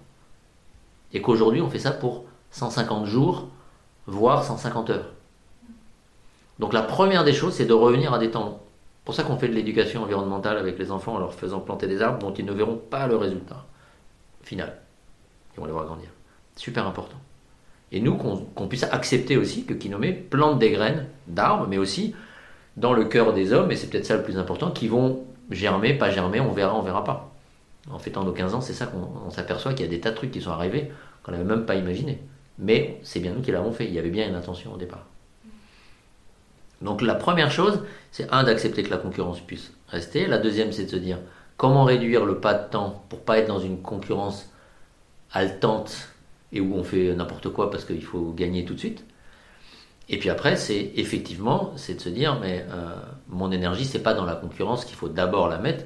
Et 1.14 1.22
qu'aujourd'hui, 1.22 1.62
on 1.62 1.70
fait 1.70 1.80
ça 1.80 1.92
pour 1.92 2.26
150 2.52 3.06
jours, 3.06 3.48
voire 4.06 4.44
150 4.44 4.90
heures. 4.90 5.12
Donc 6.60 6.74
la 6.74 6.82
première 6.82 7.24
des 7.24 7.34
choses, 7.34 7.54
c'est 7.54 7.66
de 7.66 7.74
revenir 7.74 8.14
à 8.14 8.20
des 8.20 8.32
temps 8.32 8.44
longs 8.44 8.60
pour 9.06 9.14
ça 9.14 9.24
qu'on 9.24 9.38
fait 9.38 9.48
de 9.48 9.54
l'éducation 9.54 10.02
environnementale 10.04 10.58
avec 10.58 10.80
les 10.80 10.92
enfants 10.92 11.14
en 11.14 11.20
leur 11.20 11.34
faisant 11.34 11.60
planter 11.60 11.88
des 11.88 12.02
arbres 12.02 12.20
dont 12.20 12.34
ils 12.34 12.44
ne 12.44 12.52
verront 12.52 12.78
pas 12.78 13.08
le 13.08 13.16
résultat 13.16 13.64
final. 14.42 14.82
Ils 15.54 15.60
vont 15.60 15.66
les 15.68 15.72
voir 15.72 15.86
grandir. 15.86 16.10
Super 16.56 16.88
important. 16.88 17.18
Et 17.92 18.02
nous, 18.02 18.16
qu'on 18.16 18.68
puisse 18.68 18.84
accepter 18.84 19.38
aussi 19.38 19.66
que 19.66 19.74
Kinomé 19.74 20.12
plante 20.12 20.60
des 20.60 20.72
graines 20.72 21.08
d'arbres, 21.28 21.68
mais 21.68 21.78
aussi 21.78 22.16
dans 22.78 22.94
le 22.94 23.06
cœur 23.06 23.32
des 23.32 23.54
hommes, 23.54 23.72
et 23.72 23.76
c'est 23.76 23.90
peut-être 23.90 24.06
ça 24.06 24.18
le 24.18 24.24
plus 24.24 24.38
important, 24.38 24.72
qui 24.72 24.88
vont 24.88 25.24
germer, 25.52 25.94
pas 25.94 26.10
germer, 26.10 26.40
on 26.40 26.52
verra, 26.52 26.76
on 26.76 26.82
verra 26.82 27.04
pas. 27.04 27.32
En 27.92 28.00
fêtant 28.00 28.24
nos 28.24 28.32
15 28.32 28.56
ans, 28.56 28.62
c'est 28.62 28.74
ça 28.74 28.88
qu'on 28.88 29.30
s'aperçoit 29.30 29.74
qu'il 29.74 29.86
y 29.86 29.88
a 29.88 29.92
des 29.92 30.00
tas 30.00 30.12
de 30.12 30.16
trucs 30.16 30.32
qui 30.32 30.42
sont 30.42 30.52
arrivés 30.52 30.92
qu'on 31.24 31.32
n'avait 31.32 31.44
même 31.44 31.66
pas 31.66 31.76
imaginé. 31.76 32.20
Mais 32.58 33.00
c'est 33.04 33.20
bien 33.20 33.34
nous 33.34 33.42
qui 33.42 33.52
l'avons 33.52 33.72
fait, 33.72 33.86
il 33.86 33.94
y 33.94 34.00
avait 34.00 34.10
bien 34.10 34.28
une 34.28 34.36
intention 34.36 34.74
au 34.74 34.78
départ. 34.78 35.06
Donc 36.82 37.02
la 37.02 37.16
première 37.16 37.52
chose, 37.52 37.82
c'est 38.12 38.32
un 38.32 38.44
d'accepter 38.44 38.84
que 38.84 38.90
la 38.90 38.98
concurrence 38.98 39.40
puisse 39.40 39.72
rester. 39.88 40.28
La 40.28 40.38
deuxième, 40.38 40.72
c'est 40.72 40.86
de 40.86 40.90
se 40.90 40.96
dire 40.96 41.20
comment 41.58 41.84
réduire 41.84 42.26
le 42.26 42.40
pas 42.40 42.54
de 42.54 42.70
temps 42.70 43.04
pour 43.10 43.22
pas 43.22 43.38
être 43.38 43.48
dans 43.48 43.60
une 43.60 43.82
concurrence 43.82 44.50
haletante 45.32 46.10
et 46.52 46.62
où 46.62 46.76
on 46.76 46.84
fait 46.84 47.14
n'importe 47.16 47.50
quoi 47.50 47.70
parce 47.70 47.86
qu'il 47.86 48.04
faut 48.04 48.32
gagner 48.32 48.66
tout 48.66 48.74
de 48.74 48.80
suite. 48.80 49.06
Et 50.08 50.20
puis 50.20 50.30
après, 50.30 50.56
c'est 50.56 50.92
effectivement, 50.96 51.74
c'est 51.78 51.96
de 51.96 52.02
se 52.02 52.10
dire 52.10 52.38
mais 52.40 52.66
euh, 52.70 52.96
mon 53.28 53.52
énergie, 53.52 53.86
c'est 53.86 54.04
pas 54.04 54.14
dans 54.14 54.26
la 54.26 54.36
concurrence 54.36 54.86
qu'il 54.86 54.96
faut 54.96 55.10
d'abord 55.10 55.48
la 55.48 55.58
mettre, 55.58 55.86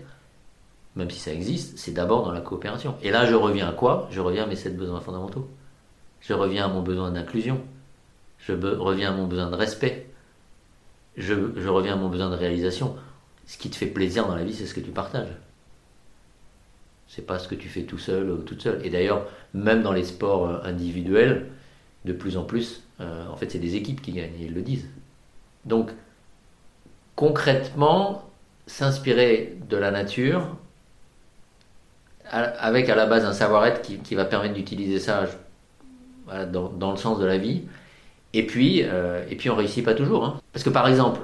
même 0.95 1.09
si 1.09 1.19
ça 1.19 1.31
existe, 1.31 1.77
c'est 1.77 1.93
d'abord 1.93 2.23
dans 2.23 2.31
la 2.31 2.41
coopération. 2.41 2.95
Et 3.01 3.11
là, 3.11 3.25
je 3.25 3.35
reviens 3.35 3.69
à 3.69 3.71
quoi? 3.71 4.07
Je 4.11 4.19
reviens 4.19 4.43
à 4.43 4.47
mes 4.47 4.57
sept 4.57 4.75
besoins 4.75 4.99
fondamentaux. 4.99 5.47
Je 6.19 6.33
reviens 6.33 6.65
à 6.65 6.67
mon 6.67 6.81
besoin 6.81 7.11
d'inclusion. 7.11 7.61
Je 8.39 8.53
reviens 8.53 9.13
à 9.13 9.15
mon 9.15 9.25
besoin 9.25 9.49
de 9.49 9.55
respect 9.55 10.08
je, 11.19 11.67
reviens 11.67 11.93
à 11.93 11.95
mon 11.95 12.09
besoin 12.09 12.29
de 12.29 12.35
réalisation. 12.35 12.95
Ce 13.45 13.57
qui 13.57 13.69
te 13.69 13.75
fait 13.75 13.87
plaisir 13.87 14.27
dans 14.27 14.35
la 14.35 14.43
vie, 14.43 14.53
c'est 14.53 14.65
ce 14.65 14.73
que 14.73 14.79
tu 14.79 14.91
partages. 14.91 15.35
C'est 17.07 17.25
pas 17.25 17.39
ce 17.39 17.47
que 17.47 17.55
tu 17.55 17.67
fais 17.67 17.83
tout 17.83 17.97
seul 17.97 18.29
ou 18.29 18.37
toute 18.37 18.61
seule. 18.61 18.85
Et 18.85 18.89
d'ailleurs, 18.89 19.25
même 19.53 19.81
dans 19.81 19.91
les 19.91 20.03
sports 20.03 20.47
euh, 20.47 20.59
individuels, 20.63 21.47
de 22.05 22.13
plus 22.13 22.37
en 22.37 22.43
plus, 22.43 22.83
euh, 23.01 23.27
en 23.27 23.35
fait, 23.35 23.51
c'est 23.51 23.59
des 23.59 23.75
équipes 23.75 24.01
qui 24.01 24.13
gagnent, 24.13 24.39
ils 24.39 24.53
le 24.53 24.61
disent. 24.61 24.87
Donc, 25.65 25.91
concrètement, 27.15 28.29
s'inspirer 28.67 29.57
de 29.67 29.77
la 29.77 29.91
nature, 29.91 30.55
avec 32.31 32.87
à 32.89 32.95
la 32.95 33.07
base 33.07 33.25
un 33.25 33.33
savoir-être 33.33 33.81
qui, 33.81 34.15
va 34.15 34.23
permettre 34.23 34.53
d'utiliser 34.53 34.99
ça 34.99 35.25
dans, 36.27 36.91
le 36.91 36.97
sens 36.97 37.19
de 37.19 37.25
la 37.25 37.37
vie, 37.37 37.63
et 38.33 38.45
puis, 38.45 38.83
euh, 38.83 39.25
et 39.29 39.35
puis 39.35 39.49
on 39.49 39.55
réussit 39.55 39.83
pas 39.83 39.95
toujours. 39.95 40.23
Hein. 40.23 40.39
Parce 40.53 40.63
que 40.63 40.69
par 40.69 40.87
exemple, 40.87 41.19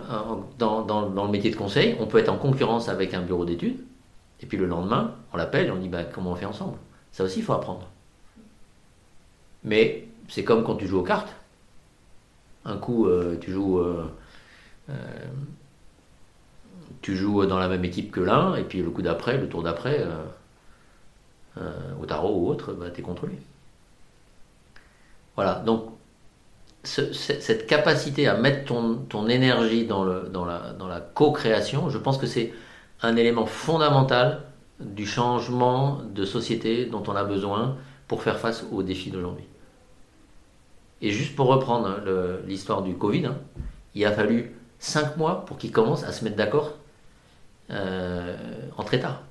dans, 0.57 0.81
dans, 0.81 1.09
dans, 1.09 1.25
le 1.25 1.31
métier 1.31 1.51
de 1.51 1.55
conseil, 1.55 1.95
on 1.99 2.07
peut 2.07 2.17
être 2.17 2.29
en 2.29 2.37
concurrence 2.37 2.89
avec 2.89 3.13
un 3.13 3.21
bureau 3.21 3.45
d'études, 3.45 3.79
et 4.41 4.45
puis 4.45 4.57
le 4.57 4.65
lendemain, 4.65 5.13
on 5.33 5.37
l'appelle 5.37 5.67
et 5.67 5.71
on 5.71 5.77
dit 5.77 5.89
bah, 5.89 6.03
comment 6.03 6.31
on 6.31 6.35
fait 6.35 6.45
ensemble? 6.45 6.77
Ça 7.11 7.23
aussi, 7.23 7.39
il 7.39 7.45
faut 7.45 7.53
apprendre. 7.53 7.87
Mais 9.63 10.07
c'est 10.29 10.43
comme 10.43 10.63
quand 10.63 10.75
tu 10.75 10.87
joues 10.87 10.99
aux 10.99 11.03
cartes. 11.03 11.33
Un 12.65 12.77
coup, 12.77 13.05
euh, 13.05 13.37
tu 13.39 13.51
joues, 13.51 13.79
euh, 13.79 14.05
tu 17.01 17.15
joues 17.15 17.45
dans 17.45 17.59
la 17.59 17.67
même 17.67 17.85
équipe 17.85 18.11
que 18.11 18.21
l'un, 18.21 18.55
et 18.55 18.63
puis 18.63 18.81
le 18.81 18.89
coup 18.89 19.03
d'après, 19.03 19.37
le 19.37 19.47
tour 19.47 19.61
d'après, 19.61 20.03
au 22.01 22.05
tarot 22.07 22.39
ou 22.39 22.49
autre, 22.49 22.73
bah, 22.73 22.89
tu 22.89 23.01
es 23.01 23.03
contre 23.03 23.27
lui. 23.27 23.37
Voilà, 25.35 25.55
donc 25.65 25.94
cette 26.87 27.67
capacité 27.67 28.27
à 28.27 28.35
mettre 28.35 28.65
ton, 28.65 29.27
énergie 29.27 29.85
dans, 29.85 30.03
la, 30.03 31.01
co-création, 31.13 31.89
je 31.89 31.97
pense 31.97 32.17
que 32.17 32.27
c'est 32.27 32.53
un 33.01 33.15
élément 33.15 33.45
fondamental 33.45 34.41
du 34.79 35.05
changement 35.05 36.01
de 36.13 36.25
société 36.25 36.85
dont 36.85 37.03
on 37.07 37.15
a 37.15 37.23
besoin 37.23 37.77
pour 38.07 38.21
faire 38.23 38.39
face 38.39 38.65
aux 38.71 38.83
défis 38.83 39.09
d'aujourd'hui. 39.09 39.45
Et 41.01 41.11
juste 41.11 41.35
pour 41.35 41.47
reprendre 41.47 41.99
l'histoire 42.47 42.81
du 42.81 42.95
Covid, 42.95 43.27
hein, 43.27 43.37
il 43.95 44.05
a 44.05 44.11
fallu 44.11 44.55
cinq 44.79 45.17
mois 45.17 45.45
pour 45.45 45.57
qu'ils 45.57 45.71
commencent 45.71 46.03
à 46.03 46.11
se 46.11 46.23
mettre 46.23 46.35
d'accord 46.35 46.73
euh, 47.71 48.35
entre 48.77 48.93
États. 48.93 49.21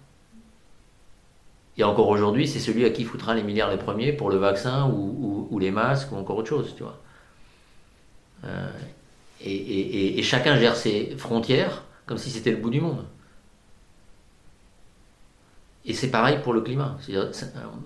Et 1.76 1.84
encore 1.84 2.08
aujourd'hui, 2.08 2.46
c'est 2.46 2.60
celui 2.60 2.84
à 2.84 2.90
qui 2.90 3.04
foutra 3.04 3.34
les 3.34 3.42
milliards 3.42 3.70
les 3.70 3.76
premiers 3.76 4.12
pour 4.12 4.30
le 4.30 4.36
vaccin 4.36 4.88
ou, 4.88 5.48
ou 5.50 5.58
les 5.58 5.70
masques 5.70 6.12
ou 6.12 6.16
encore 6.16 6.38
autre 6.38 6.48
chose, 6.48 6.74
tu 6.76 6.84
vois. 6.84 6.98
Euh, 8.44 8.70
et, 9.40 10.22
chacun 10.22 10.56
gère 10.56 10.76
ses 10.76 11.16
frontières 11.16 11.82
comme 12.06 12.18
si 12.18 12.30
c'était 12.30 12.50
le 12.50 12.56
bout 12.56 12.70
du 12.70 12.80
monde. 12.80 13.04
Et 15.86 15.92
c'est 15.92 16.10
pareil 16.10 16.38
pour 16.42 16.54
le 16.54 16.62
climat. 16.62 16.96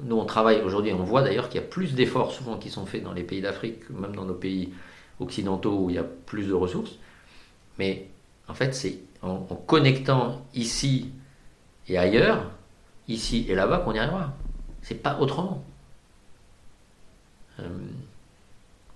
Nous, 0.05 0.17
on 0.17 0.25
travaille 0.25 0.61
aujourd'hui, 0.63 0.93
on 0.93 1.03
voit 1.03 1.23
d'ailleurs 1.23 1.49
qu'il 1.49 1.61
y 1.61 1.65
a 1.65 1.67
plus 1.67 1.95
d'efforts 1.95 2.33
souvent 2.33 2.57
qui 2.57 2.71
sont 2.71 2.87
faits 2.87 3.03
dans 3.03 3.13
les 3.13 3.25
pays 3.25 3.41
d'Afrique, 3.41 3.91
même 3.91 4.15
dans 4.15 4.25
nos 4.25 4.35
pays 4.35 4.73
occidentaux 5.19 5.77
où 5.77 5.91
il 5.91 5.97
y 5.97 5.99
a 5.99 6.05
plus 6.05 6.47
de 6.47 6.53
ressources. 6.53 6.93
Mais 7.79 8.09
en 8.47 8.55
fait, 8.55 8.75
c'est 8.75 9.01
en, 9.23 9.39
connectant 9.39 10.47
ici 10.55 11.11
et 11.89 11.99
ailleurs, 11.99 12.51
ici 13.09 13.47
et 13.49 13.55
là-bas, 13.57 13.79
qu'on 13.79 13.95
y 13.95 13.99
arrivera. 13.99 14.33
C'est 14.83 15.03
pas 15.03 15.19
autrement. 15.19 15.65
Euh, 17.59 17.69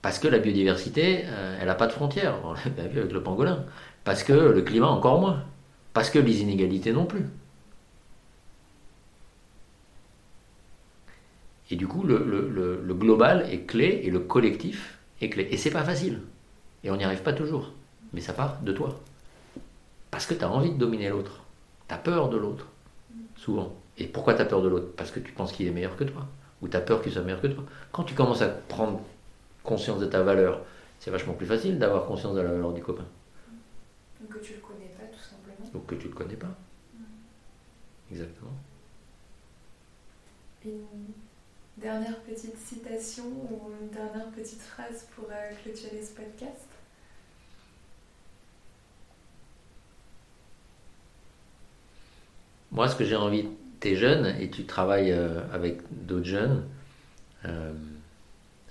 parce 0.02 0.18
que 0.18 0.26
la 0.26 0.40
biodiversité, 0.40 1.22
euh, 1.26 1.56
elle 1.60 1.68
n'a 1.68 1.76
pas 1.76 1.86
de 1.86 1.92
frontières. 1.92 2.34
On 2.44 2.52
l'a 2.52 2.88
vu 2.88 2.98
avec 2.98 3.12
le 3.12 3.22
pangolin. 3.22 3.64
Parce 4.02 4.24
que 4.24 4.32
le 4.32 4.62
climat, 4.62 4.88
encore 4.88 5.20
moins. 5.20 5.44
Parce 5.94 6.10
que 6.10 6.18
les 6.18 6.42
inégalités 6.42 6.92
non 6.92 7.06
plus. 7.06 7.24
Et 11.70 11.76
du 11.76 11.86
coup, 11.86 12.02
le, 12.02 12.94
global 12.98 13.46
est 13.50 13.64
clé 13.64 14.02
et 14.04 14.10
le 14.10 14.18
collectif 14.18 14.98
est 15.20 15.30
clé. 15.30 15.48
Et 15.50 15.56
c'est 15.56 15.70
pas 15.70 15.84
facile. 15.84 16.20
Et 16.82 16.90
on 16.90 16.96
n'y 16.96 17.04
arrive 17.04 17.22
pas 17.22 17.32
toujours. 17.32 17.72
Mais 18.12 18.20
ça 18.20 18.32
part 18.32 18.60
de 18.60 18.72
toi. 18.72 19.00
Parce 20.10 20.26
que 20.26 20.34
tu 20.34 20.44
as 20.44 20.50
envie 20.50 20.72
de 20.72 20.78
dominer 20.78 21.08
l'autre. 21.10 21.44
Tu 21.88 21.94
as 21.94 21.98
peur 21.98 22.28
de 22.28 22.36
l'autre. 22.36 22.66
souvent. 23.36 23.74
Et 23.98 24.06
pourquoi 24.06 24.34
tu 24.34 24.42
as 24.42 24.46
peur 24.46 24.62
de 24.62 24.68
l'autre? 24.68 24.88
Parce 24.96 25.12
que 25.12 25.20
tu 25.20 25.32
penses 25.32 25.52
qu'il 25.52 25.66
est 25.66 25.70
meilleur 25.70 25.96
que 25.96 26.04
toi, 26.04 26.26
ou 26.60 26.68
tu 26.68 26.76
as 26.76 26.80
peur 26.80 27.02
qu'il 27.02 27.12
soit 27.12 27.22
meilleur 27.22 27.40
que 27.40 27.46
toi. 27.46 27.64
Quand 27.92 28.04
tu 28.04 28.14
commences 28.14 28.42
à 28.42 28.48
prendre 28.48 29.00
conscience 29.62 30.00
de 30.00 30.06
ta 30.06 30.22
valeur, 30.22 30.64
c'est 30.98 31.10
vachement 31.10 31.34
plus 31.34 31.46
facile 31.46 31.78
d'avoir 31.78 32.06
conscience 32.06 32.34
de 32.34 32.40
la 32.40 32.50
valeur 32.52 32.72
du 32.72 32.82
copain. 32.82 33.06
Donc 34.20 34.30
que 34.30 34.38
tu 34.38 34.54
le 34.54 34.60
connais 34.60 34.88
pas, 34.88 35.04
tout 35.04 35.18
simplement. 35.18 35.70
Donc 35.72 35.86
que 35.86 35.94
tu 35.94 36.08
le 36.08 36.14
connais 36.14 36.36
pas. 36.36 36.54
Mm. 36.94 37.02
Exactement. 38.12 38.52
Une 40.64 41.12
dernière 41.76 42.20
petite 42.20 42.56
citation 42.56 43.24
ou 43.24 43.72
une 43.80 43.88
dernière 43.88 44.28
petite 44.30 44.62
phrase 44.62 45.08
pour 45.14 45.24
euh, 45.30 45.50
clôturer 45.62 46.02
ce 46.02 46.14
podcast? 46.14 46.68
Moi, 52.70 52.88
ce 52.88 52.96
que 52.96 53.04
j'ai 53.04 53.16
envie, 53.16 53.48
tu 53.80 53.88
es 53.88 53.96
jeune 53.96 54.26
et 54.40 54.50
tu 54.50 54.64
travailles 54.64 55.12
euh, 55.12 55.42
avec 55.52 55.80
d'autres 55.90 56.24
jeunes, 56.24 56.64
euh, 57.44 57.72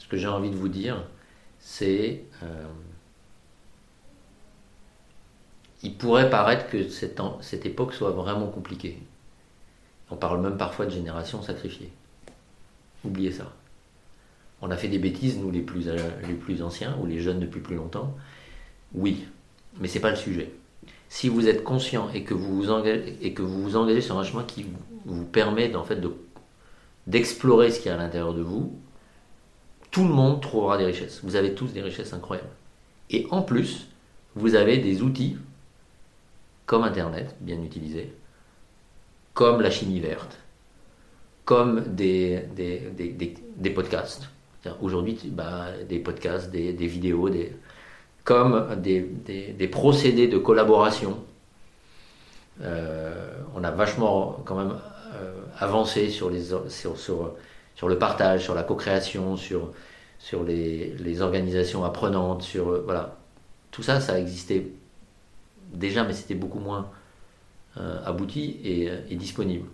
ce 0.01 0.07
que 0.07 0.17
j'ai 0.17 0.27
envie 0.27 0.49
de 0.49 0.55
vous 0.55 0.67
dire, 0.67 1.03
c'est 1.59 2.23
euh, 2.41 2.65
il 5.83 5.93
pourrait 5.93 6.31
paraître 6.31 6.67
que 6.67 6.89
cette, 6.89 7.65
époque 7.67 7.93
soit 7.93 8.09
vraiment 8.09 8.47
compliquée. 8.47 8.97
On 10.09 10.15
parle 10.15 10.41
même 10.41 10.57
parfois 10.57 10.87
de 10.87 10.91
génération 10.91 11.43
sacrifiée. 11.43 11.91
Oubliez 13.05 13.31
ça. 13.31 13.53
On 14.63 14.71
a 14.71 14.75
fait 14.75 14.87
des 14.87 14.97
bêtises, 14.97 15.37
nous 15.37 15.51
les 15.51 15.61
plus, 15.61 15.87
les 16.27 16.33
plus 16.33 16.63
anciens, 16.63 16.97
ou 16.99 17.05
les 17.05 17.19
jeunes 17.19 17.39
depuis 17.39 17.61
plus 17.61 17.75
longtemps. 17.75 18.15
Oui, 18.95 19.27
mais 19.79 19.87
c'est 19.87 19.99
pas 19.99 20.09
le 20.09 20.15
sujet. 20.15 20.51
Si 21.09 21.29
vous 21.29 21.47
êtes 21.47 21.63
conscient 21.63 22.09
et 22.09 22.23
que 22.23 22.33
vous 22.33 22.55
vous 22.55 22.71
engagez, 22.71 24.01
sur 24.01 24.17
un 24.17 24.23
chemin 24.23 24.43
qui 24.45 24.65
vous, 25.05 25.25
permet 25.25 25.71
d'explorer 27.05 27.69
ce 27.69 27.79
qu'il 27.79 27.89
y 27.89 27.91
a 27.91 27.95
à 27.95 27.97
l'intérieur 27.97 28.33
de 28.33 28.41
vous, 28.41 28.80
tout 29.91 30.03
le 30.03 30.09
monde 30.09 30.41
trouvera 30.41 30.77
des 30.77 30.85
richesses. 30.85 31.19
Vous 31.23 31.35
avez 31.35 31.53
tous 31.53 31.67
des 31.73 31.81
richesses 31.81 32.13
incroyables. 32.13 32.49
Et 33.09 33.27
en 33.29 33.41
plus, 33.41 33.87
vous 34.35 34.55
avez 34.55 34.77
des 34.77 35.01
outils 35.01 35.37
comme 36.65 36.83
Internet, 36.83 37.35
bien 37.41 37.61
utilisés, 37.61 38.13
comme 39.33 39.61
la 39.61 39.69
chimie 39.69 39.99
verte, 39.99 40.39
comme 41.43 41.83
des, 41.93 42.45
podcasts. 43.75 44.29
Aujourd'hui, 44.81 45.19
bah, 45.25 45.67
des 45.89 45.99
podcasts, 45.99 46.49
des, 46.49 46.71
vidéos, 46.71 47.29
comme 48.23 48.75
des, 48.81 49.67
procédés 49.69 50.29
de 50.29 50.37
collaboration. 50.37 51.17
Euh, 52.61 53.33
on 53.55 53.63
a 53.63 53.71
vachement 53.71 54.41
quand 54.45 54.55
même 54.55 54.77
euh, 55.15 55.33
avancé 55.59 56.09
sur, 56.09 56.29
les, 56.29 56.53
sur, 56.69 56.97
sur, 56.97 57.33
sur 57.75 57.87
le 57.89 57.97
partage, 57.97 58.43
sur 58.43 58.55
la 58.55 58.63
co-création, 58.63 59.37
sur, 59.37 59.71
sur 60.19 60.43
les, 60.43 60.95
les 60.97 61.21
organisations 61.21 61.83
apprenantes, 61.83 62.43
sur 62.43 62.69
euh, 62.69 62.81
voilà. 62.85 63.17
Tout 63.71 63.83
ça, 63.83 64.01
ça 64.01 64.19
existait 64.19 64.67
déjà, 65.73 66.03
mais 66.03 66.13
c'était 66.13 66.35
beaucoup 66.35 66.59
moins 66.59 66.91
euh, 67.77 68.03
abouti 68.05 68.59
et, 68.63 68.89
euh, 68.89 68.97
disponible. 69.11 69.67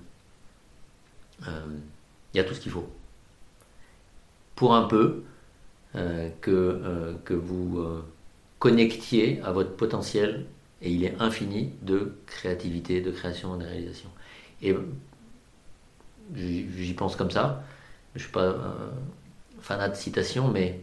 Il 2.34 2.38
y 2.38 2.40
a 2.40 2.44
tout 2.44 2.54
ce 2.54 2.60
qu'il 2.60 2.72
faut. 2.72 2.88
Pour 4.56 4.76
un 4.76 4.84
peu 4.84 5.24
que, 6.42 7.16
que 7.24 7.34
vous 7.34 7.80
connectiez 8.60 9.42
à 9.44 9.52
votre 9.52 9.76
potentiel, 9.76 10.46
et 10.82 10.92
il 10.92 11.04
est 11.04 11.16
infini, 11.20 11.74
de 11.84 12.16
créativité, 12.26 13.02
de 13.02 13.12
création 13.12 13.56
et 13.56 13.64
de 13.64 13.70
réalisation. 13.70 14.10
Et 14.62 14.76
j'y 16.36 16.94
pense 16.94 17.16
comme 17.16 17.32
ça. 17.32 17.64
Je 18.18 18.24
suis 18.24 18.34
pas 18.34 18.44
euh, 18.44 18.56
fanat 19.62 19.90
de 19.90 19.96
citation, 19.96 20.50
mais 20.50 20.82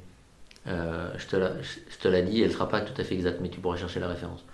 euh, 0.68 1.12
je 1.18 1.26
te 1.28 2.08
la- 2.08 2.22
dit, 2.22 2.42
elle 2.42 2.48
ne 2.48 2.54
sera 2.54 2.68
pas 2.68 2.82
tout 2.82 3.00
à 3.00 3.04
fait 3.04 3.14
exacte, 3.14 3.40
mais 3.42 3.50
tu 3.50 3.60
pourras 3.60 3.76
chercher 3.78 4.00
la 4.00 4.08
référence. 4.08 4.44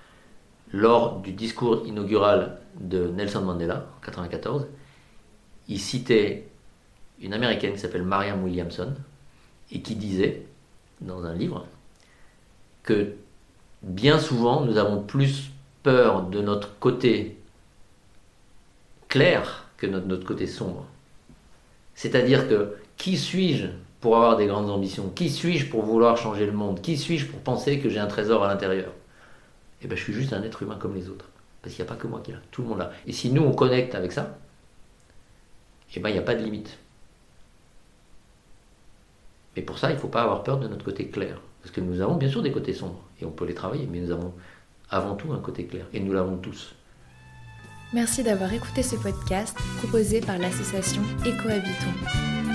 Lors 0.73 1.21
du 1.21 1.33
discours 1.33 1.87
inaugural 1.87 2.59
de 2.81 3.09
Nelson 3.09 3.43
Mandela, 3.43 3.75
en 3.77 3.79
1994, 3.79 4.67
il 5.69 5.81
citait 5.81 6.49
une 7.23 7.35
américaine 7.35 7.75
qui 7.75 7.81
s'appelle 7.81 8.05
Marianne 8.05 8.43
Williamson 8.45 8.95
et 9.73 9.83
qui 9.83 9.97
disait, 9.97 10.47
dans 11.01 11.25
un 11.25 11.35
livre, 11.35 11.67
que 12.83 13.15
bien 13.83 14.19
souvent 14.19 14.63
nous 14.65 14.77
avons 14.79 15.03
plus 15.03 15.51
peur 15.83 16.25
de 16.25 16.41
notre 16.43 16.79
côté 16.79 17.39
clair 19.09 19.67
que 19.77 19.87
de 19.87 20.01
notre 20.01 20.25
côté 20.27 20.47
sombre. 20.47 20.87
C'est-à-dire 22.01 22.49
que 22.49 22.77
qui 22.97 23.19
suis-je 23.19 23.67
pour 24.01 24.17
avoir 24.17 24.39
des 24.39 24.47
grandes 24.47 24.71
ambitions? 24.71 25.11
Qui 25.11 25.29
suis-je 25.29 25.67
pour 25.69 25.83
vouloir 25.83 26.17
changer 26.17 26.47
le 26.47 26.53
monde? 26.53 26.81
Qui 26.81 26.97
suis-je 26.97 27.27
pour 27.27 27.41
penser 27.41 27.79
que 27.79 27.91
j'ai 27.91 27.99
un 27.99 28.07
trésor 28.07 28.43
à 28.43 28.49
l'intérieur? 28.49 28.91
Eh 29.83 29.87
bien, 29.87 29.99
je 29.99 30.03
suis 30.03 30.15
juste 30.15 30.33
un 30.33 30.43
être 30.43 30.63
humain 30.63 30.79
comme 30.81 30.95
les 30.95 31.11
autres. 31.11 31.27
Parce 31.61 31.75
qu'il 31.75 31.85
n'y 31.85 31.91
a 31.91 31.93
pas 31.93 32.01
que 32.01 32.07
moi 32.07 32.23
qui 32.25 32.33
l'a, 32.33 32.39
tout 32.53 32.63
le 32.63 32.69
monde 32.69 32.79
l'a. 32.79 32.91
Et 33.07 33.13
si 33.13 33.31
nous, 33.31 33.43
on 33.43 33.53
connecte 33.53 33.95
avec 33.95 34.13
ça, 34.13 34.39
eh 35.95 36.01
ben, 36.01 36.09
il 36.09 36.13
n'y 36.15 36.19
a 36.19 36.23
pas 36.23 36.35
de 36.35 36.43
limite. 36.43 36.79
Mais 39.55 39.61
pour 39.61 39.79
ça, 39.79 39.91
il 39.91 39.97
ne 39.97 40.01
faut 40.01 40.09
pas 40.09 40.23
avoir 40.23 40.43
peur 40.43 40.59
de 40.59 40.69
notre 40.69 40.87
côté 40.87 41.09
clair. 41.09 41.39
Parce 41.61 41.71
que 41.71 41.83
nous 41.83 42.01
avons 42.01 42.15
bien 42.15 42.31
sûr 42.31 42.41
des 42.41 42.51
côtés 42.51 42.73
sombres, 42.73 43.03
et 43.21 43.27
on 43.27 43.31
peut 43.31 43.45
les 43.45 43.53
travailler, 43.53 43.87
mais 43.87 44.01
nous 44.01 44.11
avons 44.11 44.33
avant 44.89 45.17
tout 45.17 45.35
un 45.35 45.41
côté 45.41 45.67
clair, 45.67 45.85
et 45.93 46.01
nous 46.01 46.15
l'avons 46.15 46.39
tous. 46.39 46.75
Merci 47.93 48.23
d'avoir 48.23 48.53
écouté 48.53 48.83
ce 48.83 48.97
podcast 48.97 49.57
proposé 49.79 50.21
par 50.21 50.39
l'association 50.39 51.03
Écohabitons. 51.27 52.50